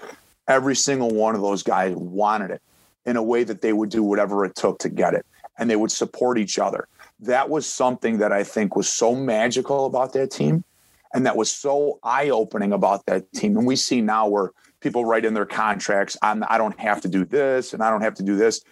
Every 0.49 0.75
single 0.75 1.11
one 1.11 1.35
of 1.35 1.43
those 1.43 1.63
guys 1.63 1.95
wanted 1.95 2.51
it 2.51 2.63
in 3.05 3.17
a 3.17 3.23
way 3.23 3.45
that 3.45 3.61
they 3.61 3.73
would 3.73 3.91
do 3.91 4.03
whatever 4.03 4.45
it 4.45 4.55
took 4.57 4.79
to 4.81 4.89
get 4.89 5.15
it. 5.15 5.27
And 5.59 5.69
they 5.69 5.77
would 5.77 5.93
support 5.93 6.39
each 6.39 6.59
other. 6.59 6.89
That 7.21 7.51
was 7.51 7.67
something 7.67 8.19
that 8.19 8.33
I 8.33 8.43
think 8.43 8.75
was 8.75 8.89
so 8.89 9.15
magical 9.15 9.87
about 9.87 10.13
that 10.15 10.31
team 10.31 10.65
and 11.15 11.27
that 11.27 11.37
was 11.37 11.51
so 11.53 11.99
eye 12.03 12.31
opening 12.31 12.73
about 12.73 13.07
that 13.07 13.31
team. 13.33 13.57
And 13.57 13.67
we 13.67 13.77
see 13.77 14.01
now 14.01 14.29
where 14.29 14.53
people 14.81 15.05
write 15.05 15.25
in 15.25 15.35
their 15.35 15.47
contracts, 15.47 16.17
I'm, 16.23 16.45
I 16.49 16.59
don't 16.59 16.79
have 16.79 17.01
to 17.03 17.09
do 17.09 17.25
this 17.25 17.73
and 17.73 17.83
I 17.83 17.91
don't 17.91 18.03
have 18.03 18.15
to 18.15 18.23
do 18.23 18.37
this. 18.37 18.63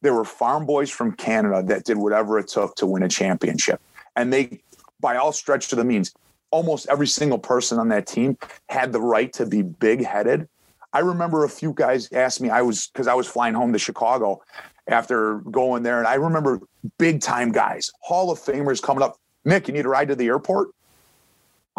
There 0.00 0.14
were 0.14 0.24
farm 0.24 0.64
boys 0.64 0.90
from 0.90 1.12
Canada 1.12 1.62
that 1.66 1.84
did 1.84 1.98
whatever 1.98 2.38
it 2.38 2.48
took 2.48 2.76
to 2.76 2.86
win 2.86 3.02
a 3.02 3.08
championship. 3.08 3.80
And 4.16 4.32
they, 4.32 4.60
by 5.00 5.16
all 5.16 5.32
stretch 5.32 5.72
of 5.72 5.78
the 5.78 5.84
means, 5.84 6.14
almost 6.50 6.88
every 6.88 7.06
single 7.06 7.38
person 7.38 7.78
on 7.78 7.88
that 7.88 8.06
team 8.06 8.38
had 8.68 8.92
the 8.92 9.00
right 9.00 9.32
to 9.34 9.44
be 9.44 9.62
big 9.62 10.04
headed. 10.04 10.48
I 10.92 11.00
remember 11.00 11.44
a 11.44 11.48
few 11.48 11.72
guys 11.74 12.10
asked 12.12 12.40
me, 12.40 12.48
I 12.48 12.62
was, 12.62 12.86
because 12.86 13.06
I 13.06 13.14
was 13.14 13.26
flying 13.26 13.54
home 13.54 13.72
to 13.72 13.78
Chicago 13.78 14.40
after 14.88 15.38
going 15.50 15.82
there. 15.82 15.98
And 15.98 16.06
I 16.06 16.14
remember 16.14 16.60
big 16.96 17.20
time 17.20 17.52
guys, 17.52 17.90
Hall 18.00 18.30
of 18.30 18.38
Famers 18.38 18.80
coming 18.80 19.02
up. 19.02 19.18
Nick, 19.44 19.68
you 19.68 19.74
need 19.74 19.84
a 19.84 19.88
ride 19.88 20.08
to 20.08 20.14
the 20.14 20.26
airport? 20.26 20.68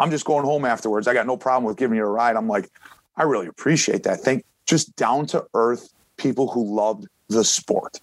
I'm 0.00 0.10
just 0.10 0.24
going 0.24 0.44
home 0.44 0.64
afterwards. 0.64 1.06
I 1.06 1.14
got 1.14 1.26
no 1.26 1.36
problem 1.36 1.64
with 1.64 1.76
giving 1.76 1.98
you 1.98 2.04
a 2.04 2.10
ride. 2.10 2.34
I'm 2.34 2.48
like, 2.48 2.70
I 3.16 3.24
really 3.24 3.46
appreciate 3.46 4.02
that. 4.04 4.20
Thank 4.20 4.44
just 4.66 4.96
down 4.96 5.26
to 5.26 5.44
earth 5.52 5.92
people 6.16 6.48
who 6.48 6.74
loved 6.74 7.06
the 7.28 7.44
sport. 7.44 8.00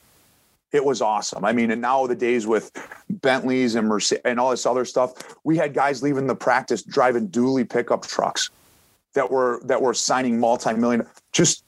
It 0.71 0.85
was 0.85 1.01
awesome. 1.01 1.43
I 1.43 1.53
mean, 1.53 1.71
and 1.71 1.81
now 1.81 2.05
the 2.05 2.15
days 2.15 2.45
with 2.45 2.71
Bentleys 3.09 3.75
and 3.75 3.87
Mercedes 3.87 4.21
and 4.25 4.39
all 4.39 4.51
this 4.51 4.65
other 4.65 4.85
stuff, 4.85 5.13
we 5.43 5.57
had 5.57 5.73
guys 5.73 6.03
leaving 6.03 6.27
the 6.27 6.35
practice 6.35 6.83
driving 6.83 7.29
dually 7.29 7.67
pickup 7.67 8.05
trucks 8.05 8.49
that 9.13 9.31
were 9.31 9.59
that 9.63 9.81
were 9.81 9.93
signing 9.93 10.39
multi-million 10.39 11.07
just 11.31 11.63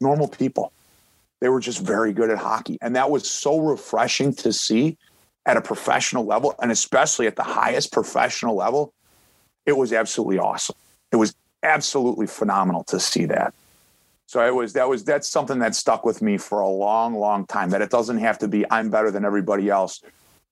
normal 0.00 0.28
people. 0.28 0.72
They 1.40 1.48
were 1.48 1.60
just 1.60 1.80
very 1.80 2.12
good 2.12 2.30
at 2.30 2.38
hockey. 2.38 2.78
And 2.80 2.96
that 2.96 3.10
was 3.10 3.28
so 3.28 3.58
refreshing 3.58 4.34
to 4.36 4.52
see 4.52 4.96
at 5.44 5.56
a 5.56 5.60
professional 5.60 6.24
level 6.24 6.54
and 6.62 6.70
especially 6.70 7.26
at 7.26 7.36
the 7.36 7.42
highest 7.42 7.92
professional 7.92 8.54
level 8.54 8.94
it 9.66 9.76
was 9.76 9.92
absolutely 9.92 10.38
awesome. 10.38 10.76
It 11.12 11.16
was 11.16 11.34
absolutely 11.62 12.26
phenomenal 12.26 12.84
to 12.84 12.98
see 12.98 13.24
that. 13.26 13.54
So 14.26 14.44
it 14.46 14.54
was 14.54 14.72
that 14.72 14.88
was 14.88 15.04
that's 15.04 15.28
something 15.28 15.58
that 15.58 15.74
stuck 15.74 16.06
with 16.06 16.22
me 16.22 16.38
for 16.38 16.60
a 16.60 16.68
long, 16.68 17.14
long 17.14 17.46
time. 17.46 17.70
That 17.70 17.82
it 17.82 17.90
doesn't 17.90 18.18
have 18.18 18.38
to 18.38 18.48
be 18.48 18.64
I'm 18.70 18.88
better 18.88 19.10
than 19.10 19.24
everybody 19.24 19.68
else. 19.68 20.02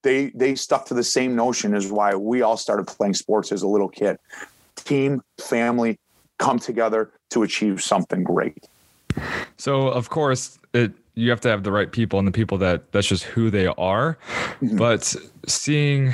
They 0.03 0.27
they 0.35 0.55
stuck 0.55 0.85
to 0.85 0.93
the 0.93 1.03
same 1.03 1.35
notion 1.35 1.73
as 1.73 1.91
why 1.91 2.13
we 2.15 2.43
all 2.43 2.57
started 2.57 2.85
playing 2.85 3.15
sports 3.15 3.51
as 3.51 3.63
a 3.63 3.67
little 3.67 3.89
kid. 3.89 4.17
Team, 4.75 5.21
family, 5.39 5.97
come 6.37 6.59
together 6.59 7.11
to 7.31 7.43
achieve 7.43 7.81
something 7.81 8.23
great. 8.23 8.67
So 9.57 9.87
of 9.87 10.09
course 10.09 10.59
it 10.73 10.93
you 11.15 11.29
have 11.29 11.41
to 11.41 11.49
have 11.49 11.63
the 11.63 11.71
right 11.71 11.91
people 11.91 12.19
and 12.19 12.27
the 12.27 12.31
people 12.31 12.57
that 12.59 12.91
that's 12.91 13.07
just 13.07 13.23
who 13.23 13.49
they 13.49 13.65
are. 13.65 14.17
Mm-hmm. 14.61 14.77
But 14.77 15.15
seeing 15.47 16.13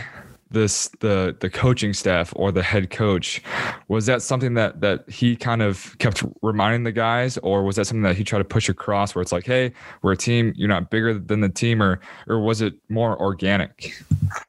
this 0.50 0.90
the 1.00 1.36
the 1.40 1.50
coaching 1.50 1.94
staff 1.94 2.34
or 2.36 2.52
the 2.52 2.64
head 2.64 2.90
coach 2.90 3.42
was 3.88 4.06
that 4.06 4.22
something 4.22 4.54
that 4.54 4.82
that 4.82 5.10
he 5.10 5.36
kind 5.36 5.62
of 5.62 5.98
kept 6.00 6.24
reminding 6.42 6.84
the 6.84 6.92
guys 6.92 7.38
or 7.40 7.64
was 7.64 7.76
that 7.76 7.86
something 7.86 8.04
that 8.04 8.16
he 8.16 8.24
tried 8.24 8.40
to 8.40 8.46
push 8.46 8.70
across 8.70 9.14
where 9.16 9.22
it's 9.22 9.32
like 9.32 9.46
hey 9.46 9.72
we're 10.02 10.14
a 10.14 10.18
team. 10.18 10.54
You're 10.56 10.70
not 10.70 10.90
bigger 10.90 11.14
than 11.14 11.42
the 11.42 11.50
team 11.50 11.82
or 11.82 12.00
or 12.28 12.40
was 12.40 12.62
it 12.62 12.74
more 12.90 13.20
organic? 13.20 13.94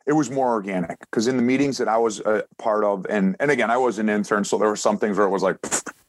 It 0.06 0.12
was 0.12 0.30
more 0.30 0.48
organic 0.48 0.98
because 1.00 1.26
in 1.26 1.36
the 1.36 1.42
meetings 1.42 1.78
that 1.78 1.88
i 1.88 1.96
was 1.96 2.20
a 2.20 2.44
part 2.58 2.84
of 2.84 3.06
and 3.10 3.36
and 3.40 3.50
again 3.50 3.70
i 3.70 3.76
was 3.76 3.98
an 3.98 4.08
intern 4.08 4.44
so 4.44 4.58
there 4.58 4.68
were 4.68 4.76
some 4.76 4.98
things 4.98 5.18
where 5.18 5.26
it 5.26 5.30
was 5.30 5.42
like 5.42 5.58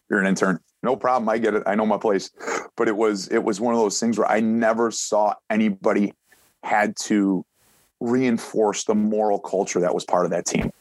you're 0.10 0.20
an 0.20 0.28
intern. 0.28 0.60
No 0.82 0.96
problem. 0.96 1.30
I 1.30 1.38
get 1.38 1.54
it. 1.54 1.64
I 1.66 1.76
know 1.76 1.86
my 1.86 1.98
place. 1.98 2.32
But 2.76 2.88
it 2.88 2.96
was 2.96 3.28
it 3.28 3.44
was 3.44 3.62
one 3.62 3.74
of 3.74 3.80
those 3.80 4.00
things 4.00 4.18
where 4.18 4.30
i 4.30 4.40
never 4.40 4.92
saw 4.92 5.34
anybody 5.50 6.14
had 6.64 6.96
to 6.96 7.46
reinforce 8.00 8.84
the 8.84 8.96
moral 8.96 9.40
culture 9.40 9.80
that 9.82 9.94
was 9.94 10.06
part 10.06 10.26
of 10.26 10.32
that 10.32 10.46
team. 10.46 10.72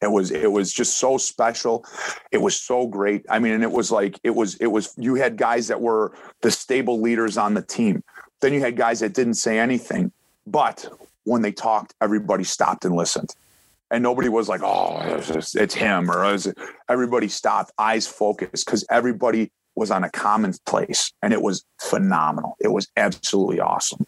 It 0.00 0.10
was 0.10 0.30
it 0.30 0.52
was 0.52 0.72
just 0.72 0.98
so 0.98 1.18
special. 1.18 1.84
It 2.30 2.38
was 2.38 2.58
so 2.58 2.86
great. 2.86 3.26
I 3.28 3.40
mean, 3.40 3.52
and 3.52 3.64
it 3.64 3.72
was 3.72 3.90
like 3.90 4.18
it 4.22 4.30
was 4.30 4.54
it 4.56 4.68
was 4.68 4.94
you 4.96 5.16
had 5.16 5.36
guys 5.36 5.66
that 5.68 5.80
were 5.80 6.12
the 6.42 6.50
stable 6.50 7.00
leaders 7.00 7.36
on 7.36 7.54
the 7.54 7.62
team. 7.62 8.04
Then 8.40 8.52
you 8.52 8.60
had 8.60 8.76
guys 8.76 9.00
that 9.00 9.12
didn't 9.12 9.34
say 9.34 9.58
anything, 9.58 10.12
but 10.46 10.88
when 11.24 11.42
they 11.42 11.50
talked, 11.50 11.94
everybody 12.00 12.44
stopped 12.44 12.84
and 12.84 12.94
listened. 12.94 13.30
And 13.90 14.02
nobody 14.02 14.28
was 14.28 14.48
like, 14.48 14.62
"Oh, 14.62 15.00
it's, 15.02 15.56
it's 15.56 15.74
him," 15.74 16.10
or 16.10 16.32
it? 16.34 16.56
everybody 16.88 17.26
stopped, 17.26 17.72
eyes 17.78 18.06
focused, 18.06 18.66
because 18.66 18.84
everybody 18.90 19.50
was 19.74 19.90
on 19.90 20.04
a 20.04 20.10
common 20.10 20.54
place, 20.66 21.12
and 21.22 21.32
it 21.32 21.40
was 21.40 21.64
phenomenal. 21.80 22.56
It 22.60 22.68
was 22.68 22.88
absolutely 22.96 23.60
awesome. 23.60 24.06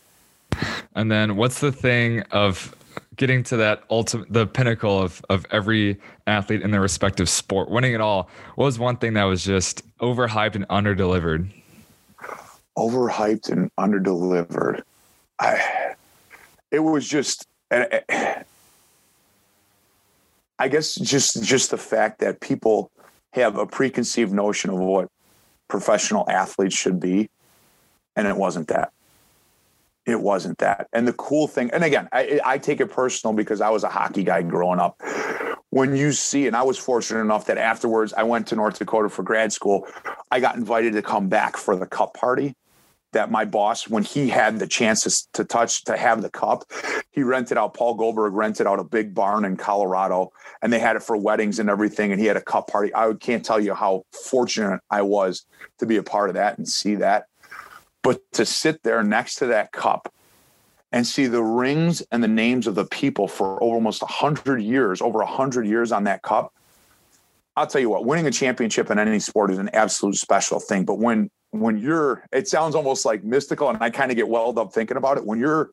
And 0.95 1.11
then 1.11 1.37
what's 1.37 1.61
the 1.61 1.73
thing 1.73 2.23
of 2.31 2.75
getting 3.17 3.43
to 3.45 3.57
that 3.59 3.85
ultimate 3.91 4.33
the 4.33 4.47
pinnacle 4.47 5.01
of 5.01 5.25
of 5.29 5.47
every 5.51 6.01
athlete 6.27 6.63
in 6.63 6.71
their 6.71 6.81
respective 6.81 7.29
sport, 7.29 7.71
winning 7.71 7.93
it 7.93 8.01
all? 8.01 8.29
What 8.57 8.65
was 8.67 8.79
one 8.79 8.97
thing 8.97 9.15
that 9.15 9.25
was 9.25 9.45
just 9.45 9.83
overhyped 9.99 10.57
and 10.57 10.67
underdelivered? 10.69 11.51
Overhyped 12.77 13.51
and 13.51 13.71
underdelivered. 13.77 14.83
I 15.39 15.95
it 16.71 16.81
was 16.81 17.09
just 17.09 17.47
eh, 17.71 18.01
eh, 18.09 18.43
I 20.59 20.69
guess 20.69 20.95
just 20.95 21.43
just 21.43 21.71
the 21.71 21.79
fact 21.79 22.21
that 22.21 22.41
people 22.41 22.91
have 23.33 23.57
a 23.57 23.67
preconceived 23.67 24.33
notion 24.33 24.71
of 24.71 24.79
what 24.79 25.09
professional 25.69 26.29
athletes 26.29 26.75
should 26.75 26.99
be 26.99 27.31
and 28.17 28.27
it 28.27 28.37
wasn't 28.37 28.67
that 28.67 28.93
it 30.11 30.21
wasn't 30.21 30.59
that. 30.59 30.89
And 30.93 31.07
the 31.07 31.13
cool 31.15 31.47
thing, 31.47 31.71
and 31.73 31.85
again, 31.85 32.09
I, 32.13 32.41
I, 32.45 32.59
take 32.59 32.81
it 32.81 32.87
personal 32.87 33.35
because 33.35 33.61
I 33.61 33.71
was 33.71 33.85
a 33.85 33.89
hockey 33.89 34.25
guy 34.25 34.43
growing 34.43 34.81
up. 34.81 35.01
When 35.71 35.95
you 35.97 36.13
see, 36.13 36.47
and 36.47 36.57
I 36.57 36.63
was 36.63 36.79
fortunate 36.79 37.21
enough 37.21 37.47
that 37.47 37.57
afterwards 37.57 38.13
I 38.13 38.25
went 38.25 38.49
to 38.49 38.57
North 38.57 38.79
Dakota 38.79 39.09
for 39.09 39.23
grad 39.23 39.53
school, 39.53 39.87
I 40.31 40.41
got 40.41 40.57
invited 40.57 40.95
to 40.95 41.03
come 41.03 41.29
back 41.29 41.57
for 41.57 41.77
the 41.77 41.87
cup 41.87 42.15
party. 42.15 42.55
That 43.13 43.29
my 43.29 43.45
boss, 43.45 43.89
when 43.89 44.05
he 44.05 44.29
had 44.29 44.61
the 44.61 44.69
chances 44.69 45.29
to 45.33 45.45
touch, 45.45 45.83
to 45.87 45.97
have 45.97 46.23
the 46.23 46.31
cup, 46.31 46.63
he 47.11 47.25
rented 47.25 47.59
out, 47.59 47.75
Paul 47.75 47.95
Goldberg 47.95 48.35
rented 48.35 48.69
out 48.69 48.79
a 48.79 48.85
big 48.85 49.15
barn 49.15 49.45
in 49.45 49.57
Colorado 49.57 50.31
and 50.63 50.73
they 50.73 50.79
had 50.79 50.95
it 50.95 51.03
for 51.03 51.17
weddings 51.17 51.59
and 51.59 51.69
everything. 51.69 52.13
And 52.13 52.21
he 52.21 52.29
had 52.29 52.37
a 52.37 52.41
cup 52.41 52.69
party. 52.69 52.95
I 52.95 53.13
can't 53.15 53.45
tell 53.45 53.59
you 53.59 53.75
how 53.75 54.05
fortunate 54.13 54.79
I 54.91 55.03
was 55.03 55.45
to 55.79 55.87
be 55.87 55.97
a 55.97 56.05
part 56.05 56.31
of 56.31 56.35
that 56.35 56.59
and 56.59 56.69
see 56.69 56.95
that 56.97 57.25
but 58.03 58.21
to 58.33 58.45
sit 58.47 58.83
there 58.83 59.03
next 59.03 59.37
to 59.37 59.47
that 59.47 59.73
cup 59.73 60.13
and 60.93 61.07
see 61.07 61.27
the 61.27 61.43
rings 61.43 62.03
and 62.11 62.23
the 62.23 62.29
names 62.29 62.67
of 62.67 62.75
the 62.75 62.87
people 62.87 63.29
for 63.29 63.61
almost 63.61 64.03
100 64.03 64.63
years, 64.63 65.01
over 65.01 65.19
100 65.19 65.67
years 65.67 65.93
on 65.93 66.05
that 66.05 66.23
cup, 66.23 66.53
I'll 67.57 67.67
tell 67.67 67.81
you 67.81 67.91
what, 67.91 68.05
winning 68.05 68.27
a 68.27 68.31
championship 68.31 68.91
in 68.91 68.99
any 68.99 69.19
sport 69.19 69.51
is 69.51 69.59
an 69.59 69.71
absolute 69.73 70.17
special 70.17 70.61
thing. 70.61 70.85
But 70.85 70.99
when 70.99 71.31
when 71.53 71.79
you're, 71.79 72.25
it 72.33 72.47
sounds 72.47 72.77
almost 72.77 73.05
like 73.05 73.25
mystical, 73.25 73.69
and 73.69 73.83
I 73.83 73.91
kind 73.91 74.13
of 74.13 74.17
get 74.17 74.29
welled 74.29 74.57
up 74.57 74.73
thinking 74.73 74.97
about 74.97 75.19
it. 75.19 75.27
When 75.27 75.41
you're 75.41 75.71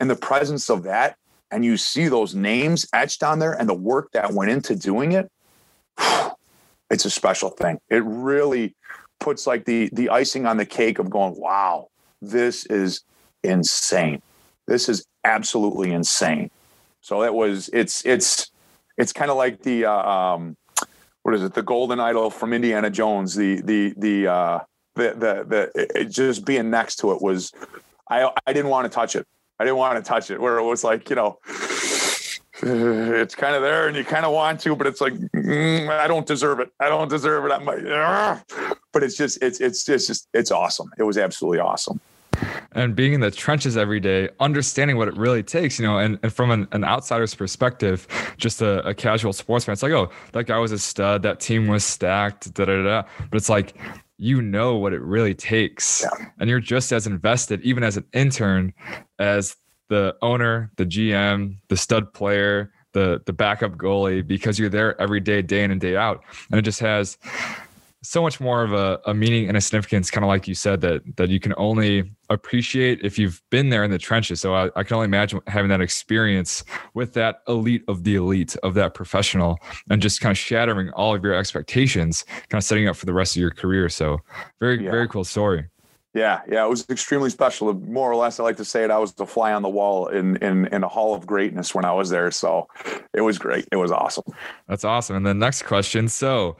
in 0.00 0.08
the 0.08 0.16
presence 0.16 0.68
of 0.68 0.82
that, 0.84 1.16
and 1.50 1.64
you 1.64 1.76
see 1.76 2.08
those 2.08 2.34
names 2.34 2.84
etched 2.92 3.22
on 3.22 3.38
there 3.38 3.52
and 3.52 3.68
the 3.68 3.74
work 3.74 4.10
that 4.12 4.32
went 4.32 4.50
into 4.50 4.74
doing 4.74 5.12
it, 5.12 5.30
it's 6.90 7.04
a 7.04 7.10
special 7.10 7.50
thing. 7.50 7.78
It 7.88 8.02
really 8.04 8.74
puts 9.20 9.46
like 9.46 9.64
the 9.64 9.90
the 9.92 10.10
icing 10.10 10.46
on 10.46 10.56
the 10.56 10.66
cake 10.66 10.98
of 10.98 11.10
going, 11.10 11.34
wow, 11.36 11.88
this 12.20 12.66
is 12.66 13.02
insane. 13.42 14.22
This 14.66 14.88
is 14.88 15.06
absolutely 15.24 15.92
insane. 15.92 16.50
So 17.00 17.20
that 17.22 17.34
was 17.34 17.68
it's 17.72 18.04
it's 18.04 18.50
it's 18.96 19.12
kind 19.12 19.30
of 19.30 19.36
like 19.36 19.62
the 19.62 19.86
uh, 19.86 20.10
um, 20.10 20.56
what 21.22 21.34
is 21.34 21.42
it? 21.42 21.54
The 21.54 21.62
golden 21.62 22.00
idol 22.00 22.30
from 22.30 22.52
Indiana 22.52 22.90
Jones. 22.90 23.34
The 23.34 23.60
the 23.60 23.94
the 23.96 24.26
uh, 24.26 24.58
the 24.94 25.10
the, 25.10 25.70
the 25.74 26.00
it, 26.00 26.10
just 26.10 26.44
being 26.44 26.70
next 26.70 26.96
to 26.96 27.12
it 27.12 27.20
was 27.20 27.52
I 28.08 28.30
I 28.46 28.52
didn't 28.52 28.70
want 28.70 28.90
to 28.90 28.94
touch 28.94 29.16
it. 29.16 29.26
I 29.58 29.64
didn't 29.64 29.78
want 29.78 30.02
to 30.02 30.08
touch 30.08 30.30
it. 30.30 30.40
Where 30.40 30.58
it 30.58 30.64
was 30.64 30.84
like 30.84 31.10
you 31.10 31.16
know 31.16 31.38
it's 33.20 33.34
kind 33.34 33.54
of 33.54 33.60
there 33.60 33.88
and 33.88 33.96
you 33.96 34.04
kind 34.04 34.24
of 34.24 34.32
want 34.32 34.58
to, 34.60 34.74
but 34.74 34.86
it's 34.86 35.00
like, 35.02 35.12
mm, 35.12 35.88
I 35.90 36.06
don't 36.06 36.26
deserve 36.26 36.60
it. 36.60 36.70
I 36.80 36.88
don't 36.88 37.08
deserve 37.08 37.44
it. 37.44 37.52
I'm 37.52 37.66
like, 37.66 37.82
but 38.92 39.02
it's 39.02 39.16
just, 39.16 39.42
it's, 39.42 39.60
it's 39.60 39.84
just, 39.84 40.28
it's, 40.32 40.50
awesome. 40.50 40.90
It 40.96 41.02
was 41.02 41.18
absolutely 41.18 41.58
awesome. 41.58 42.00
And 42.72 42.96
being 42.96 43.12
in 43.12 43.20
the 43.20 43.30
trenches 43.30 43.76
every 43.76 44.00
day, 44.00 44.30
understanding 44.40 44.96
what 44.96 45.08
it 45.08 45.16
really 45.16 45.42
takes, 45.42 45.78
you 45.78 45.86
know, 45.86 45.98
and, 45.98 46.18
and 46.22 46.32
from 46.32 46.50
an, 46.50 46.66
an 46.72 46.84
outsider's 46.84 47.34
perspective, 47.34 48.06
just 48.38 48.62
a, 48.62 48.86
a 48.86 48.94
casual 48.94 49.34
sportsman, 49.34 49.74
it's 49.74 49.82
like, 49.82 49.92
oh, 49.92 50.10
that 50.32 50.44
guy 50.44 50.58
was 50.58 50.72
a 50.72 50.78
stud, 50.78 51.22
that 51.22 51.40
team 51.40 51.68
was 51.68 51.84
stacked, 51.84 52.52
da 52.54 52.64
da 52.64 52.82
da. 52.82 53.02
But 53.30 53.36
it's 53.36 53.50
like, 53.50 53.76
you 54.16 54.40
know 54.40 54.76
what 54.76 54.94
it 54.94 55.02
really 55.02 55.34
takes. 55.34 56.02
Yeah. 56.02 56.26
And 56.38 56.48
you're 56.48 56.60
just 56.60 56.92
as 56.92 57.06
invested, 57.06 57.60
even 57.62 57.82
as 57.82 57.96
an 57.96 58.04
intern, 58.12 58.72
as 59.18 59.56
the 59.88 60.16
owner, 60.22 60.70
the 60.76 60.86
GM, 60.86 61.56
the 61.68 61.76
stud 61.76 62.12
player, 62.12 62.72
the 62.92 63.20
the 63.26 63.32
backup 63.32 63.72
goalie, 63.72 64.26
because 64.26 64.58
you're 64.58 64.68
there 64.68 65.00
every 65.00 65.20
day, 65.20 65.42
day 65.42 65.64
in 65.64 65.70
and 65.70 65.80
day 65.80 65.96
out. 65.96 66.22
And 66.50 66.58
it 66.58 66.62
just 66.62 66.80
has 66.80 67.18
so 68.04 68.20
much 68.20 68.38
more 68.38 68.62
of 68.62 68.72
a, 68.72 69.00
a 69.06 69.14
meaning 69.14 69.48
and 69.48 69.56
a 69.56 69.60
significance, 69.60 70.10
kind 70.10 70.24
of 70.24 70.28
like 70.28 70.46
you 70.46 70.54
said, 70.54 70.80
that 70.82 71.02
that 71.16 71.28
you 71.28 71.40
can 71.40 71.54
only 71.56 72.10
appreciate 72.30 73.00
if 73.02 73.18
you've 73.18 73.42
been 73.50 73.70
there 73.70 73.84
in 73.84 73.90
the 73.90 73.98
trenches. 73.98 74.40
So 74.40 74.54
I, 74.54 74.70
I 74.76 74.82
can 74.82 74.94
only 74.94 75.06
imagine 75.06 75.40
having 75.46 75.68
that 75.70 75.80
experience 75.80 76.64
with 76.94 77.14
that 77.14 77.36
elite 77.48 77.82
of 77.88 78.04
the 78.04 78.14
elite 78.14 78.56
of 78.62 78.74
that 78.74 78.94
professional 78.94 79.58
and 79.90 80.00
just 80.00 80.20
kind 80.20 80.30
of 80.30 80.38
shattering 80.38 80.90
all 80.90 81.14
of 81.14 81.22
your 81.24 81.34
expectations, 81.34 82.24
kind 82.48 82.58
of 82.58 82.64
setting 82.64 82.88
up 82.88 82.96
for 82.96 83.06
the 83.06 83.14
rest 83.14 83.36
of 83.36 83.40
your 83.40 83.50
career. 83.50 83.88
So 83.88 84.20
very, 84.60 84.82
yeah. 84.82 84.90
very 84.90 85.08
cool 85.08 85.24
story. 85.24 85.66
Yeah, 86.14 86.42
yeah, 86.48 86.64
it 86.64 86.68
was 86.68 86.88
extremely 86.88 87.28
special. 87.28 87.74
More 87.74 88.10
or 88.10 88.14
less, 88.14 88.38
I 88.38 88.44
like 88.44 88.56
to 88.58 88.64
say 88.64 88.84
it. 88.84 88.92
I 88.92 88.98
was 88.98 89.14
the 89.14 89.26
fly 89.26 89.52
on 89.52 89.62
the 89.62 89.68
wall 89.68 90.06
in 90.06 90.36
in 90.36 90.66
in 90.66 90.84
a 90.84 90.88
hall 90.88 91.12
of 91.12 91.26
greatness 91.26 91.74
when 91.74 91.84
I 91.84 91.92
was 91.92 92.08
there. 92.08 92.30
So 92.30 92.68
it 93.12 93.22
was 93.22 93.36
great. 93.36 93.66
It 93.72 93.76
was 93.76 93.90
awesome. 93.90 94.24
That's 94.68 94.84
awesome. 94.84 95.16
And 95.16 95.26
the 95.26 95.34
next 95.34 95.62
question. 95.62 96.08
So, 96.08 96.56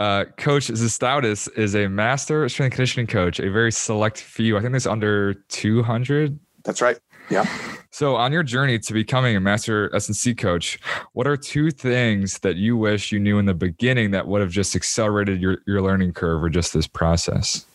uh, 0.00 0.24
Coach 0.38 0.68
Tometz 0.68 1.48
is 1.56 1.74
a 1.76 1.86
master 1.86 2.48
strength 2.48 2.72
conditioning 2.72 3.06
coach. 3.06 3.38
A 3.40 3.50
very 3.50 3.70
select 3.70 4.18
few. 4.18 4.56
I 4.56 4.60
think 4.60 4.72
there's 4.72 4.86
under 4.86 5.34
200. 5.34 6.38
That's 6.64 6.80
right. 6.80 6.98
Yeah. 7.28 7.44
So, 7.90 8.16
on 8.16 8.32
your 8.32 8.42
journey 8.42 8.78
to 8.78 8.92
becoming 8.94 9.36
a 9.36 9.40
master 9.40 9.94
S&C 9.94 10.34
coach, 10.34 10.78
what 11.12 11.26
are 11.26 11.36
two 11.36 11.70
things 11.70 12.38
that 12.38 12.56
you 12.56 12.78
wish 12.78 13.12
you 13.12 13.20
knew 13.20 13.38
in 13.38 13.44
the 13.44 13.54
beginning 13.54 14.12
that 14.12 14.26
would 14.26 14.40
have 14.40 14.50
just 14.50 14.74
accelerated 14.74 15.42
your, 15.42 15.58
your 15.66 15.82
learning 15.82 16.14
curve 16.14 16.42
or 16.42 16.48
just 16.48 16.72
this 16.72 16.86
process? 16.86 17.66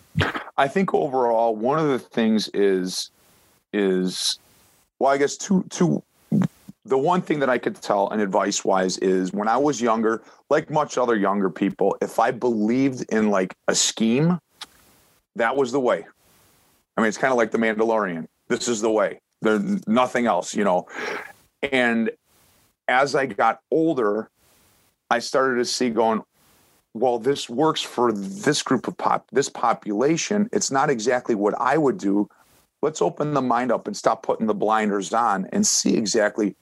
I 0.57 0.67
think 0.67 0.93
overall, 0.93 1.55
one 1.55 1.79
of 1.79 1.87
the 1.87 1.99
things 1.99 2.49
is 2.49 3.11
is 3.73 4.39
well, 4.99 5.11
I 5.11 5.17
guess 5.17 5.37
two 5.37 5.65
two. 5.69 6.03
The 6.85 6.97
one 6.97 7.21
thing 7.21 7.39
that 7.39 7.49
I 7.49 7.57
could 7.57 7.75
tell 7.81 8.09
and 8.09 8.21
advice 8.21 8.63
wise 8.63 8.97
is 8.99 9.33
when 9.33 9.49
I 9.49 9.57
was 9.57 9.81
younger, 9.81 10.23
like 10.49 10.69
much 10.69 10.97
other 10.97 11.17
younger 11.17 11.49
people, 11.49 11.97
if 12.01 12.17
I 12.17 12.31
believed 12.31 13.05
in 13.11 13.29
like 13.29 13.53
a 13.67 13.75
scheme, 13.75 14.39
that 15.35 15.55
was 15.55 15.73
the 15.73 15.81
way. 15.81 16.05
I 16.95 17.01
mean, 17.01 17.09
it's 17.09 17.17
kind 17.17 17.31
of 17.31 17.37
like 17.37 17.51
the 17.51 17.57
Mandalorian. 17.57 18.25
This 18.47 18.69
is 18.69 18.79
the 18.79 18.89
way. 18.89 19.19
There's 19.41 19.85
nothing 19.87 20.25
else, 20.25 20.55
you 20.55 20.63
know. 20.63 20.87
And 21.71 22.09
as 22.87 23.15
I 23.15 23.25
got 23.25 23.59
older, 23.69 24.29
I 25.09 25.19
started 25.19 25.57
to 25.57 25.65
see 25.65 25.89
going, 25.89 26.23
well, 26.99 27.19
this 27.19 27.49
works 27.49 27.81
for 27.81 28.11
this 28.11 28.61
group 28.63 28.87
of 28.87 28.97
pop, 28.97 29.27
this 29.31 29.49
population. 29.49 30.49
It's 30.51 30.71
not 30.71 30.89
exactly 30.89 31.35
what 31.35 31.53
I 31.59 31.77
would 31.77 31.97
do. 31.97 32.29
Let's 32.81 33.01
open 33.01 33.33
the 33.33 33.41
mind 33.41 33.71
up 33.71 33.87
and 33.87 33.95
stop 33.95 34.23
putting 34.23 34.47
the 34.47 34.53
blinders 34.53 35.13
on 35.13 35.47
and 35.51 35.65
see 35.65 35.95
exactly. 35.95 36.55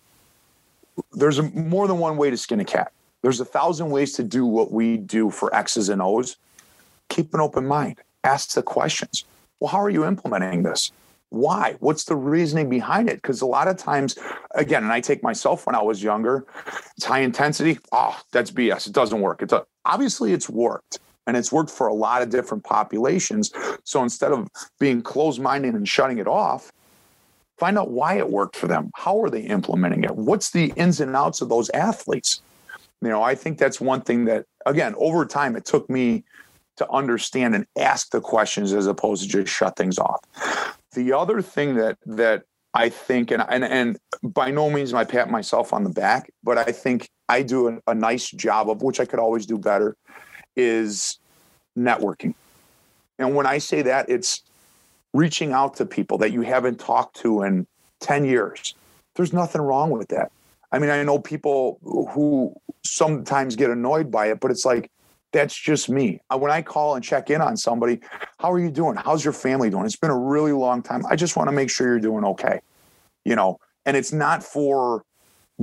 There's 1.14 1.40
a, 1.40 1.44
more 1.44 1.88
than 1.88 2.00
one 2.00 2.18
way 2.18 2.30
to 2.30 2.38
skin 2.38 2.60
a 2.60 2.66
cat. 2.66 2.92
There's 3.22 3.40
a 3.40 3.46
thousand 3.46 3.90
ways 3.90 4.14
to 4.14 4.24
do 4.24 4.46
what 4.46 4.72
we 4.72 4.98
do 4.98 5.30
for 5.30 5.54
X's 5.54 5.90
and 5.90 6.02
O's. 6.02 6.38
Keep 7.10 7.34
an 7.34 7.40
open 7.40 7.66
mind. 7.66 7.98
Ask 8.24 8.52
the 8.54 8.62
questions. 8.62 9.26
Well, 9.60 9.70
how 9.70 9.82
are 9.82 9.90
you 9.90 10.06
implementing 10.06 10.64
this? 10.64 10.92
Why? 11.36 11.76
What's 11.82 12.06
the 12.06 12.16
reasoning 12.16 12.70
behind 12.70 13.10
it? 13.10 13.22
Because 13.22 13.42
a 13.42 13.46
lot 13.46 13.68
of 13.68 13.76
times, 13.76 14.18
again, 14.52 14.84
and 14.84 14.94
I 14.94 15.02
take 15.02 15.22
myself 15.22 15.66
when 15.68 15.76
I 15.76 15.82
was 15.82 16.02
younger, 16.02 16.46
it's 16.96 17.06
high 17.06 17.20
intensity. 17.20 17.78
Oh, 17.92 18.18
that's 18.32 18.52
BS. 18.52 18.88
It 18.88 18.94
doesn't 18.94 19.20
work. 19.20 19.42
It's 19.42 19.52
a, 19.52 19.66
obviously 19.84 20.32
it's 20.32 20.50
worked 20.50 21.00
and 21.28 21.36
it's 21.36 21.52
worked 21.52 21.72
for 21.72 21.88
a 21.88 21.94
lot 21.94 22.22
of 22.22 22.30
different 22.30 22.64
populations. 22.64 23.52
So 23.84 24.02
instead 24.02 24.32
of 24.32 24.48
being 24.80 25.02
closed 25.02 25.42
minded 25.42 25.74
and 25.74 25.86
shutting 25.86 26.20
it 26.20 26.28
off, 26.28 26.72
find 27.58 27.78
out 27.78 27.92
why 27.92 28.18
it 28.18 28.30
worked 28.30 28.56
for 28.56 28.68
them. 28.68 28.92
How 28.96 29.22
are 29.22 29.30
they 29.30 29.42
implementing 29.42 30.06
it? 30.06 30.16
What's 30.16 30.52
the 30.52 30.72
ins 30.78 31.02
and 31.02 31.18
outs 31.18 31.42
of 31.42 31.50
those 31.50 31.70
athletes? 31.72 32.42
You 33.02 33.10
know, 33.10 33.22
I 33.22 33.36
think 33.36 33.58
that's 33.58 33.82
one 33.82 34.00
thing 34.00 34.24
that, 34.26 34.46
again, 34.66 34.96
over 34.98 35.26
time, 35.26 35.58
it 35.58 35.66
took 35.66 35.90
me 35.90 36.24
to 36.78 36.90
understand 36.90 37.56
and 37.56 37.66
ask 37.78 38.12
the 38.12 38.22
questions 38.22 38.72
as 38.72 38.88
opposed 38.88 39.24
to 39.24 39.30
just 39.30 39.54
shut 39.54 39.76
things 39.76 39.98
off. 39.98 40.22
The 40.96 41.14
other 41.14 41.42
thing 41.42 41.76
that 41.76 41.98
that 42.06 42.44
I 42.74 42.90
think, 42.90 43.32
and 43.32 43.44
and 43.48 43.64
and 43.64 43.98
by 44.24 44.50
no 44.50 44.70
means 44.70 44.94
am 44.94 45.00
I 45.00 45.06
pat 45.06 45.30
myself 45.30 45.74
on 45.74 45.84
the 45.84 45.90
back, 45.90 46.32
but 46.44 46.58
I 46.58 46.72
think 46.72 47.10
I 47.30 47.44
do 47.44 47.68
a, 47.68 47.92
a 47.92 47.94
nice 47.94 48.30
job 48.32 48.70
of 48.70 48.82
which 48.82 49.00
I 49.00 49.06
could 49.06 49.20
always 49.20 49.46
do 49.46 49.58
better, 49.58 49.96
is 50.56 51.20
networking. 51.78 52.34
And 53.20 53.36
when 53.36 53.46
I 53.46 53.60
say 53.60 53.82
that, 53.84 54.10
it's 54.10 54.42
reaching 55.14 55.54
out 55.54 55.76
to 55.78 55.86
people 55.86 56.18
that 56.18 56.32
you 56.32 56.42
haven't 56.42 56.80
talked 56.80 57.16
to 57.18 57.44
in 57.44 57.66
10 58.02 58.26
years. 58.26 58.76
There's 59.16 59.32
nothing 59.32 59.62
wrong 59.62 59.92
with 59.92 60.10
that. 60.10 60.32
I 60.72 60.80
mean, 60.80 60.90
I 60.90 61.02
know 61.04 61.20
people 61.20 61.80
who 61.84 62.54
sometimes 62.84 63.56
get 63.56 63.70
annoyed 63.70 64.12
by 64.12 64.28
it, 64.28 64.42
but 64.42 64.52
it's 64.52 64.66
like, 64.66 64.92
that's 65.36 65.56
just 65.56 65.90
me. 65.90 66.22
When 66.34 66.50
I 66.50 66.62
call 66.62 66.96
and 66.96 67.04
check 67.04 67.30
in 67.30 67.42
on 67.42 67.58
somebody, 67.58 68.00
how 68.40 68.52
are 68.52 68.60
you 68.60 68.72
doing? 68.72 68.96
How's 68.96 69.24
your 69.24 69.34
family 69.34 69.70
doing? 69.70 69.86
It's 69.86 69.98
been 69.98 70.10
a 70.10 70.18
really 70.18 70.54
long 70.54 70.82
time. 70.82 71.06
I 71.10 71.18
just 71.18 71.36
want 71.36 71.50
to 71.50 71.52
make 71.52 71.70
sure 71.70 71.88
you're 71.88 72.00
doing 72.00 72.24
okay. 72.24 72.62
You 73.26 73.36
know, 73.36 73.60
and 73.86 73.98
it's 73.98 74.14
not 74.14 74.44
for 74.44 75.04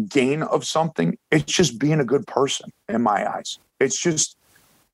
gain 0.08 0.42
of 0.42 0.66
something. 0.66 1.16
It's 1.30 1.50
just 1.50 1.78
being 1.78 2.00
a 2.00 2.04
good 2.04 2.26
person 2.26 2.70
in 2.88 3.02
my 3.02 3.26
eyes. 3.28 3.58
It's 3.80 4.00
just 4.00 4.36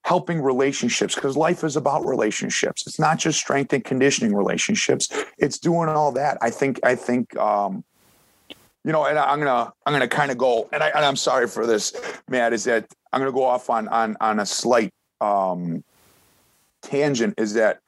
helping 0.04 0.40
relationships 0.40 1.16
because 1.16 1.36
life 1.36 1.64
is 1.64 1.76
about 1.76 2.06
relationships. 2.06 2.86
It's 2.86 3.00
not 3.00 3.18
just 3.18 3.38
strength 3.40 3.72
and 3.72 3.84
conditioning 3.84 4.34
relationships. 4.34 5.08
It's 5.38 5.58
doing 5.58 5.88
all 5.88 6.12
that. 6.12 6.38
I 6.40 6.50
think 6.50 6.78
I 6.84 6.94
think 6.94 7.36
um 7.36 7.84
you 8.84 8.92
know, 8.92 9.04
and 9.04 9.18
I'm 9.18 9.38
gonna 9.40 9.72
I'm 9.84 9.92
gonna 9.92 10.08
kind 10.08 10.30
of 10.30 10.38
go, 10.38 10.68
and, 10.72 10.82
I, 10.82 10.90
I'm 10.92 11.16
sorry 11.16 11.46
for 11.46 11.66
this, 11.66 11.92
Matt. 12.28 12.52
Is 12.52 12.64
that 12.64 12.86
I'm 13.12 13.20
gonna 13.20 13.32
go 13.32 13.44
off 13.44 13.70
on 13.70 13.88
on 13.88 14.16
on 14.20 14.40
a 14.40 14.46
slight 14.46 14.92
um, 15.20 15.82
tangent. 16.82 17.34
Is 17.38 17.54
that 17.54 17.80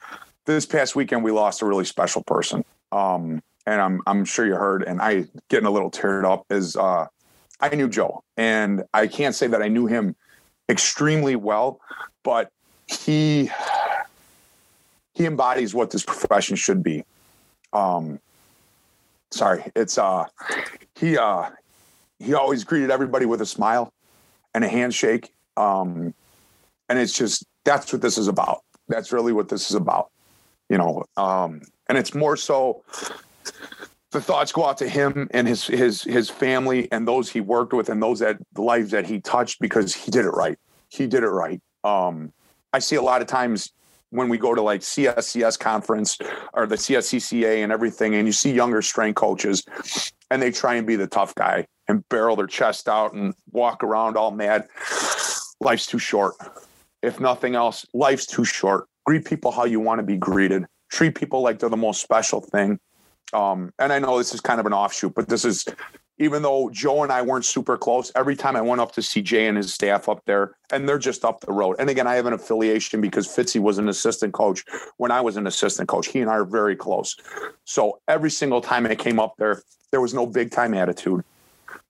this 0.47 0.67
past 0.67 0.97
weekend 0.97 1.25
we 1.25 1.31
lost 1.31 1.63
a 1.63 1.67
really 1.67 1.85
special 1.85 2.23
person, 2.23 2.65
um, 2.93 3.43
and 3.67 3.81
I'm 3.81 4.03
I'm 4.07 4.25
sure 4.25 4.47
you 4.47 4.55
heard, 4.55 4.83
and 4.83 5.01
I 5.01 5.27
getting 5.49 5.67
a 5.67 5.71
little 5.71 5.91
teared 5.91 6.25
up. 6.25 6.47
Is 6.51 6.77
uh, 6.77 7.07
I 7.61 7.75
knew 7.75 7.89
Joe, 7.89 8.23
and 8.37 8.85
I 8.95 9.07
can't 9.07 9.35
say 9.35 9.47
that 9.49 9.63
I 9.63 9.69
knew 9.69 9.87
him 9.87 10.17
extremely 10.69 11.37
well, 11.37 11.81
but 12.23 12.51
he 12.87 13.51
he 15.15 15.27
embodies 15.27 15.75
what 15.75 15.91
this 15.91 16.05
profession 16.05 16.57
should 16.57 16.83
be. 16.83 17.05
Um, 17.73 18.19
sorry, 19.31 19.71
it's 19.77 19.99
uh 19.99 20.25
he 20.97 21.19
uh 21.19 21.51
he 22.19 22.35
always 22.35 22.65
greeted 22.65 22.91
everybody 22.91 23.27
with 23.27 23.41
a 23.41 23.47
smile 23.47 23.93
and 24.55 24.65
a 24.65 24.69
handshake. 24.69 25.33
Um 25.57 26.15
and 26.89 26.99
it's 26.99 27.13
just 27.13 27.45
that's 27.65 27.93
what 27.93 28.03
this 28.03 28.19
is 28.19 28.29
about. 28.29 28.63
That's 28.89 29.13
really 29.13 29.33
what 29.33 29.49
this 29.49 29.71
is 29.71 29.77
about. 29.77 30.11
You 30.69 30.79
know, 30.79 31.05
um 31.17 31.63
and 31.89 31.99
it's 31.99 32.15
more 32.15 32.37
so 32.37 32.83
the 34.13 34.21
thoughts 34.21 34.53
go 34.53 34.67
out 34.67 34.79
to 34.79 34.89
him 34.89 35.29
and 35.33 35.47
his 35.47 35.67
his 35.67 36.03
his 36.03 36.31
family 36.31 36.91
and 36.91 37.07
those 37.07 37.31
he 37.31 37.41
worked 37.41 37.73
with 37.73 37.89
and 37.89 38.03
those 38.03 38.19
that 38.21 38.39
the 38.55 38.63
lives 38.63 38.91
that 38.91 39.07
he 39.07 39.21
touched 39.21 39.61
because 39.61 39.95
he 39.95 40.11
did 40.11 40.25
it 40.25 40.31
right. 40.31 40.59
He 40.89 41.07
did 41.07 41.23
it 41.23 41.29
right. 41.29 41.61
Um 41.85 42.33
I 42.73 42.79
see 42.79 42.97
a 42.97 43.03
lot 43.03 43.21
of 43.21 43.27
times 43.27 43.73
when 44.11 44.29
we 44.29 44.39
go 44.39 44.55
to 44.55 44.63
like 44.63 44.81
CSCS 44.81 45.59
conference 45.59 46.19
or 46.53 46.67
the 46.67 46.77
CSCCA 46.77 47.63
and 47.63 47.73
everything, 47.73 48.15
and 48.15 48.27
you 48.27 48.33
see 48.33 48.53
younger 48.53 48.83
strength 48.83 49.17
coaches, 49.17 49.65
and 50.31 50.43
they 50.43 50.51
try 50.51 50.75
and 50.75 50.87
be 50.87 50.97
the 50.97 51.07
tough 51.07 51.35
guy 51.35 51.67
and 51.91 52.09
barrel 52.09 52.37
their 52.37 52.47
chest 52.47 52.89
out 52.89 53.13
and 53.13 53.35
walk 53.51 53.85
around 53.85 54.17
all 54.17 54.31
mad. 54.31 54.69
Life's 55.61 55.87
too 55.87 55.99
short. 55.99 56.35
If 57.03 57.21
nothing 57.21 57.55
else, 57.55 57.85
life's 57.93 58.27
too 58.27 58.45
short. 58.45 58.87
Greet 59.05 59.25
people 59.25 59.51
how 59.51 59.65
you 59.65 59.81
want 59.81 59.99
to 59.99 60.03
be 60.03 60.17
greeted. 60.17 60.67
Treat 60.91 61.15
people 61.15 61.43
like 61.43 61.59
they're 61.59 61.69
the 61.69 61.77
most 61.77 62.01
special 62.01 62.41
thing. 62.41 62.79
Um, 63.33 63.73
and 63.79 63.93
I 63.93 63.99
know 63.99 64.19
this 64.19 64.35
is 64.35 64.41
kind 64.41 64.61
of 64.61 64.67
an 64.67 64.73
offshoot, 64.73 65.15
but 65.15 65.29
this 65.29 65.45
is 65.45 65.67
even 66.21 66.43
though 66.43 66.69
Joe 66.71 67.03
and 67.03 67.11
I 67.11 67.23
weren't 67.23 67.47
super 67.47 67.79
close, 67.79 68.13
every 68.15 68.37
time 68.37 68.55
I 68.55 68.61
went 68.61 68.81
up 68.81 68.93
to 68.93 69.03
see 69.03 69.23
Jay 69.23 69.47
and 69.47 69.57
his 69.57 69.73
staff 69.73 70.07
up 70.07 70.23
there, 70.27 70.55
and 70.71 70.87
they're 70.87 70.99
just 70.99 71.25
up 71.25 71.41
the 71.41 71.53
road. 71.53 71.77
And 71.79 71.89
again, 71.89 72.07
I 72.07 72.15
have 72.17 72.27
an 72.27 72.35
affiliation 72.35 73.01
because 73.01 73.27
Fitzy 73.27 73.59
was 73.59 73.79
an 73.79 73.89
assistant 73.89 74.35
coach 74.35 74.63
when 74.99 75.11
I 75.11 75.23
was 75.23 75.39
an 75.39 75.47
assistant 75.47 75.89
coach. 75.89 76.09
He 76.09 76.21
and 76.21 76.31
I 76.31 76.35
are 76.35 76.45
very 76.45 76.77
close. 76.77 77.17
So 77.65 78.01
every 78.07 78.31
single 78.31 78.61
time 78.61 78.87
I 78.87 78.95
came 78.97 79.19
up 79.19 79.35
there, 79.39 79.63
there 79.93 80.03
was 80.03 80.13
no 80.13 80.27
big 80.27 80.51
time 80.51 80.75
attitude. 80.75 81.25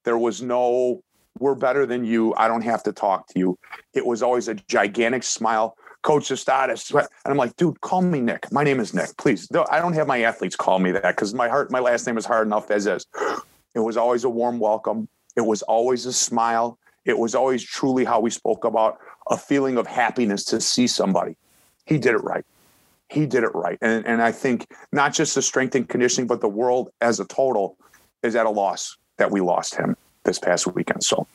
There 0.04 0.18
was 0.18 0.42
no, 0.42 1.02
we're 1.38 1.54
better 1.54 1.86
than 1.86 2.04
you. 2.04 2.34
I 2.36 2.48
don't 2.48 2.62
have 2.62 2.82
to 2.84 2.92
talk 2.92 3.28
to 3.28 3.38
you. 3.38 3.58
It 3.94 4.06
was 4.06 4.22
always 4.22 4.48
a 4.48 4.54
gigantic 4.54 5.22
smile. 5.22 5.76
Coach 6.02 6.32
status. 6.32 6.90
And 6.90 7.06
I'm 7.26 7.36
like, 7.36 7.56
dude, 7.56 7.80
call 7.82 8.00
me 8.00 8.20
Nick. 8.20 8.50
My 8.50 8.64
name 8.64 8.80
is 8.80 8.94
Nick. 8.94 9.14
Please. 9.18 9.46
I 9.70 9.80
don't 9.80 9.92
have 9.92 10.06
my 10.06 10.22
athletes 10.22 10.56
call 10.56 10.78
me 10.78 10.92
that 10.92 11.02
because 11.14 11.34
my 11.34 11.48
heart, 11.48 11.70
my 11.70 11.80
last 11.80 12.06
name 12.06 12.16
is 12.16 12.24
hard 12.24 12.46
enough 12.46 12.70
as 12.70 12.86
is. 12.86 13.06
It 13.74 13.80
was 13.80 13.98
always 13.98 14.24
a 14.24 14.30
warm 14.30 14.58
welcome. 14.58 15.08
It 15.36 15.42
was 15.42 15.60
always 15.62 16.06
a 16.06 16.12
smile. 16.12 16.78
It 17.04 17.18
was 17.18 17.34
always 17.34 17.62
truly 17.62 18.04
how 18.04 18.20
we 18.20 18.30
spoke 18.30 18.64
about 18.64 18.98
a 19.28 19.36
feeling 19.36 19.76
of 19.76 19.86
happiness 19.86 20.44
to 20.46 20.60
see 20.60 20.86
somebody. 20.86 21.36
He 21.84 21.98
did 21.98 22.14
it 22.14 22.24
right. 22.24 22.44
He 23.10 23.26
did 23.26 23.44
it 23.44 23.54
right. 23.54 23.76
And, 23.82 24.06
and 24.06 24.22
I 24.22 24.32
think 24.32 24.66
not 24.92 25.12
just 25.12 25.34
the 25.34 25.42
strength 25.42 25.74
and 25.74 25.86
conditioning, 25.88 26.26
but 26.26 26.40
the 26.40 26.48
world 26.48 26.90
as 27.00 27.20
a 27.20 27.26
total 27.26 27.76
is 28.22 28.36
at 28.36 28.46
a 28.46 28.50
loss 28.50 28.96
that 29.20 29.30
we 29.30 29.40
lost 29.40 29.76
him 29.76 29.96
this 30.24 30.38
past 30.38 30.66
weekend. 30.74 31.04
So, 31.04 31.26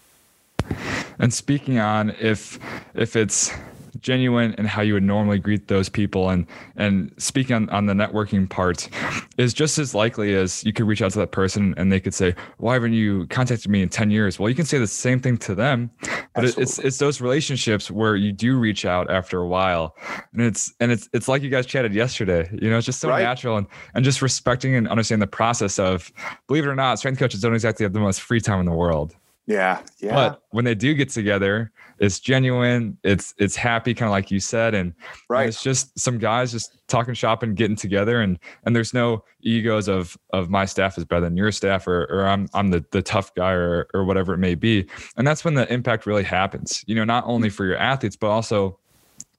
and 1.20 1.34
speaking 1.34 1.80
on 1.80 2.10
if 2.20 2.60
if 2.94 3.16
it's 3.16 3.52
genuine 4.00 4.54
and 4.58 4.68
how 4.68 4.82
you 4.82 4.93
would 4.93 5.04
normally 5.04 5.39
greet 5.39 5.68
those 5.68 5.89
people 5.89 6.30
and 6.30 6.46
and 6.76 7.14
speaking 7.18 7.56
on, 7.56 7.70
on 7.70 7.86
the 7.86 7.93
networking 7.93 8.50
part 8.50 8.89
is 9.38 9.54
just 9.54 9.78
as 9.78 9.96
likely 9.96 10.36
as 10.36 10.64
you 10.64 10.74
could 10.74 10.86
reach 10.86 11.02
out 11.02 11.12
to 11.12 11.20
that 11.20 11.32
person 11.32 11.74
and 11.78 11.91
they 11.91 12.00
could 12.00 12.14
say 12.14 12.36
why 12.58 12.74
haven't 12.74 12.93
you 12.93 13.26
contacted 13.28 13.70
me 13.70 13.82
in 13.82 13.89
10 13.89 14.12
years 14.12 14.39
well 14.39 14.50
you 14.50 14.56
can 14.56 14.66
say 14.66 14.78
the 14.78 14.88
same 14.88 15.20
thing 15.20 15.38
to 15.38 15.56
them 15.56 15.89
but 16.02 16.43
Absolutely. 16.43 16.64
it's 16.64 16.80
it's 16.80 16.98
those 16.98 17.22
relationships 17.22 17.89
where 17.89 18.16
you 18.16 18.32
do 18.32 18.58
reach 18.58 18.86
out 18.86 19.10
after 19.10 19.39
a 19.39 19.48
while 19.48 19.96
and 20.34 20.41
it's 20.41 20.74
and 20.80 20.91
it's 20.91 21.10
it's 21.14 21.28
like 21.28 21.41
you 21.41 21.50
guys 21.50 21.66
chatted 21.66 21.93
yesterday 21.93 22.50
you 22.62 22.70
know 22.70 22.78
it's 22.78 22.86
just 22.86 23.00
so 23.00 23.10
right. 23.10 23.24
natural 23.24 23.58
and 23.58 23.68
and 23.93 24.04
just 24.04 24.22
respecting 24.22 24.76
and 24.76 24.88
understanding 24.88 25.22
the 25.22 25.28
process 25.28 25.80
of 25.80 26.12
believe 26.48 26.66
it 26.66 26.70
or 26.70 26.76
not 26.76 27.00
strength 27.00 27.20
coaches 27.20 27.41
don't 27.41 27.54
exactly 27.54 27.84
have 27.84 27.93
the 27.93 28.00
most 28.00 28.22
free 28.22 28.41
time 28.41 28.60
in 28.60 28.66
the 28.66 28.72
world 28.72 29.16
yeah, 29.48 29.82
yeah. 30.00 30.14
But 30.14 30.41
when 30.52 30.66
they 30.66 30.76
do 30.76 30.93
get 30.93 31.10
together, 31.10 31.72
it's 32.00 32.20
genuine. 32.20 32.98
It's 33.04 33.34
it's 33.38 33.56
happy, 33.56 33.93
kind 33.93 34.08
of 34.08 34.12
like 34.12 34.32
you 34.32 34.39
said, 34.39 34.74
and, 34.74 34.93
right. 35.30 35.41
and 35.41 35.50
it's 35.50 35.62
just 35.62 35.98
some 36.00 36.18
guys 36.18 36.52
just 36.52 36.78
talking 36.88 37.14
shop 37.14 37.43
and 37.43 37.56
getting 37.56 37.76
together, 37.76 38.22
and 38.22 38.39
and 38.66 38.76
there's 38.76 38.93
no 38.93 39.24
egos 39.41 39.88
of 39.88 40.18
of 40.32 40.50
my 40.50 40.66
staff 40.66 40.98
is 40.98 41.06
better 41.06 41.22
than 41.22 41.38
your 41.38 41.52
staff, 41.52 41.88
or 41.88 42.06
or 42.06 42.28
I'm 42.28 42.48
I'm 42.54 42.70
the 42.70 42.84
the 42.91 43.02
tough 43.02 43.34
guy, 43.36 43.52
or 43.52 43.88
or 43.93 44.04
whatever 44.04 44.34
it 44.34 44.39
may 44.39 44.56
be, 44.56 44.88
and 45.16 45.28
that's 45.28 45.46
when 45.46 45.54
the 45.54 45.72
impact 45.72 46.06
really 46.06 46.24
happens. 46.24 46.84
You 46.88 46.96
know, 46.96 47.04
not 47.04 47.24
only 47.28 47.50
mm. 47.50 47.54
for 47.54 47.66
your 47.66 47.78
athletes, 47.78 48.16
but 48.16 48.28
also 48.28 48.80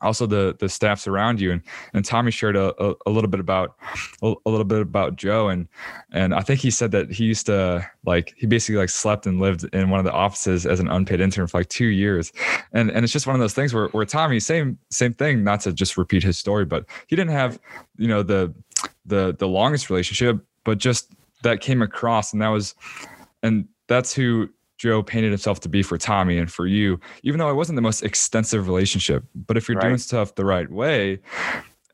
also 0.07 0.27
the 0.27 0.57
the 0.59 0.69
staffs 0.69 1.07
around 1.07 1.41
you. 1.41 1.53
And 1.53 1.63
and 1.93 2.05
Tommy 2.05 2.31
shared 2.31 2.57
a, 2.57 2.75
a, 2.83 2.95
a 3.07 3.11
little 3.11 3.29
bit 3.29 3.41
about 3.41 3.77
a, 4.23 4.35
a, 4.47 4.51
little 4.51 4.65
bit 4.65 4.81
about 4.81 5.17
Joe. 5.17 5.49
And 5.49 5.69
and 6.13 6.35
I 6.35 6.41
think 6.41 6.61
he 6.61 6.71
said 6.71 6.91
that 6.93 7.11
he 7.11 7.25
used 7.25 7.47
to 7.47 7.87
like 8.05 8.35
he 8.37 8.47
basically 8.47 8.77
like 8.77 8.89
slept 8.89 9.27
and 9.27 9.41
lived 9.41 9.65
in 9.75 9.91
one 9.91 10.01
of 10.01 10.05
the 10.05 10.13
offices 10.13 10.67
as 10.67 10.81
an 10.81 10.89
unpaid 10.89 11.21
intern 11.21 11.47
for 11.47 11.59
like 11.59 11.69
two 11.69 11.87
years. 11.87 12.33
And 12.73 12.91
and 12.91 13.05
it's 13.05 13.13
just 13.13 13.27
one 13.27 13.37
of 13.37 13.41
those 13.41 13.55
things 13.55 13.75
where 13.75 13.89
where 13.89 14.07
Tommy 14.07 14.41
same 14.41 14.79
same 14.91 15.13
thing 15.13 15.45
not 15.45 15.61
to 15.63 15.73
just 15.73 15.99
repeat 15.99 16.23
his 16.23 16.39
story 16.39 16.65
but 16.65 16.87
he 17.07 17.17
didn't 17.17 17.33
have 17.33 17.59
you 17.97 18.09
know 18.09 18.23
the 18.23 18.55
the 19.05 19.35
the 19.39 19.49
longest 19.49 19.91
relationship 19.91 20.45
but 20.65 20.79
just 20.79 21.13
that 21.43 21.61
came 21.61 21.83
across. 21.83 22.33
And 22.33 22.43
that 22.43 22.49
was 22.49 22.75
and 23.43 23.69
that's 23.89 24.13
who 24.13 24.49
Joe 24.79 25.03
painted 25.03 25.31
himself 25.31 25.61
to 25.61 25.69
be 25.69 25.83
for 25.83 25.97
Tommy 25.97 26.39
and 26.39 26.51
for 26.51 26.67
you, 26.67 27.01
even 27.23 27.39
though 27.39 27.51
it 27.51 27.55
wasn't 27.55 27.77
the 27.77 27.83
most 27.83 28.03
extensive 28.03 28.67
relationship. 28.67 29.25
But 29.35 29.57
if 29.57 29.69
you're 29.69 29.79
right. 29.79 29.89
doing 29.89 29.99
stuff 29.99 30.35
the 30.35 30.45
right 30.45 30.71
way, 30.71 31.21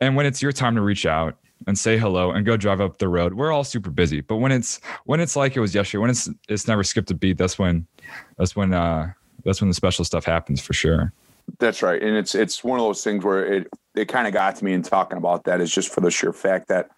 and 0.01 0.17
when 0.17 0.27
it's 0.27 0.43
your 0.43 0.53
time 0.53 0.75
to 0.75 0.83
reach 0.83 1.07
out 1.07 1.37
and 1.67 1.79
say 1.79 1.97
hello 1.97 2.33
and 2.33 2.45
go 2.45 2.57
drive 2.57 2.81
up 2.81 2.99
the 2.99 3.09
road, 3.09 3.35
we're 3.35 3.53
all 3.53 3.65
super 3.65 3.91
busy. 3.91 4.21
But 4.21 4.37
when 4.37 4.51
it's 4.53 4.81
when 5.05 5.21
it's 5.21 5.37
like 5.37 5.57
it 5.57 5.61
was 5.61 5.75
yesterday, 5.75 6.01
when 6.01 6.11
it's 6.11 6.29
it's 6.49 6.67
never 6.67 6.83
skipped 6.83 7.11
a 7.11 7.15
beat, 7.15 7.39
that's 7.39 7.59
when 7.59 7.87
that's 8.37 8.57
when 8.57 8.73
uh 8.75 9.13
that's 9.45 9.61
when 9.61 9.69
the 9.69 9.75
special 9.75 10.05
stuff 10.05 10.25
happens 10.25 10.61
for 10.61 10.73
sure. 10.73 11.13
That's 11.59 11.83
right, 11.83 12.03
and 12.03 12.17
it's 12.17 12.35
it's 12.35 12.65
one 12.65 12.79
of 12.79 12.85
those 12.85 13.05
things 13.05 13.25
where 13.25 13.45
it 13.45 13.69
it 13.95 14.09
kind 14.09 14.27
of 14.27 14.33
got 14.33 14.57
to 14.57 14.65
me 14.65 14.73
in 14.73 14.83
talking 14.83 15.19
about 15.19 15.45
that 15.45 15.61
is 15.61 15.71
just 15.71 15.93
for 15.93 16.01
the 16.01 16.11
sheer 16.11 16.33
fact 16.33 16.69
that 16.69 16.89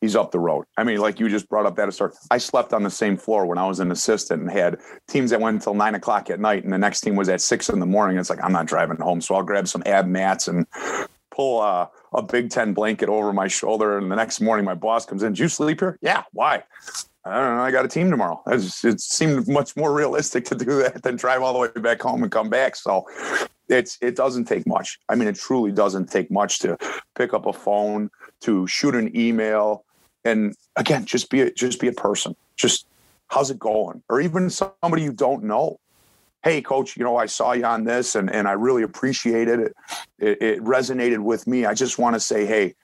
he's 0.00 0.14
up 0.14 0.30
the 0.30 0.38
road. 0.38 0.66
I 0.76 0.84
mean, 0.84 0.98
like 0.98 1.18
you 1.18 1.28
just 1.28 1.48
brought 1.48 1.66
up 1.66 1.76
that 1.76 1.92
start. 1.92 2.14
I 2.30 2.38
slept 2.38 2.72
on 2.72 2.84
the 2.84 2.90
same 2.90 3.16
floor 3.16 3.44
when 3.44 3.58
I 3.58 3.66
was 3.66 3.80
an 3.80 3.90
assistant 3.90 4.42
and 4.42 4.50
had 4.50 4.78
teams 5.08 5.30
that 5.30 5.40
went 5.40 5.56
until 5.56 5.74
nine 5.74 5.94
o'clock 5.94 6.30
at 6.30 6.40
night, 6.40 6.64
and 6.64 6.72
the 6.72 6.78
next 6.78 7.00
team 7.00 7.16
was 7.16 7.28
at 7.28 7.40
six 7.40 7.68
in 7.68 7.80
the 7.80 7.86
morning. 7.86 8.16
It's 8.18 8.30
like 8.30 8.42
I'm 8.42 8.52
not 8.52 8.66
driving 8.66 8.98
home, 8.98 9.20
so 9.20 9.34
I'll 9.34 9.42
grab 9.42 9.68
some 9.68 9.82
ab 9.84 10.06
mats 10.06 10.48
and 10.48 10.66
pull 11.30 11.60
a, 11.60 11.90
a 12.12 12.22
Big 12.22 12.50
Ten 12.50 12.72
blanket 12.72 13.08
over 13.08 13.32
my 13.32 13.48
shoulder. 13.48 13.98
And 13.98 14.10
the 14.10 14.16
next 14.16 14.40
morning, 14.40 14.64
my 14.64 14.74
boss 14.74 15.04
comes 15.04 15.22
in. 15.22 15.32
Did 15.32 15.40
you 15.40 15.48
sleep 15.48 15.80
here? 15.80 15.98
Yeah. 16.00 16.22
Why? 16.32 16.62
I 17.26 17.40
don't 17.40 17.56
know. 17.56 17.62
I 17.62 17.70
got 17.70 17.84
a 17.84 17.88
team 17.88 18.10
tomorrow. 18.10 18.42
It 18.46 19.00
seemed 19.00 19.48
much 19.48 19.76
more 19.76 19.94
realistic 19.94 20.44
to 20.46 20.54
do 20.54 20.82
that 20.82 21.02
than 21.02 21.16
drive 21.16 21.42
all 21.42 21.54
the 21.54 21.58
way 21.58 21.68
back 21.80 22.02
home 22.02 22.22
and 22.22 22.30
come 22.30 22.50
back. 22.50 22.76
So 22.76 23.06
it's 23.68 23.98
it 24.00 24.16
doesn't 24.16 24.44
take 24.44 24.66
much. 24.66 24.98
I 25.08 25.14
mean, 25.14 25.28
it 25.28 25.36
truly 25.36 25.72
doesn't 25.72 26.10
take 26.10 26.30
much 26.30 26.58
to 26.60 26.76
pick 27.14 27.32
up 27.32 27.46
a 27.46 27.52
phone, 27.52 28.10
to 28.40 28.66
shoot 28.66 28.94
an 28.94 29.16
email, 29.16 29.84
and 30.24 30.54
again, 30.76 31.04
just 31.04 31.30
be 31.30 31.42
a, 31.42 31.52
just 31.52 31.80
be 31.80 31.88
a 31.88 31.92
person. 31.92 32.36
Just 32.56 32.86
how's 33.28 33.50
it 33.50 33.58
going, 33.58 34.02
or 34.08 34.20
even 34.20 34.50
somebody 34.50 35.02
you 35.02 35.12
don't 35.12 35.44
know. 35.44 35.78
Hey, 36.42 36.60
coach, 36.60 36.96
you 36.96 37.04
know 37.04 37.16
I 37.16 37.26
saw 37.26 37.52
you 37.52 37.64
on 37.64 37.84
this, 37.84 38.14
and 38.14 38.30
and 38.30 38.46
I 38.46 38.52
really 38.52 38.82
appreciated 38.82 39.60
it. 39.60 39.76
It, 40.18 40.42
it 40.42 40.64
resonated 40.64 41.20
with 41.20 41.46
me. 41.46 41.64
I 41.64 41.74
just 41.74 41.98
want 41.98 42.14
to 42.14 42.20
say, 42.20 42.44
hey, 42.44 42.74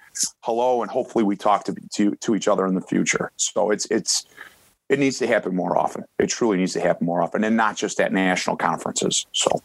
hello, 0.40 0.82
and 0.82 0.90
hopefully 0.90 1.24
we 1.24 1.36
talk 1.36 1.64
to, 1.64 1.74
to 1.94 2.14
to 2.14 2.34
each 2.34 2.48
other 2.48 2.66
in 2.66 2.74
the 2.74 2.80
future. 2.80 3.32
So 3.36 3.70
it's 3.70 3.86
it's 3.90 4.24
it 4.88 4.98
needs 4.98 5.18
to 5.18 5.26
happen 5.26 5.54
more 5.54 5.76
often. 5.76 6.04
It 6.18 6.28
truly 6.28 6.56
needs 6.56 6.72
to 6.72 6.80
happen 6.80 7.06
more 7.06 7.22
often, 7.22 7.44
and 7.44 7.56
not 7.56 7.76
just 7.76 8.00
at 8.00 8.12
national 8.12 8.56
conferences. 8.56 9.26
So. 9.32 9.62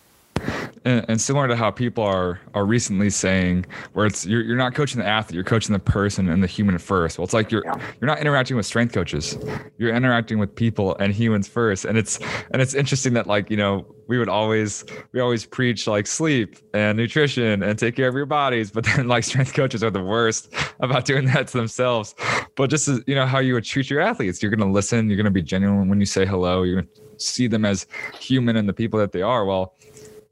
And, 0.86 1.04
and, 1.08 1.20
similar 1.20 1.48
to 1.48 1.56
how 1.56 1.72
people 1.72 2.04
are 2.04 2.40
are 2.54 2.66
recently 2.66 3.10
saying, 3.10 3.66
where 3.94 4.06
it's 4.06 4.24
you're, 4.24 4.42
you're 4.42 4.56
not 4.56 4.76
coaching 4.76 5.00
the 5.00 5.08
athlete, 5.08 5.34
you're 5.34 5.44
coaching 5.44 5.74
the 5.74 5.80
person 5.80 6.30
and 6.30 6.44
the 6.44 6.48
human 6.48 6.78
first. 6.78 7.18
Well, 7.18 7.24
it's 7.24 7.34
like 7.34 7.52
you're 7.52 7.64
yeah. 7.66 7.76
you're 8.00 8.08
not 8.08 8.20
interacting 8.20 8.56
with 8.56 8.68
strength 8.68 8.94
coaches, 8.94 9.38
you're 9.80 9.94
interacting 9.94 10.38
with 10.38 10.56
people 10.56 10.96
and 10.98 11.12
humans 11.12 11.48
first. 11.48 11.86
And 11.86 11.98
it's 11.98 12.20
and 12.52 12.62
it's 12.62 12.76
interesting 12.76 13.14
that 13.14 13.26
like 13.26 13.50
you 13.50 13.58
know 13.58 13.86
we 14.08 14.20
would 14.20 14.30
always 14.30 14.86
we 15.12 15.20
always 15.20 15.46
preach 15.46 15.88
like 15.88 16.06
sleep 16.08 16.58
and 16.74 16.98
nutrition 16.98 17.64
and 17.64 17.80
take 17.80 17.96
care 17.96 18.08
of 18.08 18.16
your 18.16 18.26
bodies, 18.28 18.70
but 18.70 18.84
then 18.84 19.08
like 19.16 19.24
strength 19.24 19.54
coaches 19.54 19.84
are 19.84 19.90
the 19.90 20.04
worst 20.04 20.54
about 20.80 21.06
doing 21.06 21.26
that 21.26 21.48
to 21.48 21.58
themselves. 21.58 22.14
But 22.56 22.70
just 22.70 22.88
as, 22.88 23.02
you 23.08 23.16
know 23.16 23.26
how 23.26 23.40
you 23.40 23.56
would 23.56 23.66
treat 23.66 23.90
your 23.90 24.02
athletes, 24.02 24.42
you're 24.42 24.52
going 24.52 24.68
to 24.68 24.74
listen, 24.74 25.10
you're 25.10 25.18
going 25.18 25.26
to 25.26 25.32
be 25.32 25.42
genuine 25.42 25.90
when 25.90 26.00
you 26.00 26.06
say 26.06 26.26
hello, 26.26 26.64
you're 26.64 26.82
going 26.82 26.88
to 26.94 27.02
see 27.18 27.48
them 27.48 27.66
as 27.66 27.88
human 28.20 28.56
and 28.56 28.70
the 28.70 28.74
people 28.74 29.00
that 29.00 29.12
they 29.12 29.22
are. 29.22 29.46
Well 29.46 29.74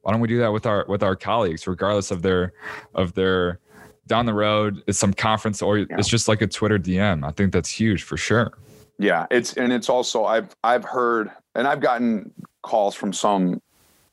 why 0.03 0.11
don't 0.11 0.21
we 0.21 0.27
do 0.27 0.37
that 0.37 0.53
with 0.53 0.65
our 0.65 0.85
with 0.87 1.01
our 1.01 1.15
colleagues 1.15 1.65
regardless 1.67 2.11
of 2.11 2.21
their 2.21 2.53
of 2.93 3.13
their 3.13 3.59
down 4.05 4.25
the 4.25 4.33
road 4.33 4.83
it's 4.87 4.99
some 4.99 5.13
conference 5.13 5.61
or 5.61 5.79
yeah. 5.79 5.85
it's 5.91 6.07
just 6.07 6.27
like 6.27 6.41
a 6.41 6.47
twitter 6.47 6.77
dm 6.77 7.27
i 7.27 7.31
think 7.31 7.51
that's 7.51 7.69
huge 7.69 8.03
for 8.03 8.17
sure. 8.17 8.53
Yeah 8.99 9.25
it's 9.31 9.53
and 9.53 9.73
it's 9.73 9.89
also 9.89 10.25
i've 10.25 10.55
i've 10.63 10.83
heard 10.83 11.31
and 11.55 11.67
i've 11.67 11.79
gotten 11.79 12.31
calls 12.61 12.95
from 12.95 13.11
some 13.11 13.61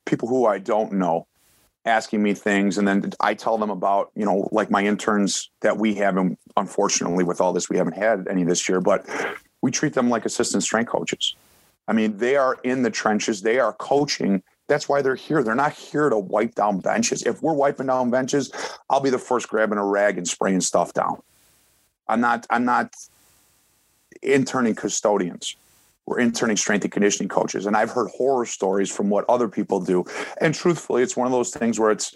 people 0.06 0.26
who 0.26 0.46
i 0.46 0.58
don't 0.58 0.92
know 0.92 1.26
asking 1.84 2.22
me 2.22 2.34
things 2.34 2.78
and 2.78 2.88
then 2.88 3.12
i 3.20 3.34
tell 3.34 3.58
them 3.58 3.70
about 3.70 4.10
you 4.14 4.24
know 4.24 4.48
like 4.52 4.70
my 4.70 4.82
interns 4.82 5.50
that 5.60 5.76
we 5.76 5.94
haven't 5.94 6.38
unfortunately 6.56 7.24
with 7.24 7.40
all 7.40 7.52
this 7.52 7.68
we 7.68 7.76
haven't 7.76 7.96
had 7.96 8.26
any 8.28 8.44
this 8.44 8.68
year 8.68 8.80
but 8.80 9.06
we 9.62 9.70
treat 9.70 9.94
them 9.94 10.08
like 10.08 10.24
assistant 10.24 10.62
strength 10.62 10.88
coaches. 10.88 11.34
I 11.88 11.92
mean 11.92 12.18
they 12.18 12.36
are 12.36 12.58
in 12.62 12.82
the 12.82 12.90
trenches 12.90 13.42
they 13.42 13.58
are 13.58 13.72
coaching 13.74 14.42
that's 14.70 14.88
why 14.88 15.02
they're 15.02 15.16
here. 15.16 15.42
They're 15.42 15.56
not 15.56 15.72
here 15.72 16.08
to 16.08 16.16
wipe 16.16 16.54
down 16.54 16.78
benches. 16.78 17.24
If 17.24 17.42
we're 17.42 17.52
wiping 17.52 17.88
down 17.88 18.08
benches, 18.08 18.52
I'll 18.88 19.00
be 19.00 19.10
the 19.10 19.18
first 19.18 19.48
grabbing 19.48 19.78
a 19.78 19.84
rag 19.84 20.16
and 20.16 20.26
spraying 20.26 20.60
stuff 20.60 20.94
down. 20.94 21.20
I'm 22.06 22.20
not. 22.20 22.46
I'm 22.50 22.64
not 22.64 22.94
interning 24.22 24.76
custodians. 24.76 25.56
We're 26.06 26.20
interning 26.20 26.56
strength 26.56 26.84
and 26.84 26.92
conditioning 26.92 27.28
coaches, 27.28 27.66
and 27.66 27.76
I've 27.76 27.90
heard 27.90 28.10
horror 28.10 28.46
stories 28.46 28.94
from 28.94 29.10
what 29.10 29.24
other 29.28 29.48
people 29.48 29.80
do. 29.80 30.04
And 30.40 30.54
truthfully, 30.54 31.02
it's 31.02 31.16
one 31.16 31.26
of 31.26 31.32
those 31.32 31.50
things 31.50 31.80
where 31.80 31.90
it's 31.90 32.14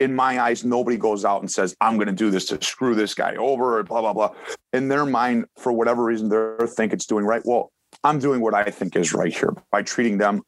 in 0.00 0.14
my 0.14 0.40
eyes, 0.40 0.64
nobody 0.64 0.96
goes 0.96 1.24
out 1.24 1.40
and 1.40 1.50
says, 1.50 1.76
I'm 1.80 1.94
going 1.96 2.08
to 2.08 2.12
do 2.12 2.30
this 2.30 2.46
to 2.46 2.62
screw 2.62 2.96
this 2.96 3.14
guy 3.14 3.36
over 3.36 3.78
or 3.78 3.84
blah, 3.84 4.00
blah, 4.00 4.12
blah. 4.12 4.34
In 4.72 4.88
their 4.88 5.06
mind, 5.06 5.46
for 5.56 5.72
whatever 5.72 6.02
reason, 6.02 6.28
they 6.28 6.66
think 6.66 6.92
it's 6.92 7.06
doing 7.06 7.24
right. 7.24 7.42
Well, 7.44 7.70
I'm 8.02 8.18
doing 8.18 8.40
what 8.40 8.54
I 8.54 8.64
think 8.64 8.96
is 8.96 9.14
right 9.14 9.32
here 9.32 9.54
by 9.70 9.82
treating 9.82 10.18
them 10.18 10.42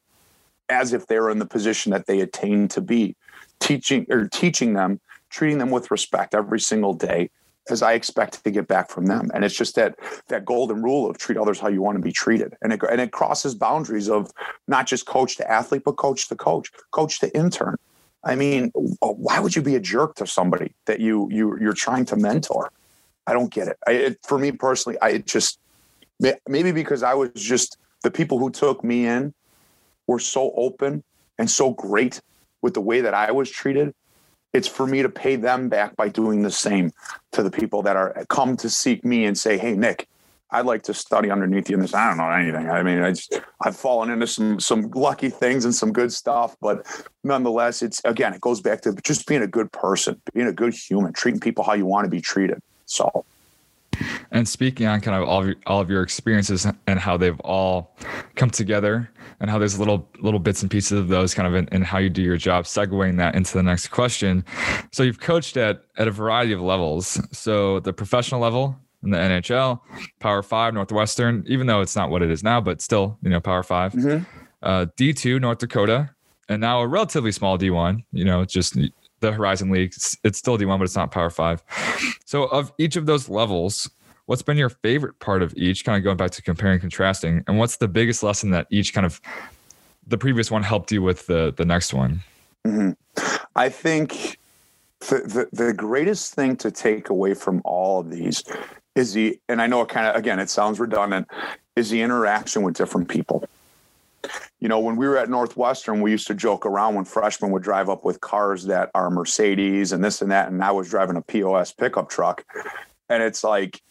as 0.69 0.93
if 0.93 1.07
they're 1.07 1.29
in 1.29 1.39
the 1.39 1.45
position 1.45 1.91
that 1.91 2.05
they 2.07 2.21
attain 2.21 2.67
to 2.69 2.81
be, 2.81 3.15
teaching 3.59 4.05
or 4.09 4.27
teaching 4.27 4.73
them, 4.73 4.99
treating 5.29 5.57
them 5.57 5.71
with 5.71 5.91
respect 5.91 6.35
every 6.35 6.59
single 6.59 6.93
day 6.93 7.29
as 7.69 7.81
I 7.81 7.93
expect 7.93 8.43
to 8.43 8.51
get 8.51 8.67
back 8.67 8.89
from 8.89 9.07
them. 9.07 9.29
And 9.33 9.43
it's 9.43 9.55
just 9.55 9.75
that 9.75 9.97
that 10.27 10.45
golden 10.45 10.81
rule 10.81 11.09
of 11.09 11.17
treat 11.17 11.37
others 11.37 11.59
how 11.59 11.67
you 11.67 11.81
want 11.81 11.97
to 11.97 12.01
be 12.01 12.11
treated. 12.11 12.55
And 12.61 12.73
it 12.73 12.81
and 12.89 13.01
it 13.01 13.11
crosses 13.11 13.55
boundaries 13.55 14.09
of 14.09 14.31
not 14.67 14.87
just 14.87 15.05
coach 15.05 15.37
to 15.37 15.51
athlete, 15.51 15.83
but 15.83 15.93
coach 15.93 16.27
to 16.29 16.35
coach, 16.35 16.71
coach 16.91 17.19
to 17.19 17.35
intern. 17.35 17.75
I 18.23 18.35
mean, 18.35 18.71
why 18.99 19.39
would 19.39 19.55
you 19.55 19.61
be 19.61 19.75
a 19.75 19.79
jerk 19.79 20.15
to 20.15 20.27
somebody 20.27 20.73
that 20.85 20.99
you 20.99 21.27
you 21.31 21.57
you're 21.59 21.73
trying 21.73 22.05
to 22.05 22.15
mentor? 22.15 22.71
I 23.25 23.33
don't 23.33 23.51
get 23.51 23.67
it. 23.67 23.77
I, 23.85 23.91
it 23.91 24.19
for 24.25 24.37
me 24.37 24.51
personally, 24.51 24.97
I 25.01 25.19
just 25.19 25.59
maybe 26.47 26.71
because 26.71 27.03
I 27.03 27.13
was 27.13 27.31
just 27.35 27.77
the 28.03 28.11
people 28.11 28.39
who 28.39 28.49
took 28.49 28.83
me 28.83 29.05
in 29.05 29.33
were 30.07 30.19
so 30.19 30.51
open 30.55 31.03
and 31.37 31.49
so 31.49 31.71
great 31.71 32.21
with 32.61 32.73
the 32.73 32.81
way 32.81 33.01
that 33.01 33.13
I 33.13 33.31
was 33.31 33.49
treated. 33.51 33.93
It's 34.53 34.67
for 34.67 34.87
me 34.87 35.01
to 35.03 35.09
pay 35.09 35.35
them 35.35 35.69
back 35.69 35.95
by 35.95 36.09
doing 36.09 36.41
the 36.41 36.51
same 36.51 36.91
to 37.33 37.43
the 37.43 37.51
people 37.51 37.83
that 37.83 37.95
are 37.95 38.25
come 38.29 38.57
to 38.57 38.69
seek 38.69 39.05
me 39.05 39.25
and 39.25 39.37
say, 39.37 39.57
"Hey, 39.57 39.75
Nick, 39.75 40.07
I'd 40.49 40.65
like 40.65 40.83
to 40.83 40.93
study 40.93 41.29
underneath 41.29 41.69
you 41.69 41.75
in 41.75 41.81
this. 41.81 41.93
I 41.93 42.07
don't 42.07 42.17
know 42.17 42.29
anything. 42.29 42.69
I 42.69 42.81
mean, 42.81 43.01
I 43.01 43.11
just 43.11 43.39
I've 43.61 43.75
fallen 43.75 44.09
into 44.09 44.27
some 44.27 44.59
some 44.59 44.89
lucky 44.91 45.29
things 45.29 45.65
and 45.65 45.75
some 45.75 45.91
good 45.91 46.13
stuff, 46.13 46.55
but 46.61 46.85
nonetheless, 47.23 47.81
it's 47.81 48.01
again, 48.05 48.33
it 48.33 48.41
goes 48.41 48.61
back 48.61 48.81
to 48.81 48.95
just 49.03 49.27
being 49.27 49.41
a 49.41 49.47
good 49.47 49.71
person, 49.71 50.21
being 50.33 50.47
a 50.47 50.53
good 50.53 50.73
human, 50.73 51.11
treating 51.11 51.41
people 51.41 51.63
how 51.63 51.73
you 51.73 51.85
want 51.85 52.05
to 52.05 52.09
be 52.09 52.21
treated. 52.21 52.59
So 52.85 53.25
and 54.31 54.47
speaking 54.47 54.87
on 54.87 55.01
kind 55.01 55.21
of 55.21 55.27
all 55.27 55.41
of 55.41 55.47
your, 55.47 55.55
all 55.65 55.81
of 55.81 55.89
your 55.89 56.03
experiences 56.03 56.67
and 56.87 56.99
how 56.99 57.17
they've 57.17 57.39
all 57.41 57.95
come 58.35 58.49
together 58.49 59.09
and 59.39 59.49
how 59.49 59.59
there's 59.59 59.79
little 59.79 60.07
little 60.19 60.39
bits 60.39 60.61
and 60.61 60.71
pieces 60.71 60.97
of 60.99 61.07
those 61.07 61.33
kind 61.33 61.47
of 61.47 61.55
in, 61.55 61.67
in, 61.71 61.81
how 61.81 61.97
you 61.97 62.09
do 62.09 62.21
your 62.21 62.37
job 62.37 62.65
segueing 62.65 63.17
that 63.17 63.35
into 63.35 63.53
the 63.53 63.63
next 63.63 63.87
question 63.89 64.43
so 64.91 65.03
you've 65.03 65.19
coached 65.19 65.57
at 65.57 65.83
at 65.97 66.07
a 66.07 66.11
variety 66.11 66.53
of 66.53 66.61
levels 66.61 67.19
so 67.31 67.79
the 67.81 67.93
professional 67.93 68.41
level 68.41 68.75
in 69.03 69.11
the 69.11 69.17
nhl 69.17 69.79
power 70.19 70.41
five 70.41 70.73
northwestern 70.73 71.43
even 71.47 71.67
though 71.67 71.81
it's 71.81 71.95
not 71.95 72.09
what 72.09 72.21
it 72.21 72.31
is 72.31 72.43
now 72.43 72.59
but 72.59 72.81
still 72.81 73.17
you 73.21 73.29
know 73.29 73.39
power 73.39 73.63
5 73.63 73.93
mm-hmm. 73.93 74.23
uh, 74.63 74.85
d2 74.97 75.39
north 75.39 75.59
dakota 75.59 76.09
and 76.49 76.61
now 76.61 76.81
a 76.81 76.87
relatively 76.87 77.31
small 77.31 77.57
d1 77.57 78.03
you 78.11 78.25
know 78.25 78.43
just 78.45 78.75
the 79.19 79.31
Horizon 79.31 79.69
League. 79.69 79.93
It's, 79.95 80.17
it's 80.23 80.37
still 80.37 80.57
D1, 80.57 80.77
but 80.77 80.83
it's 80.83 80.95
not 80.95 81.11
Power 81.11 81.29
Five. 81.29 81.63
So, 82.27 82.43
of 82.43 82.73
each 82.77 82.97
of 82.97 83.05
those 83.05 83.29
levels, 83.29 83.89
what's 84.25 84.41
been 84.41 84.57
your 84.57 84.67
favorite 84.67 85.17
part 85.19 85.41
of 85.41 85.53
each? 85.55 85.85
Kind 85.85 85.97
of 85.97 86.03
going 86.03 86.17
back 86.17 86.31
to 86.31 86.41
comparing, 86.41 86.77
contrasting, 86.77 87.41
and 87.47 87.57
what's 87.57 87.77
the 87.77 87.87
biggest 87.87 88.21
lesson 88.21 88.51
that 88.51 88.67
each 88.69 88.93
kind 88.93 89.05
of 89.05 89.21
the 90.05 90.17
previous 90.17 90.51
one 90.51 90.61
helped 90.61 90.91
you 90.91 91.01
with 91.01 91.25
the 91.27 91.53
the 91.55 91.63
next 91.63 91.93
one? 91.93 92.19
Mm-hmm. 92.65 92.91
I 93.55 93.69
think 93.69 94.39
the, 94.99 95.47
the 95.53 95.65
the 95.65 95.73
greatest 95.73 96.33
thing 96.33 96.57
to 96.57 96.69
take 96.69 97.07
away 97.09 97.33
from 97.33 97.61
all 97.63 98.01
of 98.01 98.11
these 98.11 98.43
is 98.95 99.13
the, 99.13 99.39
and 99.47 99.61
I 99.61 99.67
know 99.67 99.81
it 99.81 99.87
kind 99.87 100.07
of 100.07 100.17
again 100.17 100.37
it 100.37 100.49
sounds 100.49 100.81
redundant, 100.81 101.29
is 101.77 101.91
the 101.91 102.01
interaction 102.01 102.61
with 102.61 102.75
different 102.75 103.07
people 103.07 103.47
you 104.59 104.67
know, 104.67 104.79
when 104.79 104.95
we 104.95 105.07
were 105.07 105.17
at 105.17 105.29
Northwestern, 105.29 106.01
we 106.01 106.11
used 106.11 106.27
to 106.27 106.33
joke 106.33 106.65
around 106.65 106.95
when 106.95 107.05
freshmen 107.05 107.51
would 107.51 107.63
drive 107.63 107.89
up 107.89 108.03
with 108.03 108.21
cars 108.21 108.65
that 108.65 108.89
are 108.95 109.09
Mercedes 109.09 109.91
and 109.91 110.03
this 110.03 110.21
and 110.21 110.31
that. 110.31 110.49
And 110.49 110.63
I 110.63 110.71
was 110.71 110.89
driving 110.89 111.15
a 111.15 111.21
POS 111.21 111.73
pickup 111.73 112.09
truck. 112.09 112.43
And 113.09 113.23
it's 113.23 113.43
like 113.43 113.81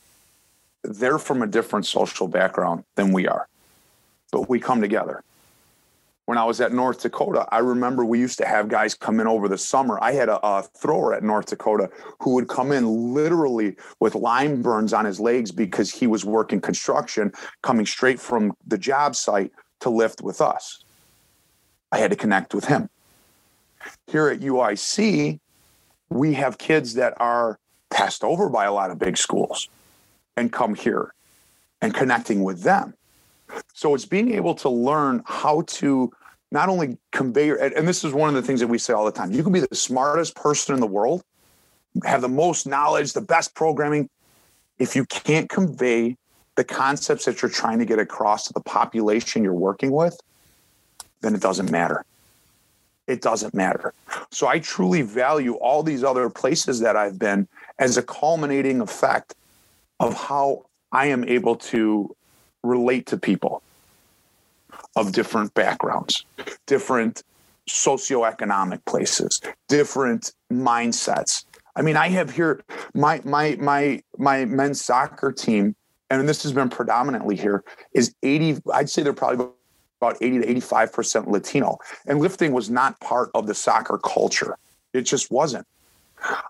they're 0.82 1.18
from 1.18 1.42
a 1.42 1.46
different 1.46 1.86
social 1.86 2.28
background 2.28 2.84
than 2.94 3.12
we 3.12 3.26
are, 3.26 3.48
but 4.32 4.48
we 4.48 4.60
come 4.60 4.80
together. 4.80 5.22
When 6.26 6.38
I 6.38 6.44
was 6.44 6.60
at 6.60 6.72
North 6.72 7.02
Dakota, 7.02 7.46
I 7.52 7.58
remember 7.58 8.04
we 8.04 8.18
used 8.18 8.38
to 8.38 8.46
have 8.46 8.68
guys 8.68 8.96
come 8.96 9.20
in 9.20 9.28
over 9.28 9.46
the 9.46 9.56
summer. 9.56 9.96
I 10.02 10.10
had 10.10 10.28
a, 10.28 10.44
a 10.44 10.62
thrower 10.64 11.14
at 11.14 11.22
North 11.22 11.46
Dakota 11.46 11.88
who 12.20 12.34
would 12.34 12.48
come 12.48 12.72
in 12.72 13.14
literally 13.14 13.76
with 14.00 14.16
lime 14.16 14.60
burns 14.60 14.92
on 14.92 15.04
his 15.04 15.20
legs 15.20 15.52
because 15.52 15.92
he 15.92 16.08
was 16.08 16.24
working 16.24 16.60
construction, 16.60 17.32
coming 17.62 17.86
straight 17.86 18.18
from 18.18 18.52
the 18.66 18.76
job 18.76 19.14
site 19.14 19.52
to 19.80 19.90
lift 19.90 20.22
with 20.22 20.40
us. 20.40 20.84
I 21.92 21.98
had 21.98 22.10
to 22.10 22.16
connect 22.16 22.54
with 22.54 22.66
him. 22.66 22.88
Here 24.06 24.28
at 24.28 24.40
UIC, 24.40 25.38
we 26.10 26.34
have 26.34 26.58
kids 26.58 26.94
that 26.94 27.14
are 27.18 27.58
passed 27.90 28.24
over 28.24 28.48
by 28.48 28.64
a 28.64 28.72
lot 28.72 28.90
of 28.90 28.98
big 28.98 29.16
schools 29.16 29.68
and 30.36 30.52
come 30.52 30.74
here 30.74 31.14
and 31.80 31.94
connecting 31.94 32.42
with 32.42 32.62
them. 32.62 32.94
So 33.74 33.94
it's 33.94 34.04
being 34.04 34.32
able 34.34 34.54
to 34.56 34.68
learn 34.68 35.22
how 35.24 35.62
to 35.62 36.12
not 36.50 36.68
only 36.68 36.98
convey 37.12 37.46
your, 37.46 37.56
and 37.56 37.86
this 37.86 38.04
is 38.04 38.12
one 38.12 38.28
of 38.28 38.34
the 38.34 38.42
things 38.42 38.60
that 38.60 38.66
we 38.66 38.78
say 38.78 38.92
all 38.92 39.04
the 39.04 39.12
time 39.12 39.32
you 39.32 39.42
can 39.42 39.52
be 39.52 39.60
the 39.60 39.74
smartest 39.74 40.34
person 40.34 40.74
in 40.74 40.80
the 40.80 40.86
world, 40.86 41.22
have 42.04 42.20
the 42.20 42.28
most 42.28 42.66
knowledge, 42.66 43.12
the 43.12 43.20
best 43.20 43.54
programming. 43.54 44.08
If 44.78 44.94
you 44.94 45.04
can't 45.06 45.48
convey 45.48 46.16
the 46.56 46.64
concepts 46.64 47.26
that 47.26 47.40
you're 47.40 47.50
trying 47.50 47.78
to 47.78 47.84
get 47.84 47.98
across 47.98 48.46
to 48.46 48.52
the 48.52 48.60
population 48.60 49.44
you're 49.44 49.52
working 49.52 49.92
with, 49.92 50.18
then 51.20 51.34
it 51.34 51.40
doesn't 51.40 51.70
matter. 51.70 52.04
It 53.06 53.22
doesn't 53.22 53.54
matter. 53.54 53.94
So 54.30 54.48
I 54.48 54.58
truly 54.58 55.02
value 55.02 55.54
all 55.54 55.82
these 55.82 56.02
other 56.02 56.28
places 56.28 56.80
that 56.80 56.96
I've 56.96 57.18
been 57.18 57.46
as 57.78 57.96
a 57.96 58.02
culminating 58.02 58.80
effect 58.80 59.34
of 60.00 60.14
how 60.14 60.66
I 60.90 61.06
am 61.06 61.24
able 61.24 61.56
to 61.56 62.14
relate 62.62 63.06
to 63.06 63.16
people 63.16 63.62
of 64.96 65.12
different 65.12 65.54
backgrounds, 65.54 66.24
different 66.66 67.22
socioeconomic 67.68 68.84
places, 68.86 69.40
different 69.68 70.32
mindsets. 70.50 71.44
I 71.76 71.82
mean, 71.82 71.96
I 71.96 72.08
have 72.08 72.30
here 72.34 72.62
my 72.94 73.20
my 73.24 73.56
my 73.60 74.02
my 74.18 74.46
men's 74.46 74.82
soccer 74.82 75.32
team 75.32 75.76
and 76.10 76.28
this 76.28 76.42
has 76.42 76.52
been 76.52 76.68
predominantly 76.68 77.36
here, 77.36 77.64
is 77.92 78.14
80, 78.22 78.58
I'd 78.72 78.90
say 78.90 79.02
they're 79.02 79.12
probably 79.12 79.46
about 80.00 80.16
80 80.20 80.40
to 80.40 80.54
85% 80.54 81.28
Latino. 81.28 81.78
And 82.06 82.20
lifting 82.20 82.52
was 82.52 82.70
not 82.70 82.98
part 83.00 83.30
of 83.34 83.46
the 83.46 83.54
soccer 83.54 83.98
culture. 83.98 84.56
It 84.92 85.02
just 85.02 85.30
wasn't. 85.30 85.66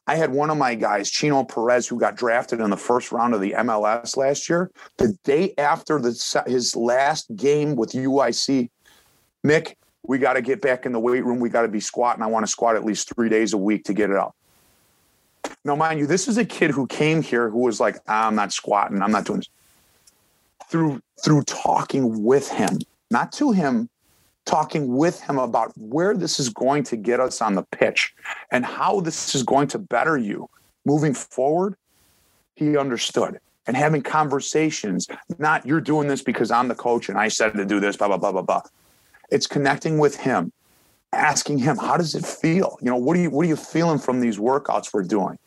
I 0.06 0.14
had 0.14 0.30
one 0.30 0.50
of 0.50 0.56
my 0.56 0.74
guys, 0.74 1.10
Chino 1.10 1.44
Perez, 1.44 1.88
who 1.88 1.98
got 1.98 2.16
drafted 2.16 2.60
in 2.60 2.70
the 2.70 2.76
first 2.76 3.12
round 3.12 3.34
of 3.34 3.40
the 3.40 3.52
MLS 3.52 4.16
last 4.16 4.48
year. 4.48 4.70
The 4.96 5.16
day 5.24 5.54
after 5.58 5.98
the, 6.00 6.44
his 6.46 6.76
last 6.76 7.34
game 7.34 7.76
with 7.76 7.92
UIC, 7.92 8.70
Nick, 9.42 9.76
we 10.04 10.18
got 10.18 10.34
to 10.34 10.42
get 10.42 10.60
back 10.60 10.86
in 10.86 10.92
the 10.92 11.00
weight 11.00 11.24
room. 11.24 11.40
We 11.40 11.48
got 11.48 11.62
to 11.62 11.68
be 11.68 11.80
squatting. 11.80 12.22
I 12.22 12.26
want 12.26 12.46
to 12.46 12.50
squat 12.50 12.76
at 12.76 12.84
least 12.84 13.12
three 13.14 13.28
days 13.28 13.52
a 13.52 13.58
week 13.58 13.84
to 13.84 13.94
get 13.94 14.10
it 14.10 14.16
up. 14.16 14.36
Now, 15.66 15.74
mind 15.74 15.98
you, 15.98 16.06
this 16.06 16.28
is 16.28 16.38
a 16.38 16.44
kid 16.44 16.70
who 16.70 16.86
came 16.86 17.22
here 17.22 17.50
who 17.50 17.58
was 17.58 17.80
like, 17.80 17.96
I'm 18.06 18.36
not 18.36 18.52
squatting, 18.52 19.02
I'm 19.02 19.10
not 19.10 19.24
doing 19.24 19.40
this. 19.40 19.48
Through 20.68 21.02
through 21.24 21.42
talking 21.42 22.22
with 22.22 22.48
him, 22.48 22.78
not 23.10 23.32
to 23.32 23.50
him, 23.50 23.88
talking 24.44 24.96
with 24.96 25.20
him 25.22 25.38
about 25.38 25.76
where 25.76 26.16
this 26.16 26.38
is 26.38 26.50
going 26.50 26.84
to 26.84 26.96
get 26.96 27.18
us 27.18 27.42
on 27.42 27.56
the 27.56 27.62
pitch 27.64 28.14
and 28.52 28.64
how 28.64 29.00
this 29.00 29.34
is 29.34 29.42
going 29.42 29.66
to 29.68 29.78
better 29.78 30.16
you 30.16 30.48
moving 30.84 31.14
forward, 31.14 31.74
he 32.54 32.76
understood. 32.76 33.40
And 33.66 33.76
having 33.76 34.02
conversations, 34.02 35.08
not 35.38 35.66
you're 35.66 35.80
doing 35.80 36.06
this 36.06 36.22
because 36.22 36.52
I'm 36.52 36.68
the 36.68 36.76
coach 36.76 37.08
and 37.08 37.18
I 37.18 37.26
said 37.26 37.54
to 37.54 37.64
do 37.64 37.80
this, 37.80 37.96
blah, 37.96 38.06
blah, 38.06 38.18
blah, 38.18 38.30
blah, 38.30 38.42
blah. 38.42 38.62
It's 39.30 39.48
connecting 39.48 39.98
with 39.98 40.16
him 40.16 40.52
asking 41.12 41.58
him, 41.58 41.76
how 41.76 41.96
does 41.96 42.14
it 42.14 42.24
feel? 42.24 42.78
You 42.80 42.90
know, 42.90 42.96
what 42.96 43.16
are 43.16 43.20
you 43.20 43.30
what 43.30 43.44
are 43.44 43.48
you 43.48 43.56
feeling 43.56 43.98
from 43.98 44.20
these 44.20 44.38
workouts 44.38 44.94
we're 44.94 45.02
doing? 45.02 45.38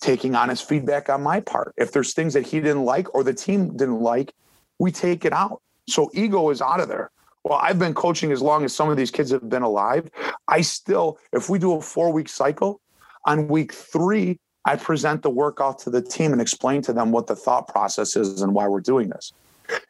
Taking 0.00 0.34
honest 0.34 0.68
feedback 0.68 1.08
on 1.08 1.22
my 1.22 1.40
part. 1.40 1.74
If 1.76 1.92
there's 1.92 2.12
things 2.12 2.34
that 2.34 2.46
he 2.46 2.60
didn't 2.60 2.84
like 2.84 3.14
or 3.14 3.22
the 3.22 3.34
team 3.34 3.76
didn't 3.76 4.00
like, 4.00 4.34
we 4.78 4.90
take 4.90 5.24
it 5.24 5.32
out. 5.32 5.62
So 5.88 6.10
ego 6.12 6.50
is 6.50 6.60
out 6.60 6.80
of 6.80 6.88
there. 6.88 7.10
Well, 7.44 7.58
I've 7.62 7.78
been 7.78 7.94
coaching 7.94 8.32
as 8.32 8.42
long 8.42 8.64
as 8.64 8.74
some 8.74 8.90
of 8.90 8.96
these 8.96 9.12
kids 9.12 9.30
have 9.30 9.48
been 9.48 9.62
alive. 9.62 10.10
I 10.48 10.62
still, 10.62 11.18
if 11.32 11.48
we 11.48 11.60
do 11.60 11.74
a 11.74 11.80
four 11.80 12.12
week 12.12 12.28
cycle, 12.28 12.80
on 13.24 13.48
week 13.48 13.72
three, 13.72 14.40
I 14.64 14.76
present 14.76 15.22
the 15.22 15.30
workout 15.30 15.78
to 15.80 15.90
the 15.90 16.02
team 16.02 16.32
and 16.32 16.40
explain 16.40 16.82
to 16.82 16.92
them 16.92 17.12
what 17.12 17.28
the 17.28 17.36
thought 17.36 17.68
process 17.68 18.16
is 18.16 18.42
and 18.42 18.52
why 18.52 18.66
we're 18.66 18.80
doing 18.80 19.10
this. 19.10 19.32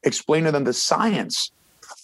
Explain 0.02 0.44
to 0.44 0.52
them 0.52 0.64
the 0.64 0.74
science 0.74 1.50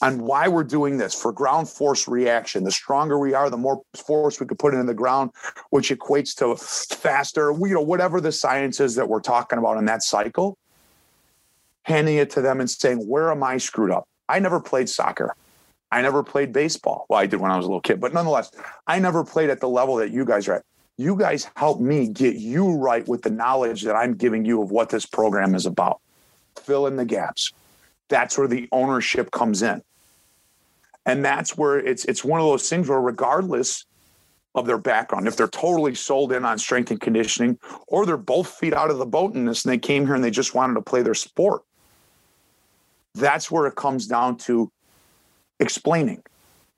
on 0.01 0.19
why 0.19 0.49
we're 0.49 0.65
doing 0.65 0.99
this 0.99 1.15
for 1.15 1.33
ground 1.33 1.69
force 1.69 2.09
reaction. 2.09 2.65
The 2.65 2.73
stronger 2.73 3.19
we 3.19 3.35
are, 3.35 3.49
the 3.49 3.57
more 3.57 3.83
force 3.95 4.41
we 4.41 4.47
could 4.47 4.59
put 4.59 4.75
in 4.75 4.85
the 4.87 4.95
ground, 4.95 5.31
which 5.71 5.91
equates 5.91 6.35
to 6.37 6.57
faster, 6.95 7.53
you 7.53 7.75
know, 7.75 7.81
whatever 7.81 8.21
the 8.21 8.33
science 8.33 8.81
is 8.81 8.97
that 8.97 9.09
we're 9.09 9.21
talking 9.21 9.59
about 9.59 9.79
in 9.79 9.85
that 9.87 10.03
cycle, 10.03 10.59
handing 11.85 12.17
it 12.17 12.31
to 12.31 12.41
them 12.41 12.61
and 12.61 12.69
saying, 12.69 12.99
Where 13.07 13.31
am 13.31 13.43
I 13.43 13.59
screwed 13.59 13.91
up? 13.91 14.09
I 14.29 14.39
never 14.41 14.61
played 14.61 14.89
soccer. 14.89 15.35
I 15.91 16.01
never 16.03 16.23
played 16.23 16.53
baseball. 16.53 17.07
Well, 17.09 17.21
I 17.21 17.27
did 17.27 17.41
when 17.41 17.51
I 17.51 17.57
was 17.57 17.67
a 17.67 17.69
little 17.69 17.83
kid, 17.83 18.01
but 18.01 18.15
nonetheless, 18.15 18.51
I 18.87 18.99
never 18.99 19.25
played 19.25 19.51
at 19.51 19.61
the 19.61 19.69
level 19.69 19.97
that 19.97 20.11
you 20.11 20.25
guys 20.25 20.49
are 20.49 20.55
at. 20.55 20.65
You 20.97 21.17
guys 21.17 21.49
help 21.57 21.81
me 21.81 22.09
get 22.09 22.37
you 22.37 22.77
right 22.77 23.07
with 23.07 23.23
the 23.23 23.31
knowledge 23.31 23.83
that 23.83 23.95
I'm 23.95 24.15
giving 24.15 24.45
you 24.45 24.63
of 24.63 24.71
what 24.71 24.89
this 24.89 25.07
program 25.07 25.55
is 25.55 25.67
about. 25.67 26.01
Fill 26.57 26.87
in 26.87 26.97
the 26.97 27.05
gaps 27.05 27.53
That's 28.13 28.37
where 28.37 28.47
the 28.47 28.69
ownership 28.73 29.31
comes 29.31 29.63
in. 29.63 29.83
And 31.07 31.25
that's 31.25 31.57
where 31.57 31.79
it's 31.79 32.05
it's 32.05 32.23
one 32.23 32.41
of 32.41 32.47
those 32.47 32.69
things 32.69 32.87
where 32.91 33.01
regardless 33.01 33.87
of 34.55 34.67
their 34.67 34.77
background, 34.77 35.27
if 35.27 35.35
they're 35.35 35.49
totally 35.49 35.95
sold 35.95 36.31
in 36.31 36.45
on 36.45 36.59
strength 36.59 36.91
and 36.91 37.01
conditioning, 37.01 37.59
or 37.87 38.05
they're 38.05 38.19
both 38.19 38.49
feet 38.49 38.75
out 38.75 38.91
of 38.91 38.99
the 38.99 39.07
boat 39.07 39.35
in 39.35 39.47
this 39.47 39.65
and 39.65 39.73
they 39.73 39.79
came 39.79 40.05
here 40.05 40.15
and 40.15 40.23
they 40.23 40.31
just 40.31 40.55
wanted 40.55 40.75
to 40.75 40.83
play 40.83 41.01
their 41.01 41.15
sport, 41.15 41.63
that's 43.15 43.51
where 43.51 43.67
it 43.67 43.77
comes 43.77 44.07
down 44.07 44.37
to 44.37 44.71
explaining, 45.59 46.23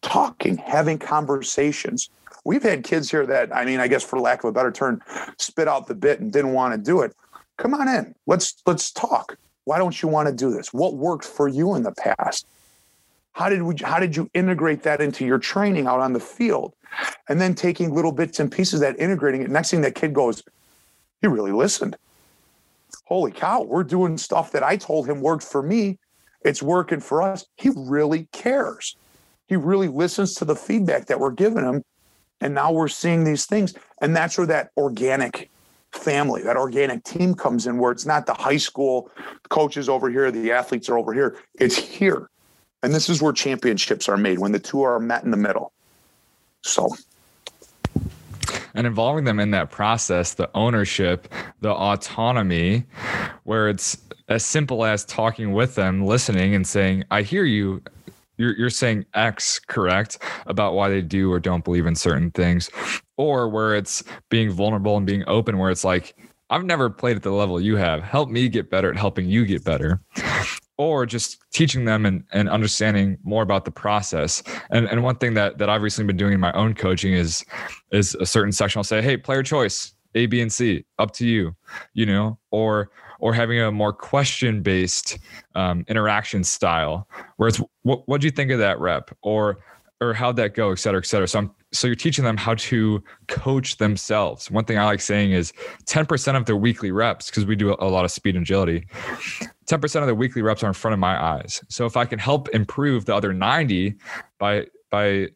talking, 0.03 0.57
having 0.57 1.01
conversations. 1.01 2.11
We've 2.45 2.62
had 2.62 2.85
kids 2.85 3.11
here 3.11 3.26
that, 3.26 3.55
I 3.55 3.64
mean, 3.64 3.80
I 3.80 3.89
guess 3.89 4.05
for 4.05 4.20
lack 4.20 4.45
of 4.45 4.51
a 4.51 4.53
better 4.53 4.70
term, 4.70 5.03
spit 5.37 5.66
out 5.66 5.89
the 5.89 5.97
bit 5.97 6.20
and 6.20 6.32
didn't 6.32 6.53
want 6.53 6.74
to 6.74 6.78
do 6.78 7.01
it. 7.01 7.12
Come 7.57 7.74
on 7.74 7.89
in. 7.89 8.14
Let's 8.26 8.62
let's 8.66 8.93
talk. 8.93 9.37
Why 9.65 9.79
don't 9.79 10.01
you 10.03 10.09
want 10.09 10.29
to 10.29 10.35
do 10.35 10.53
this? 10.53 10.73
What 10.73 10.95
worked 10.95 11.25
for 11.25 11.49
you 11.49 11.75
in 11.75 11.83
the 11.83 11.93
past? 11.93 12.47
How 13.33 13.49
did 13.49 13.62
we 13.62 13.75
how 13.83 13.99
did 13.99 14.15
you 14.15 14.31
integrate 14.35 14.83
that 14.85 15.01
into 15.01 15.25
your 15.25 15.39
training 15.39 15.87
out 15.87 16.01
on 16.01 16.12
the 16.12 16.21
field? 16.21 16.75
And 17.29 17.41
then 17.41 17.55
taking 17.55 17.93
little 17.93 18.12
bits 18.12 18.39
and 18.39 18.53
pieces 18.53 18.81
that 18.81 18.99
integrating 19.01 19.43
it. 19.43 19.51
Next 19.51 19.71
thing 19.71 19.81
that 19.81 19.97
kid 19.97 20.15
goes, 20.15 20.43
he 21.21 21.27
really 21.27 21.51
listened. 21.51 21.97
Holy 23.07 23.33
cow, 23.33 23.62
we're 23.62 23.85
doing 23.85 24.17
stuff 24.17 24.53
that 24.53 24.62
I 24.62 24.77
told 24.77 25.09
him 25.09 25.21
worked 25.21 25.43
for 25.43 25.62
me. 25.62 25.99
It's 26.43 26.62
working 26.62 27.01
for 27.01 27.23
us. 27.23 27.47
He 27.57 27.71
really 27.75 28.29
cares. 28.33 28.97
He 29.49 29.57
really 29.57 29.89
listens 29.89 30.35
to 30.35 30.45
the 30.45 30.55
feedback 30.55 31.07
that 31.07 31.19
we're 31.19 31.33
giving 31.33 31.65
him. 31.65 31.83
And 32.41 32.55
now 32.55 32.71
we're 32.71 32.89
seeing 32.89 33.25
these 33.25 33.47
things. 33.47 33.75
And 34.01 34.15
that's 34.15 34.39
where 34.39 34.47
that 34.47 34.71
organic 34.77 35.51
family, 35.95 36.43
that 36.43 36.57
organic 36.57 37.05
team 37.05 37.35
comes 37.35 37.67
in, 37.67 37.79
where 37.79 37.93
it's 37.93 38.07
not 38.07 38.27
the 38.27 38.35
high 38.35 38.57
school 38.57 39.11
coaches 39.49 39.89
over 39.89 40.11
here, 40.11 40.31
the 40.31 40.53
athletes 40.53 40.89
are 40.89 40.99
over 40.99 41.13
here. 41.13 41.39
It's 41.55 41.77
here. 41.77 42.31
And 42.83 42.95
this 42.95 43.09
is 43.09 43.23
where 43.23 43.33
championships 43.33 44.09
are 44.09 44.17
made 44.17 44.39
when 44.39 44.53
the 44.53 44.59
two 44.59 44.83
are 44.83 45.01
met 45.01 45.25
in 45.25 45.31
the 45.31 45.37
middle. 45.37 45.73
So 46.63 46.91
and 48.75 48.87
involving 48.87 49.25
them 49.25 49.39
in 49.39 49.53
that 49.53 49.71
process, 49.71 50.35
the 50.35 50.51
ownership, 50.55 51.33
the 51.61 51.71
autonomy, 51.71 52.85
where 53.45 53.69
it's 53.69 53.97
as 54.29 54.45
simple 54.45 54.85
as 54.85 55.05
talking 55.05 55.53
with 55.53 55.77
them, 55.77 56.05
listening, 56.05 56.55
and 56.55 56.67
saying, 56.67 57.05
I 57.11 57.23
hear 57.23 57.45
you. 57.45 57.83
You're, 58.37 58.57
you're 58.57 58.70
saying 58.70 59.07
X 59.14 59.59
correct 59.59 60.18
about 60.47 60.74
why 60.74 60.89
they 60.89 61.03
do 61.03 61.32
or 61.32 61.41
don't 61.41 61.64
believe 61.64 61.87
in 61.87 61.95
certain 61.95 62.30
things, 62.30 62.70
or 63.16 63.49
where 63.49 63.74
it's 63.74 64.03
being 64.28 64.51
vulnerable 64.51 64.97
and 64.97 65.07
being 65.07 65.24
open, 65.26 65.59
where 65.59 65.70
it's 65.70 65.85
like, 65.85 66.14
I've 66.51 66.64
never 66.64 66.91
played 66.91 67.16
at 67.16 67.22
the 67.22 67.30
level 67.30 67.61
you 67.61 67.76
have. 67.76 68.03
Help 68.03 68.28
me 68.28 68.49
get 68.49 68.70
better 68.70 68.91
at 68.91 68.97
helping 68.97 69.28
you 69.28 69.47
get 69.47 69.64
better 69.64 70.01
or 70.76 71.07
just 71.07 71.39
teaching 71.53 71.85
them 71.85 72.05
and, 72.05 72.24
and 72.32 72.49
understanding 72.49 73.16
more 73.22 73.43
about 73.43 73.64
the 73.64 73.70
process. 73.70 74.43
And, 74.70 74.87
and 74.87 75.03
one 75.03 75.16
thing 75.16 75.35
that, 75.35 75.59
that 75.59 75.70
I've 75.70 75.82
recently 75.82 76.09
been 76.09 76.16
doing 76.16 76.32
in 76.32 76.41
my 76.41 76.53
own 76.53 76.74
coaching 76.74 77.12
is, 77.14 77.45
is 77.93 78.14
a 78.16 78.26
certain 78.26 78.53
section. 78.53 78.78
I'll 78.78 78.85
say, 78.85 79.01
Hey, 79.01 79.16
player 79.16 79.43
choice, 79.43 79.95
A, 80.15 80.27
B, 80.27 80.41
and 80.41 80.53
C, 80.53 80.85
up 80.99 81.12
to 81.12 81.27
you, 81.27 81.55
you 81.93 82.07
know, 82.07 82.39
or, 82.51 82.91
or 83.21 83.33
having 83.33 83.61
a 83.61 83.71
more 83.71 83.93
question 83.93 84.62
based 84.62 85.19
um, 85.55 85.85
interaction 85.89 86.45
style 86.45 87.09
where 87.37 87.49
it's, 87.49 87.61
what, 87.83 88.09
what 88.09 88.21
do 88.21 88.27
you 88.27 88.31
think 88.31 88.51
of 88.51 88.59
that 88.59 88.79
rep? 88.79 89.17
Or, 89.23 89.59
or 90.01 90.12
how'd 90.12 90.37
that 90.37 90.55
go, 90.55 90.73
et 90.73 90.79
cetera, 90.79 91.01
et 91.01 91.07
cetera. 91.07 91.27
So 91.27 91.39
I'm 91.39 91.51
so 91.75 91.89
you're 91.89 91.97
teaching 91.97 92.25
them 92.25 92.37
how 92.37 92.55
to 92.55 93.03
coach 93.27 93.79
themselves. 93.79 94.51
One 94.51 94.65
thing 94.65 94.79
I 94.79 94.85
like 94.85 95.01
saying 95.01 95.33
is 95.33 95.53
10% 95.87 96.37
of 96.37 96.47
their 96.47 96.57
weekly 96.57 96.93
reps, 96.93 97.27
because 97.31 97.47
we 97.47 97.57
do 97.57 97.75
a 97.79 97.89
lot 97.89 98.05
of 98.05 98.12
speed 98.12 98.37
and 98.37 98.43
agility, 98.43 98.87
10% 99.67 100.01
of 100.01 100.07
their 100.07 100.15
weekly 100.15 100.41
reps 100.41 100.62
are 100.62 100.69
in 100.69 100.73
front 100.73 100.93
of 100.93 101.01
my 101.01 101.21
eyes. 101.21 101.61
So 101.69 101.85
if 101.85 101.97
I 101.97 102.05
can 102.05 102.19
help 102.21 102.49
improve 102.51 103.07
the 103.07 103.15
other 103.15 103.33
90 103.33 103.97
by 104.39 104.67
by 104.91 105.29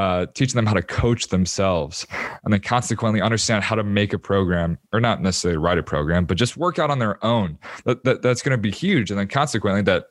uh, 0.00 0.24
teaching 0.32 0.56
them 0.56 0.64
how 0.64 0.72
to 0.72 0.80
coach 0.80 1.28
themselves 1.28 2.06
and 2.42 2.54
then 2.54 2.60
consequently 2.60 3.20
understand 3.20 3.62
how 3.62 3.74
to 3.74 3.84
make 3.84 4.14
a 4.14 4.18
program 4.18 4.78
or 4.94 5.00
not 5.00 5.20
necessarily 5.20 5.58
write 5.58 5.76
a 5.76 5.82
program, 5.82 6.24
but 6.24 6.38
just 6.38 6.56
work 6.56 6.78
out 6.78 6.90
on 6.90 6.98
their 6.98 7.22
own. 7.22 7.58
That, 7.84 8.02
that 8.04 8.22
that's 8.22 8.40
going 8.40 8.56
to 8.56 8.58
be 8.58 8.70
huge. 8.70 9.10
And 9.10 9.20
then 9.20 9.28
consequently 9.28 9.82
that 9.82 10.06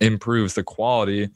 improves 0.00 0.54
the 0.54 0.62
quality 0.62 1.28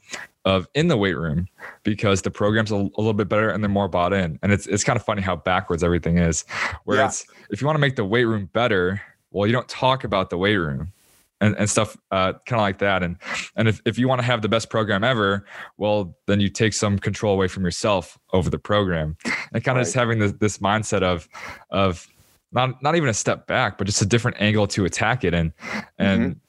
of 0.43 0.67
in 0.73 0.87
the 0.87 0.97
weight 0.97 1.17
room 1.17 1.47
because 1.83 2.23
the 2.23 2.31
program's 2.31 2.71
a, 2.71 2.77
a, 2.77 2.97
little 2.97 3.13
bit 3.13 3.29
better 3.29 3.51
and 3.51 3.63
they're 3.63 3.69
more 3.69 3.87
bought 3.87 4.11
in. 4.11 4.39
And 4.41 4.51
it's 4.51 4.65
it's 4.65 4.83
kind 4.83 4.97
of 4.97 5.05
funny 5.05 5.21
how 5.21 5.35
backwards 5.35 5.83
everything 5.83 6.17
is. 6.17 6.45
Where 6.85 6.97
yeah. 6.97 7.05
it's 7.05 7.27
if 7.51 7.61
you 7.61 7.67
want 7.67 7.75
to 7.75 7.81
make 7.81 7.95
the 7.95 8.05
weight 8.05 8.25
room 8.25 8.49
better, 8.53 8.99
well, 9.29 9.45
you 9.45 9.53
don't 9.53 9.69
talk 9.69 10.03
about 10.03 10.31
the 10.31 10.37
weight 10.39 10.57
room. 10.57 10.93
And, 11.39 11.55
and 11.57 11.69
stuff 11.69 11.95
uh, 12.09 12.33
kind 12.47 12.59
of 12.59 12.61
like 12.61 12.79
that 12.79 13.03
and 13.03 13.15
and 13.55 13.67
if, 13.67 13.79
if 13.85 13.99
you 13.99 14.07
want 14.07 14.21
to 14.21 14.25
have 14.25 14.41
the 14.41 14.49
best 14.49 14.71
program 14.71 15.03
ever 15.03 15.45
well 15.77 16.17
then 16.25 16.39
you 16.39 16.49
take 16.49 16.73
some 16.73 16.97
control 16.97 17.31
away 17.31 17.47
from 17.47 17.63
yourself 17.63 18.17
over 18.33 18.49
the 18.49 18.57
program 18.57 19.15
and 19.53 19.63
kind 19.63 19.77
of 19.77 19.81
right. 19.81 19.83
just 19.83 19.93
having 19.93 20.17
this, 20.17 20.31
this 20.39 20.57
mindset 20.57 21.03
of 21.03 21.29
of 21.69 22.07
not 22.51 22.81
not 22.81 22.95
even 22.95 23.07
a 23.07 23.13
step 23.13 23.45
back 23.45 23.77
but 23.77 23.85
just 23.85 24.01
a 24.01 24.05
different 24.07 24.35
angle 24.41 24.65
to 24.65 24.85
attack 24.85 25.23
it 25.23 25.35
and 25.35 25.53
and 25.99 26.21
mm-hmm 26.21 26.39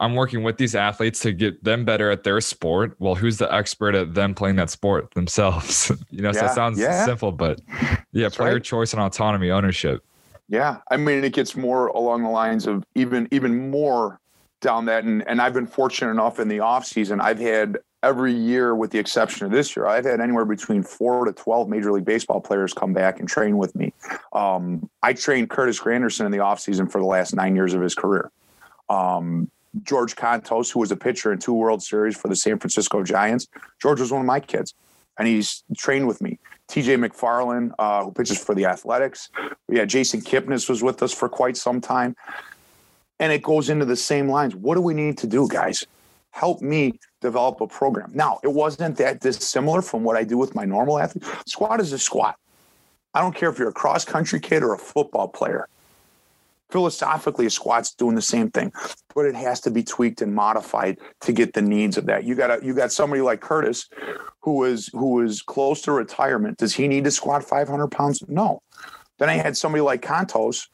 I'm 0.00 0.14
working 0.14 0.42
with 0.42 0.56
these 0.56 0.74
athletes 0.74 1.20
to 1.20 1.32
get 1.32 1.62
them 1.64 1.84
better 1.84 2.10
at 2.10 2.22
their 2.22 2.40
sport. 2.40 2.94
Well, 2.98 3.14
who's 3.14 3.38
the 3.38 3.52
expert 3.52 3.94
at 3.94 4.14
them 4.14 4.34
playing 4.34 4.56
that 4.56 4.70
sport 4.70 5.10
themselves? 5.14 5.90
you 6.10 6.22
know, 6.22 6.28
yeah, 6.28 6.40
so 6.40 6.46
it 6.46 6.54
sounds 6.54 6.78
yeah. 6.78 7.04
simple, 7.04 7.32
but 7.32 7.60
yeah, 8.12 8.24
That's 8.24 8.36
player 8.36 8.54
right. 8.54 8.64
choice 8.64 8.92
and 8.92 9.02
autonomy, 9.02 9.50
ownership. 9.50 10.04
Yeah, 10.48 10.78
I 10.90 10.96
mean, 10.96 11.24
it 11.24 11.32
gets 11.34 11.56
more 11.56 11.88
along 11.88 12.22
the 12.22 12.30
lines 12.30 12.66
of 12.66 12.84
even 12.94 13.28
even 13.30 13.70
more 13.70 14.18
down 14.60 14.86
that, 14.86 15.04
and 15.04 15.26
and 15.28 15.40
I've 15.40 15.54
been 15.54 15.66
fortunate 15.66 16.10
enough 16.10 16.38
in 16.38 16.48
the 16.48 16.60
off 16.60 16.84
season. 16.84 17.20
I've 17.20 17.38
had 17.38 17.78
every 18.02 18.32
year, 18.32 18.74
with 18.74 18.90
the 18.90 18.98
exception 18.98 19.46
of 19.46 19.52
this 19.52 19.76
year, 19.76 19.86
I've 19.86 20.04
had 20.04 20.20
anywhere 20.20 20.44
between 20.44 20.82
four 20.82 21.24
to 21.24 21.32
twelve 21.32 21.68
Major 21.68 21.92
League 21.92 22.04
Baseball 22.04 22.40
players 22.40 22.72
come 22.72 22.92
back 22.92 23.20
and 23.20 23.28
train 23.28 23.56
with 23.56 23.74
me. 23.74 23.92
Um, 24.32 24.88
I 25.02 25.12
trained 25.12 25.50
Curtis 25.50 25.80
Granderson 25.80 26.26
in 26.26 26.32
the 26.32 26.40
off 26.40 26.60
season 26.60 26.88
for 26.88 27.00
the 27.00 27.06
last 27.06 27.34
nine 27.34 27.56
years 27.56 27.74
of 27.74 27.80
his 27.80 27.94
career. 27.94 28.30
Um, 28.88 29.50
George 29.82 30.16
Kontos, 30.16 30.72
who 30.72 30.80
was 30.80 30.90
a 30.90 30.96
pitcher 30.96 31.32
in 31.32 31.38
two 31.38 31.52
World 31.52 31.82
Series 31.82 32.16
for 32.16 32.28
the 32.28 32.36
San 32.36 32.58
Francisco 32.58 33.02
Giants. 33.02 33.46
George 33.80 34.00
was 34.00 34.10
one 34.10 34.20
of 34.20 34.26
my 34.26 34.40
kids, 34.40 34.74
and 35.18 35.28
he's 35.28 35.62
trained 35.76 36.08
with 36.08 36.20
me. 36.20 36.38
TJ 36.68 37.06
McFarland, 37.06 37.72
uh, 37.78 38.04
who 38.04 38.12
pitches 38.12 38.42
for 38.42 38.54
the 38.54 38.66
Athletics. 38.66 39.30
We 39.68 39.78
had 39.78 39.88
Jason 39.88 40.20
Kipnis 40.20 40.68
was 40.68 40.82
with 40.82 41.02
us 41.02 41.14
for 41.14 41.28
quite 41.28 41.56
some 41.56 41.80
time. 41.80 42.14
And 43.20 43.32
it 43.32 43.42
goes 43.42 43.68
into 43.68 43.84
the 43.84 43.96
same 43.96 44.28
lines. 44.28 44.54
What 44.54 44.76
do 44.76 44.80
we 44.80 44.94
need 44.94 45.18
to 45.18 45.26
do, 45.26 45.48
guys? 45.48 45.86
Help 46.30 46.62
me 46.62 46.98
develop 47.20 47.60
a 47.60 47.66
program. 47.66 48.10
Now, 48.14 48.38
it 48.44 48.52
wasn't 48.52 48.96
that 48.98 49.20
dissimilar 49.20 49.82
from 49.82 50.04
what 50.04 50.16
I 50.16 50.24
do 50.24 50.38
with 50.38 50.54
my 50.54 50.64
normal 50.64 50.98
athlete. 50.98 51.24
Squat 51.46 51.80
is 51.80 51.92
a 51.92 51.98
squat. 51.98 52.36
I 53.14 53.20
don't 53.20 53.34
care 53.34 53.48
if 53.48 53.58
you're 53.58 53.70
a 53.70 53.72
cross 53.72 54.04
country 54.04 54.38
kid 54.38 54.62
or 54.62 54.74
a 54.74 54.78
football 54.78 55.28
player 55.28 55.68
philosophically 56.70 57.46
a 57.46 57.50
squat's 57.50 57.94
doing 57.94 58.14
the 58.14 58.22
same 58.22 58.50
thing 58.50 58.72
but 59.14 59.24
it 59.24 59.34
has 59.34 59.60
to 59.60 59.70
be 59.70 59.82
tweaked 59.82 60.20
and 60.20 60.34
modified 60.34 60.98
to 61.20 61.32
get 61.32 61.54
the 61.54 61.62
needs 61.62 61.96
of 61.96 62.06
that 62.06 62.24
you 62.24 62.34
got 62.34 62.50
a, 62.50 62.64
you 62.64 62.74
got 62.74 62.92
somebody 62.92 63.22
like 63.22 63.40
curtis 63.40 63.88
who 64.40 64.64
is 64.64 64.88
who 64.92 65.22
is 65.22 65.40
close 65.40 65.80
to 65.82 65.92
retirement 65.92 66.58
does 66.58 66.74
he 66.74 66.86
need 66.86 67.04
to 67.04 67.10
squat 67.10 67.42
500 67.42 67.88
pounds 67.88 68.22
no 68.28 68.62
then 69.18 69.30
i 69.30 69.34
had 69.34 69.56
somebody 69.56 69.80
like 69.80 70.02
Kontos 70.02 70.68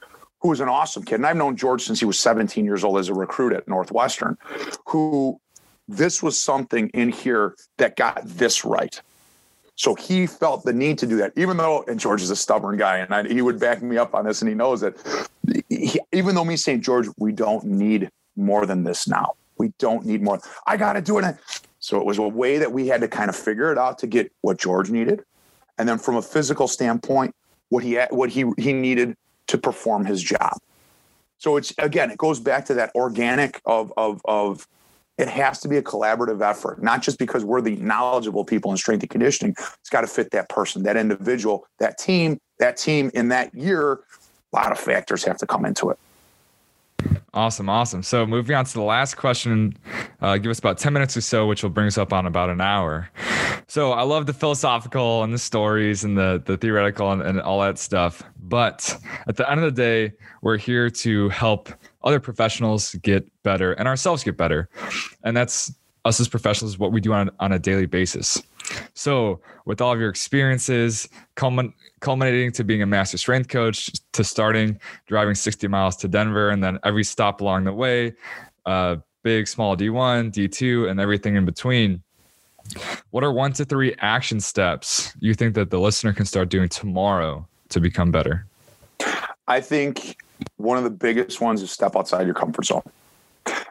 who 0.45 0.51
was 0.51 0.61
an 0.61 0.69
awesome 0.69 1.03
kid 1.03 1.17
and 1.17 1.27
i've 1.27 1.37
known 1.37 1.57
george 1.57 1.83
since 1.83 1.99
he 1.99 2.05
was 2.05 2.21
17 2.21 2.65
years 2.65 2.85
old 2.85 2.99
as 2.99 3.09
a 3.09 3.15
recruit 3.15 3.53
at 3.55 3.67
northwestern 3.67 4.37
who 4.87 5.41
this 5.89 6.23
was 6.23 6.39
something 6.39 6.89
in 6.91 7.09
here 7.09 7.57
that 7.79 7.97
got 7.97 8.21
this 8.25 8.65
right 8.65 9.01
so 9.77 9.95
he 9.95 10.27
felt 10.27 10.65
the 10.65 10.73
need 10.73 10.99
to 10.99 11.07
do 11.07 11.17
that, 11.17 11.33
even 11.37 11.57
though, 11.57 11.85
and 11.89 11.99
George 11.99 12.23
is 12.23 12.31
a 12.31 12.37
stubborn 12.37 12.77
guy, 12.77 12.99
and 12.99 13.13
I, 13.13 13.27
he 13.27 13.43
would 13.43 13.59
back 13.59 13.83
me 13.83 13.99
up 13.99 14.15
on 14.15 14.25
this, 14.25 14.41
and 14.41 14.49
he 14.49 14.55
knows 14.55 14.81
that. 14.83 14.95
He, 15.69 16.01
even 16.13 16.35
though 16.35 16.45
me 16.45 16.57
saying, 16.57 16.83
George, 16.83 17.09
we 17.19 17.33
don't 17.33 17.65
need 17.65 18.09
more 18.37 18.67
than 18.67 18.85
this 18.85 19.09
now. 19.09 19.35
We 19.59 19.73
don't 19.79 20.07
need 20.07 20.23
more. 20.23 20.41
I 20.67 20.77
got 20.77 20.93
to 20.93 21.03
do 21.03 21.19
it. 21.19 21.37
So 21.81 21.99
it 21.99 22.07
was 22.07 22.19
a 22.19 22.23
way 22.23 22.59
that 22.59 22.71
we 22.71 22.87
had 22.87 23.01
to 23.01 23.09
kind 23.09 23.29
of 23.29 23.37
figure 23.37 23.73
it 23.73 23.79
out 23.79 23.99
to 23.99 24.07
get 24.07 24.33
what 24.43 24.59
George 24.59 24.91
needed, 24.91 25.25
and 25.77 25.89
then 25.89 25.99
from 25.99 26.17
a 26.17 26.23
physical 26.23 26.69
standpoint, 26.69 27.35
what 27.69 27.83
he 27.83 27.99
what 28.11 28.31
he 28.31 28.45
he 28.57 28.73
needed 28.73 29.17
to 29.49 29.59
perform 29.59 30.05
his 30.05 30.23
job. 30.23 30.59
So 31.39 31.57
it's 31.57 31.73
again, 31.79 32.11
it 32.11 32.19
goes 32.19 32.41
back 32.41 32.65
to 32.67 32.75
that 32.75 32.91
organic 32.95 33.61
of 33.65 33.93
of 33.97 34.21
of 34.25 34.67
it 35.19 35.29
has 35.29 35.61
to 35.61 35.69
be 35.69 35.77
a 35.77 35.83
collaborative 35.83 36.43
effort, 36.43 36.83
not 36.83 37.03
just 37.03 37.19
because 37.19 37.45
we're 37.45 37.61
the 37.61 37.77
knowledgeable 37.77 38.45
people 38.45 38.71
in 38.73 38.77
strength 38.77 39.03
and 39.03 39.11
conditioning. 39.11 39.55
It's 39.59 39.91
got 39.91 40.01
to 40.01 40.07
fit 40.07 40.31
that 40.33 40.49
person, 40.49 40.83
that 40.85 40.97
individual, 40.97 41.67
that 41.79 41.99
team, 41.99 42.39
that 42.59 42.77
team 42.77 43.11
in 43.15 43.29
that 43.29 43.55
year. 43.55 44.01
A 44.53 44.57
lot 44.57 44.73
of 44.73 44.79
factors 44.79 45.25
have 45.25 45.37
to 45.39 45.47
come 45.47 45.65
into 45.65 45.91
it. 45.91 45.99
Awesome, 47.35 47.69
awesome. 47.69 48.03
So 48.05 48.25
moving 48.25 48.55
on 48.55 48.65
to 48.65 48.73
the 48.73 48.83
last 48.83 49.17
question, 49.17 49.77
uh, 50.21 50.37
give 50.37 50.51
us 50.51 50.61
about 50.61 50.79
10 50.79 50.93
minutes 50.93 51.17
or 51.17 51.21
so, 51.21 51.47
which 51.47 51.65
will 51.65 51.71
bring 51.71 51.89
us 51.89 51.99
up 51.99 52.13
on 52.13 52.27
about 52.27 52.49
an 52.49 52.61
hour. 52.61 53.11
So 53.67 53.93
I 53.93 54.03
love 54.03 54.27
the 54.27 54.33
philosophical 54.33 55.25
and 55.25 55.35
the 55.35 55.39
stories 55.39 56.05
and 56.05 56.17
the, 56.17 56.41
the 56.45 56.57
theoretical 56.57 57.11
and, 57.11 57.23
and 57.23 57.41
all 57.41 57.61
that 57.61 57.79
stuff. 57.79 58.23
But 58.39 58.97
at 59.27 59.37
the 59.37 59.51
end 59.51 59.65
of 59.65 59.75
the 59.75 59.83
day, 59.83 60.13
we're 60.43 60.59
here 60.59 60.89
to 60.91 61.29
help 61.31 61.71
other 62.05 62.21
professionals 62.21 62.95
get 62.97 63.29
better 63.43 63.73
and 63.73 63.89
ourselves 63.89 64.23
get 64.23 64.37
better. 64.37 64.69
And 65.25 65.37
that's 65.37 65.73
us 66.05 66.21
as 66.21 66.29
professionals, 66.29 66.79
what 66.79 66.93
we 66.93 67.01
do 67.01 67.13
on, 67.13 67.31
on 67.41 67.53
a 67.53 67.59
daily 67.59 67.87
basis. 67.87 68.43
So, 68.95 69.41
with 69.65 69.81
all 69.81 69.93
of 69.93 70.01
your 70.01 70.09
experiences, 70.09 71.09
culminating 71.35 72.53
to 72.53 72.65
being 72.65 72.83
a 72.83 72.87
master 72.87 73.19
strength 73.19 73.49
coach, 73.49 73.91
to 74.13 74.25
starting 74.25 74.79
driving 75.07 75.35
60 75.35 75.69
miles 75.69 75.97
to 75.97 76.09
Denver, 76.09 76.51
and 76.51 76.63
then 76.63 76.79
every 76.85 77.05
stop 77.05 77.41
along 77.41 77.65
the 77.65 77.73
way, 77.73 78.15
uh, 78.67 78.97
big, 79.23 79.49
small 79.49 79.77
D1, 79.77 80.33
D2, 80.33 80.91
and 80.91 81.01
everything 81.01 81.37
in 81.37 81.45
between. 81.45 82.03
What 83.11 83.25
are 83.25 83.33
one 83.33 83.53
to 83.55 83.65
three 83.65 83.95
action 83.99 84.41
steps 84.41 85.15
you 85.21 85.35
think 85.35 85.55
that 85.55 85.71
the 85.71 85.79
listener 85.79 86.13
can 86.13 86.25
start 86.25 86.49
doing 86.49 86.69
tomorrow 86.69 87.47
to 87.71 87.81
become 87.81 88.11
better? 88.11 88.47
I 89.47 89.61
think 89.61 90.17
one 90.57 90.79
of 90.79 90.85
the 90.85 90.91
biggest 90.91 91.41
ones 91.41 91.63
is 91.63 91.71
step 91.71 91.97
outside 91.97 92.25
your 92.27 92.35
comfort 92.35 92.65
zone. 92.65 92.83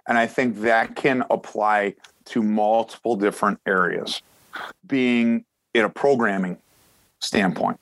And 0.07 0.17
I 0.17 0.27
think 0.27 0.61
that 0.61 0.95
can 0.95 1.23
apply 1.29 1.95
to 2.25 2.41
multiple 2.41 3.15
different 3.15 3.59
areas, 3.65 4.21
being 4.85 5.45
in 5.73 5.85
a 5.85 5.89
programming 5.89 6.57
standpoint. 7.19 7.79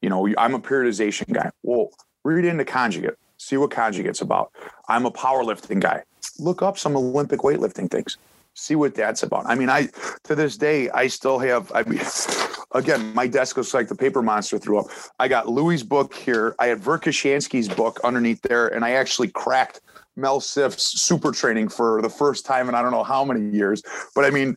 You 0.00 0.08
know, 0.08 0.28
I'm 0.38 0.54
a 0.54 0.60
periodization 0.60 1.32
guy. 1.32 1.50
Well, 1.62 1.90
read 2.24 2.44
into 2.44 2.64
conjugate, 2.64 3.16
see 3.38 3.56
what 3.56 3.70
conjugate's 3.70 4.20
about. 4.20 4.52
I'm 4.88 5.06
a 5.06 5.10
powerlifting 5.10 5.80
guy. 5.80 6.02
Look 6.38 6.62
up 6.62 6.78
some 6.78 6.96
Olympic 6.96 7.40
weightlifting 7.40 7.90
things 7.90 8.16
see 8.54 8.74
what 8.74 8.94
that's 8.94 9.22
about. 9.22 9.46
I 9.46 9.54
mean, 9.54 9.70
I 9.70 9.88
to 10.24 10.34
this 10.34 10.56
day 10.56 10.90
I 10.90 11.06
still 11.06 11.38
have. 11.38 11.70
I 11.74 11.82
mean, 11.84 12.00
again, 12.72 13.14
my 13.14 13.26
desk 13.26 13.56
looks 13.56 13.74
like 13.74 13.88
the 13.88 13.94
paper 13.94 14.22
monster 14.22 14.58
threw 14.58 14.78
up. 14.78 14.86
I 15.18 15.28
got 15.28 15.48
Louie's 15.48 15.82
book 15.82 16.14
here. 16.14 16.54
I 16.58 16.66
had 16.66 16.80
Verkhoshansky's 16.80 17.68
book 17.68 18.00
underneath 18.04 18.42
there, 18.42 18.68
and 18.68 18.84
I 18.84 18.92
actually 18.92 19.28
cracked 19.28 19.80
Mel 20.16 20.40
Siff's 20.40 21.02
super 21.02 21.32
training 21.32 21.68
for 21.68 22.02
the 22.02 22.10
first 22.10 22.44
time 22.46 22.68
in 22.68 22.74
I 22.74 22.82
don't 22.82 22.92
know 22.92 23.04
how 23.04 23.24
many 23.24 23.54
years. 23.54 23.82
But 24.14 24.24
I 24.24 24.30
mean. 24.30 24.56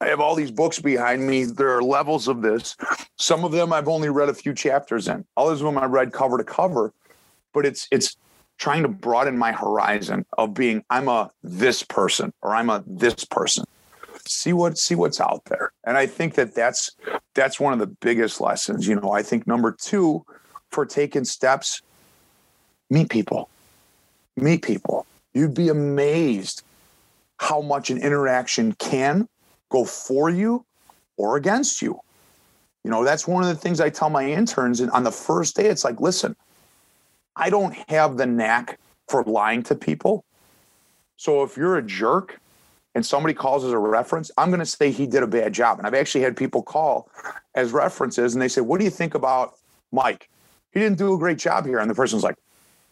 I 0.00 0.08
have 0.08 0.20
all 0.20 0.34
these 0.34 0.50
books 0.50 0.80
behind 0.80 1.26
me. 1.26 1.44
There 1.44 1.70
are 1.70 1.82
levels 1.82 2.28
of 2.28 2.42
this. 2.42 2.76
Some 3.16 3.42
of 3.44 3.52
them 3.52 3.72
I've 3.72 3.88
only 3.88 4.10
read 4.10 4.28
a 4.28 4.34
few 4.34 4.52
chapters 4.52 5.08
in. 5.08 5.24
Others 5.36 5.60
of 5.60 5.66
them 5.66 5.78
I 5.78 5.86
read 5.86 6.12
cover 6.12 6.36
to 6.36 6.44
cover. 6.44 6.92
But 7.54 7.64
it's 7.64 7.88
it's 7.90 8.16
trying 8.58 8.82
to 8.82 8.88
broaden 8.88 9.38
my 9.38 9.52
horizon 9.52 10.26
of 10.36 10.52
being 10.52 10.84
I'm 10.90 11.08
a 11.08 11.30
this 11.42 11.82
person 11.82 12.34
or 12.42 12.54
I'm 12.54 12.68
a 12.68 12.82
this 12.86 13.24
person. 13.24 13.64
See 14.26 14.52
what 14.52 14.76
see 14.76 14.94
what's 14.94 15.20
out 15.20 15.44
there. 15.46 15.72
And 15.84 15.96
I 15.96 16.06
think 16.06 16.34
that 16.34 16.54
that's 16.54 16.90
that's 17.34 17.58
one 17.58 17.72
of 17.72 17.78
the 17.78 17.86
biggest 17.86 18.40
lessons, 18.40 18.86
you 18.86 18.96
know. 18.96 19.12
I 19.12 19.22
think 19.22 19.46
number 19.46 19.74
2 19.80 20.22
for 20.70 20.84
taking 20.84 21.24
steps 21.24 21.80
meet 22.90 23.08
people. 23.08 23.48
Meet 24.36 24.62
people. 24.62 25.06
You'd 25.32 25.54
be 25.54 25.68
amazed 25.68 26.62
how 27.38 27.60
much 27.60 27.90
an 27.90 27.98
interaction 27.98 28.72
can 28.74 29.28
go 29.70 29.84
for 29.84 30.30
you 30.30 30.64
or 31.16 31.36
against 31.36 31.82
you. 31.82 32.00
You 32.84 32.90
know, 32.90 33.04
that's 33.04 33.26
one 33.26 33.42
of 33.42 33.48
the 33.48 33.54
things 33.54 33.80
I 33.80 33.90
tell 33.90 34.10
my 34.10 34.30
interns 34.30 34.80
and 34.80 34.90
on 34.90 35.04
the 35.04 35.10
first 35.10 35.56
day 35.56 35.66
it's 35.66 35.84
like, 35.84 36.00
listen, 36.00 36.36
I 37.36 37.50
don't 37.50 37.74
have 37.88 38.16
the 38.16 38.26
knack 38.26 38.78
for 39.08 39.24
lying 39.24 39.62
to 39.64 39.74
people. 39.74 40.24
So 41.16 41.42
if 41.42 41.56
you're 41.56 41.76
a 41.76 41.82
jerk 41.82 42.40
and 42.94 43.04
somebody 43.04 43.34
calls 43.34 43.64
as 43.64 43.72
a 43.72 43.78
reference, 43.78 44.30
I'm 44.38 44.50
going 44.50 44.60
to 44.60 44.66
say 44.66 44.90
he 44.90 45.06
did 45.06 45.22
a 45.22 45.26
bad 45.26 45.52
job. 45.52 45.78
And 45.78 45.86
I've 45.86 45.94
actually 45.94 46.22
had 46.22 46.36
people 46.36 46.62
call 46.62 47.08
as 47.54 47.72
references 47.72 48.34
and 48.34 48.42
they 48.42 48.48
say, 48.48 48.60
What 48.60 48.78
do 48.78 48.84
you 48.84 48.90
think 48.90 49.14
about 49.14 49.54
Mike? 49.92 50.28
He 50.72 50.80
didn't 50.80 50.98
do 50.98 51.14
a 51.14 51.18
great 51.18 51.38
job 51.38 51.66
here. 51.66 51.78
And 51.78 51.90
the 51.90 51.94
person's 51.94 52.22
like, 52.22 52.36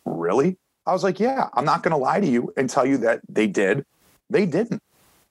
Really? 0.05 0.57
I 0.87 0.93
was 0.93 1.05
like, 1.05 1.21
Yeah, 1.21 1.49
I'm 1.55 1.65
not 1.65 1.83
going 1.83 1.93
to 1.93 1.99
lie 1.99 2.21
to 2.21 2.27
you 2.27 2.53
and 2.57 2.69
tell 2.69 2.87
you 2.87 2.99
that 2.99 3.21
they 3.29 3.47
did. 3.47 3.85
They 4.31 4.47
didn't. 4.47 4.83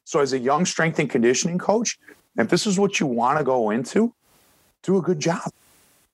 So 0.03 0.19
as 0.19 0.33
a 0.33 0.39
young 0.39 0.65
strength 0.65 0.99
and 0.99 1.09
conditioning 1.09 1.57
coach, 1.57 1.97
if 2.37 2.49
this 2.49 2.65
is 2.65 2.79
what 2.79 2.99
you 2.99 3.07
want 3.07 3.37
to 3.37 3.43
go 3.43 3.69
into, 3.69 4.13
do 4.83 4.97
a 4.97 5.01
good 5.01 5.19
job. 5.19 5.51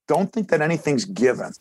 Don't 0.07 0.31
think 0.31 0.49
that 0.49 0.61
anything's 0.61 1.05
given 1.05 1.51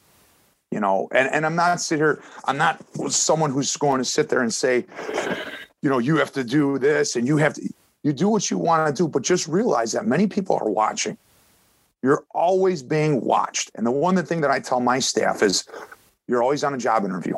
you 0.71 0.81
know 0.81 1.09
and, 1.13 1.33
and 1.33 1.47
i'm 1.47 1.57
not 1.57 1.81
sit 1.81 1.99
here 1.99 2.21
i'm 2.45 2.59
not 2.59 2.83
someone 3.09 3.51
who's 3.51 3.77
going 3.77 3.99
to 3.99 4.05
sit 4.05 4.29
there 4.29 4.43
and 4.43 4.53
say 4.53 4.85
you 5.83 5.89
know 5.89 5.99
you 5.99 6.17
have 6.17 6.33
to 6.33 6.45
do 6.45 6.79
this 6.79 7.17
and 7.17 7.27
you 7.27 7.37
have 7.37 7.55
to 7.55 7.69
you 8.03 8.13
do 8.13 8.29
what 8.29 8.51
you 8.51 8.59
want 8.59 8.87
to 8.87 9.03
do 9.03 9.09
but 9.09 9.23
just 9.23 9.49
realize 9.49 9.93
that 9.93 10.07
many 10.07 10.27
people 10.27 10.57
are 10.61 10.69
watching 10.69 11.17
you're 12.03 12.25
always 12.33 12.83
being 12.83 13.21
watched 13.21 13.71
and 13.75 13.87
the 13.87 13.91
one 13.91 14.17
thing 14.25 14.41
that 14.41 14.51
i 14.51 14.59
tell 14.59 14.81
my 14.81 14.99
staff 14.99 15.43
is 15.43 15.65
you're 16.27 16.43
always 16.43 16.65
on 16.65 16.75
a 16.75 16.79
job 16.79 17.05
interview 17.05 17.37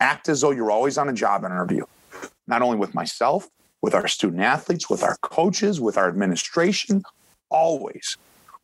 act 0.00 0.28
as 0.28 0.40
though 0.40 0.50
you're 0.50 0.70
always 0.70 0.98
on 0.98 1.08
a 1.08 1.12
job 1.12 1.44
interview 1.44 1.84
not 2.46 2.62
only 2.62 2.76
with 2.76 2.94
myself 2.94 3.48
with 3.82 3.94
our 3.94 4.08
student 4.08 4.42
athletes 4.42 4.90
with 4.90 5.02
our 5.02 5.16
coaches 5.22 5.80
with 5.80 5.96
our 5.96 6.08
administration 6.08 7.02
always 7.50 8.16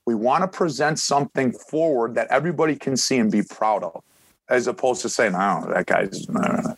we 0.06 0.14
want 0.14 0.42
to 0.42 0.48
present 0.48 0.98
something 0.98 1.52
forward 1.52 2.14
that 2.14 2.28
everybody 2.30 2.76
can 2.76 2.96
see 2.96 3.18
and 3.18 3.30
be 3.30 3.42
proud 3.42 3.82
of, 3.82 4.02
as 4.48 4.68
opposed 4.68 5.02
to 5.02 5.08
saying, 5.08 5.34
"Oh, 5.34 5.66
that 5.68 5.86
guy's 5.86 6.26
uh, 6.28 6.74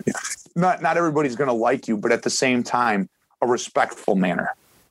not." 0.56 0.82
Not 0.82 0.96
everybody's 0.96 1.36
going 1.36 1.48
to 1.48 1.54
like 1.54 1.86
you, 1.86 1.96
but 1.96 2.10
at 2.10 2.22
the 2.22 2.30
same 2.30 2.62
time, 2.62 3.08
a 3.42 3.46
respectful 3.46 4.16
manner. 4.16 4.50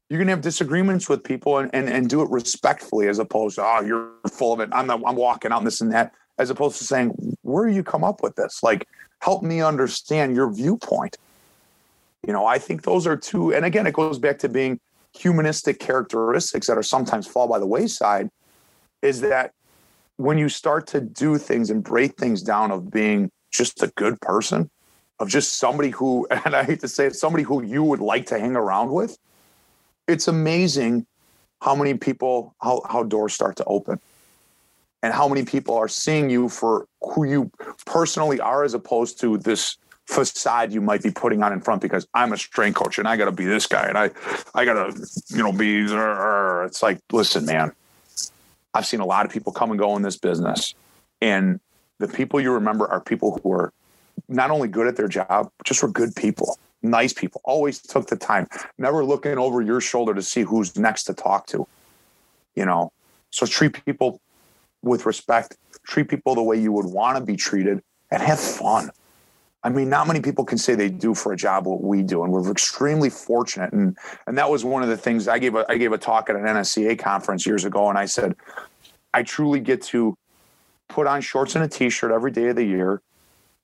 You're 0.09 0.19
going 0.19 0.27
to 0.27 0.33
have 0.33 0.41
disagreements 0.41 1.09
with 1.09 1.23
people 1.23 1.57
and, 1.57 1.69
and, 1.73 1.89
and 1.89 2.09
do 2.09 2.21
it 2.21 2.29
respectfully, 2.29 3.09
as 3.09 3.17
opposed 3.19 3.55
to, 3.55 3.63
"Oh, 3.65 3.81
you're 3.81 4.11
full 4.31 4.53
of 4.53 4.59
it. 4.59 4.69
I'm 4.71 4.89
I'm 4.91 5.15
walking 5.15 5.51
out 5.51 5.57
and 5.57 5.67
this 5.67 5.81
and 5.81 5.91
that." 5.91 6.13
As 6.37 6.51
opposed 6.51 6.77
to 6.77 6.83
saying, 6.83 7.35
"Where 7.41 7.67
do 7.67 7.73
you 7.73 7.83
come 7.83 8.03
up 8.03 8.21
with 8.21 8.35
this?" 8.35 8.61
Like, 8.61 8.87
help 9.21 9.43
me 9.43 9.61
understand 9.61 10.35
your 10.35 10.51
viewpoint. 10.51 11.17
You 12.25 12.33
know, 12.33 12.45
I 12.45 12.59
think 12.59 12.83
those 12.83 13.07
are 13.07 13.17
two. 13.17 13.53
And 13.53 13.65
again, 13.65 13.87
it 13.87 13.93
goes 13.93 14.19
back 14.19 14.39
to 14.39 14.49
being 14.49 14.79
humanistic 15.17 15.79
characteristics 15.79 16.67
that 16.67 16.77
are 16.77 16.83
sometimes 16.83 17.27
fall 17.27 17.47
by 17.47 17.59
the 17.59 17.65
wayside 17.65 18.29
is 19.01 19.21
that 19.21 19.53
when 20.17 20.37
you 20.37 20.49
start 20.49 20.87
to 20.87 21.01
do 21.01 21.37
things 21.37 21.69
and 21.69 21.83
break 21.83 22.17
things 22.17 22.41
down 22.41 22.71
of 22.71 22.91
being 22.91 23.31
just 23.51 23.81
a 23.83 23.87
good 23.95 24.19
person, 24.21 24.69
of 25.19 25.29
just 25.29 25.53
somebody 25.55 25.89
who, 25.89 26.27
and 26.45 26.55
I 26.55 26.63
hate 26.63 26.81
to 26.81 26.87
say 26.87 27.07
it, 27.07 27.15
somebody 27.15 27.43
who 27.43 27.63
you 27.63 27.83
would 27.83 27.99
like 27.99 28.25
to 28.27 28.39
hang 28.39 28.55
around 28.55 28.91
with, 28.91 29.17
it's 30.07 30.27
amazing 30.27 31.05
how 31.61 31.75
many 31.75 31.95
people, 31.95 32.55
how, 32.61 32.81
how 32.87 33.03
doors 33.03 33.33
start 33.33 33.55
to 33.57 33.65
open 33.65 33.99
and 35.03 35.13
how 35.13 35.27
many 35.27 35.45
people 35.45 35.75
are 35.75 35.87
seeing 35.87 36.29
you 36.29 36.49
for 36.49 36.87
who 37.01 37.23
you 37.23 37.51
personally 37.85 38.39
are 38.39 38.63
as 38.63 38.73
opposed 38.73 39.19
to 39.21 39.37
this 39.37 39.77
facade 40.05 40.71
you 40.71 40.81
might 40.81 41.03
be 41.03 41.11
putting 41.11 41.43
on 41.43 41.51
in 41.51 41.59
front 41.59 41.81
because 41.81 42.07
I'm 42.13 42.31
a 42.31 42.37
strength 42.37 42.75
coach 42.75 42.97
and 42.97 43.07
I 43.07 43.17
got 43.17 43.25
to 43.25 43.31
be 43.31 43.45
this 43.45 43.67
guy 43.67 43.87
and 43.87 43.97
I 43.97 44.09
I 44.55 44.63
got 44.63 44.73
to 44.73 45.07
you 45.29 45.43
know 45.43 45.51
be 45.51 45.85
it's 45.85 46.81
like 46.81 46.99
listen 47.11 47.45
man 47.45 47.73
I've 48.73 48.85
seen 48.85 49.01
a 49.01 49.05
lot 49.05 49.25
of 49.25 49.31
people 49.31 49.51
come 49.51 49.71
and 49.71 49.79
go 49.79 49.95
in 49.97 50.01
this 50.01 50.17
business 50.17 50.73
and 51.21 51.59
the 51.99 52.07
people 52.07 52.39
you 52.39 52.53
remember 52.53 52.87
are 52.87 53.01
people 53.01 53.39
who 53.43 53.51
are 53.51 53.73
not 54.29 54.49
only 54.49 54.69
good 54.69 54.87
at 54.87 54.95
their 54.95 55.09
job 55.09 55.51
just 55.65 55.83
were 55.83 55.89
good 55.89 56.15
people 56.15 56.57
nice 56.81 57.11
people 57.11 57.41
always 57.43 57.81
took 57.81 58.07
the 58.07 58.15
time 58.15 58.47
never 58.77 59.03
looking 59.03 59.37
over 59.37 59.61
your 59.61 59.81
shoulder 59.81 60.13
to 60.13 60.21
see 60.21 60.43
who's 60.43 60.77
next 60.77 61.03
to 61.03 61.13
talk 61.13 61.47
to 61.47 61.67
you 62.57 62.65
know? 62.65 62.91
So 63.29 63.45
treat 63.45 63.85
people 63.85 64.19
with 64.83 65.05
respect 65.05 65.57
treat 65.85 66.09
people 66.09 66.35
the 66.35 66.43
way 66.43 66.59
you 66.59 66.71
would 66.71 66.85
want 66.85 67.17
to 67.17 67.23
be 67.23 67.35
treated 67.35 67.81
and 68.11 68.21
have 68.21 68.39
fun 68.39 68.89
I 69.67 69.69
mean, 69.69 69.89
not 69.89 70.07
many 70.07 70.21
people 70.21 70.45
can 70.45 70.57
say 70.57 70.75
they 70.75 70.87
do 70.87 71.13
for 71.13 71.33
a 71.33 71.35
job 71.35 71.65
what 71.65 71.83
we 71.83 72.01
do, 72.01 72.23
and 72.23 72.31
we're 72.31 72.49
extremely 72.49 73.09
fortunate. 73.09 73.73
And 73.73 73.97
and 74.25 74.37
that 74.37 74.49
was 74.49 74.63
one 74.63 74.81
of 74.81 74.87
the 74.87 74.95
things 74.95 75.27
I 75.27 75.39
gave 75.39 75.55
a 75.55 75.65
I 75.67 75.77
gave 75.77 75.91
a 75.91 75.97
talk 75.97 76.29
at 76.29 76.37
an 76.37 76.43
NSCA 76.43 76.97
conference 76.97 77.45
years 77.45 77.65
ago, 77.65 77.89
and 77.89 77.97
I 77.97 78.05
said, 78.05 78.35
I 79.13 79.23
truly 79.23 79.59
get 79.59 79.81
to 79.83 80.15
put 80.87 81.05
on 81.05 81.19
shorts 81.19 81.55
and 81.55 81.65
a 81.65 81.67
t-shirt 81.67 82.11
every 82.11 82.31
day 82.31 82.47
of 82.47 82.55
the 82.55 82.63
year, 82.63 83.01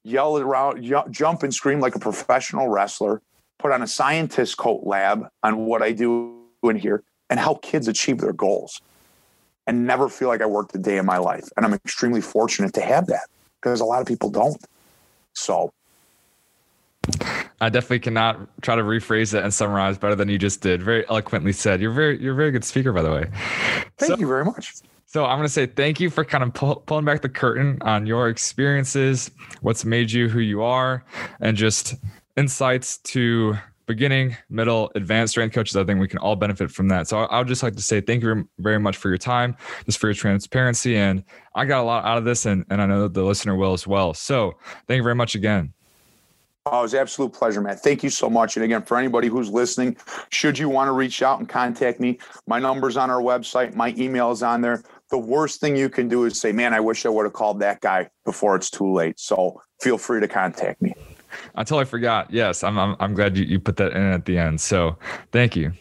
yell 0.04 0.38
around, 0.38 0.84
jump 1.10 1.44
and 1.44 1.54
scream 1.54 1.80
like 1.80 1.96
a 1.96 2.00
professional 2.00 2.68
wrestler, 2.68 3.22
put 3.58 3.72
on 3.72 3.82
a 3.82 3.88
scientist 3.88 4.58
coat 4.58 4.82
lab 4.84 5.30
on 5.42 5.66
what 5.66 5.82
I 5.82 5.94
do 5.94 6.44
in 6.64 6.76
here, 6.76 7.04
and 7.30 7.40
help 7.40 7.62
kids 7.62 7.88
achieve 7.88 8.18
their 8.18 8.34
goals, 8.34 8.82
and 9.68 9.88
never 9.88 10.10
feel 10.10 10.28
like 10.28 10.42
I 10.42 10.46
worked 10.46 10.76
a 10.76 10.78
day 10.78 10.98
in 10.98 11.06
my 11.06 11.18
life. 11.18 11.48
And 11.56 11.66
I'm 11.66 11.74
extremely 11.74 12.22
fortunate 12.22 12.74
to 12.74 12.82
have 12.82 13.08
that 13.08 13.28
because 13.62 13.80
a 13.80 13.86
lot 13.86 14.02
of 14.02 14.08
people 14.08 14.30
don't. 14.30 14.62
So 15.34 15.74
I 17.60 17.70
definitely 17.70 18.00
cannot 18.00 18.62
try 18.62 18.76
to 18.76 18.84
rephrase 18.84 19.34
it 19.34 19.44
and 19.44 19.54
summarize 19.54 19.98
better 19.98 20.16
than 20.16 20.30
you 20.30 20.38
just 20.38 20.62
did. 20.62 20.84
Very 20.84 21.08
eloquently 21.10 21.54
said. 21.54 21.82
You're 21.82 21.92
very 21.92 22.22
you're 22.22 22.34
a 22.34 22.36
very 22.36 22.52
good 22.52 22.64
speaker, 22.64 22.94
by 22.94 23.02
the 23.02 23.12
way. 23.12 23.30
Thank 23.98 24.14
so, 24.14 24.18
you 24.18 24.28
very 24.28 24.46
much. 24.46 24.76
So 25.06 25.26
I'm 25.26 25.38
going 25.38 25.48
to 25.48 25.54
say 25.54 25.66
thank 25.66 26.00
you 26.00 26.10
for 26.10 26.26
kind 26.26 26.44
of 26.44 26.54
pull, 26.54 26.78
pulling 26.78 27.06
back 27.06 27.22
the 27.22 27.30
curtain 27.30 27.78
on 27.82 28.06
your 28.06 28.30
experiences, 28.30 29.32
what's 29.62 29.86
made 29.86 30.12
you 30.12 30.28
who 30.28 30.40
you 30.40 30.64
are, 30.64 31.04
and 31.40 31.56
just 31.56 31.96
insights 32.36 32.98
to 32.98 33.56
beginning, 33.86 34.36
middle, 34.50 34.92
advanced 34.96 35.32
strength 35.32 35.54
coaches. 35.54 35.76
I 35.76 35.84
think 35.84 36.00
we 36.00 36.08
can 36.08 36.20
all 36.20 36.36
benefit 36.36 36.72
from 36.72 36.88
that. 36.90 37.08
So 37.08 37.20
I 37.20 37.40
would 37.40 37.48
just 37.48 37.64
like 37.64 37.76
to 37.76 37.82
say 37.82 38.02
thank 38.02 38.24
you 38.24 38.48
very 38.60 38.80
much 38.80 38.98
for 38.98 39.10
your 39.10 39.18
time, 39.18 39.56
just 39.86 39.98
for 39.98 40.08
your 40.08 40.14
transparency. 40.14 40.96
And 40.96 41.24
I 41.56 41.66
got 41.66 41.82
a 41.82 41.84
lot 41.84 42.06
out 42.06 42.18
of 42.18 42.26
this, 42.26 42.46
and, 42.46 42.66
and 42.70 42.82
I 42.82 42.86
know 42.86 43.04
that 43.04 43.14
the 43.14 43.24
listener 43.24 43.56
will 43.56 43.74
as 43.74 43.86
well. 43.86 44.14
So 44.14 44.54
thank 44.88 44.98
you 44.98 45.04
very 45.04 45.16
much 45.16 45.36
again. 45.36 45.74
Oh, 46.66 46.80
it 46.80 46.84
was 46.84 46.94
absolute 46.94 47.34
pleasure, 47.34 47.60
man. 47.60 47.76
Thank 47.76 48.04
you 48.04 48.10
so 48.10 48.30
much. 48.30 48.56
And 48.56 48.64
again, 48.64 48.84
for 48.84 48.98
anybody 48.98 49.28
who's 49.28 49.50
listening, 49.50 49.98
should 50.30 50.58
you 50.58 50.70
want 50.70 50.88
to 50.88 50.94
reach 50.94 51.22
out 51.22 51.40
and 51.40 51.50
contact 51.50 52.00
me, 52.00 52.20
my 52.48 52.58
number's 52.58 52.96
on 52.96 53.10
our 53.10 53.22
website, 53.22 53.76
my 53.76 53.94
email 53.98 54.32
is 54.32 54.42
on 54.42 54.62
there. 54.62 54.82
The 55.10 55.18
worst 55.18 55.60
thing 55.60 55.76
you 55.76 55.90
can 55.90 56.08
do 56.08 56.24
is 56.24 56.40
say, 56.40 56.54
man, 56.54 56.74
I 56.74 56.80
wish 56.80 57.06
I 57.06 57.10
would 57.10 57.26
have 57.26 57.34
called 57.34 57.60
that 57.60 57.82
guy 57.82 58.10
before 58.24 58.56
it's 58.56 58.70
too 58.70 58.94
late. 58.94 59.20
So 59.20 59.62
feel 59.82 59.98
free 59.98 60.22
to 60.22 60.28
contact 60.30 60.82
me. 60.82 60.94
I 61.56 61.64
totally 61.64 61.86
forgot. 61.86 62.32
Yes, 62.32 62.64
I'm, 62.64 62.78
I'm, 62.78 62.96
I'm 63.00 63.14
glad 63.14 63.38
you, 63.38 63.46
you 63.46 63.60
put 63.60 63.78
that 63.78 63.92
in 63.92 64.02
at 64.02 64.26
the 64.26 64.38
end. 64.38 64.62
So 64.62 64.98
thank 65.32 65.56
you. 65.56 65.74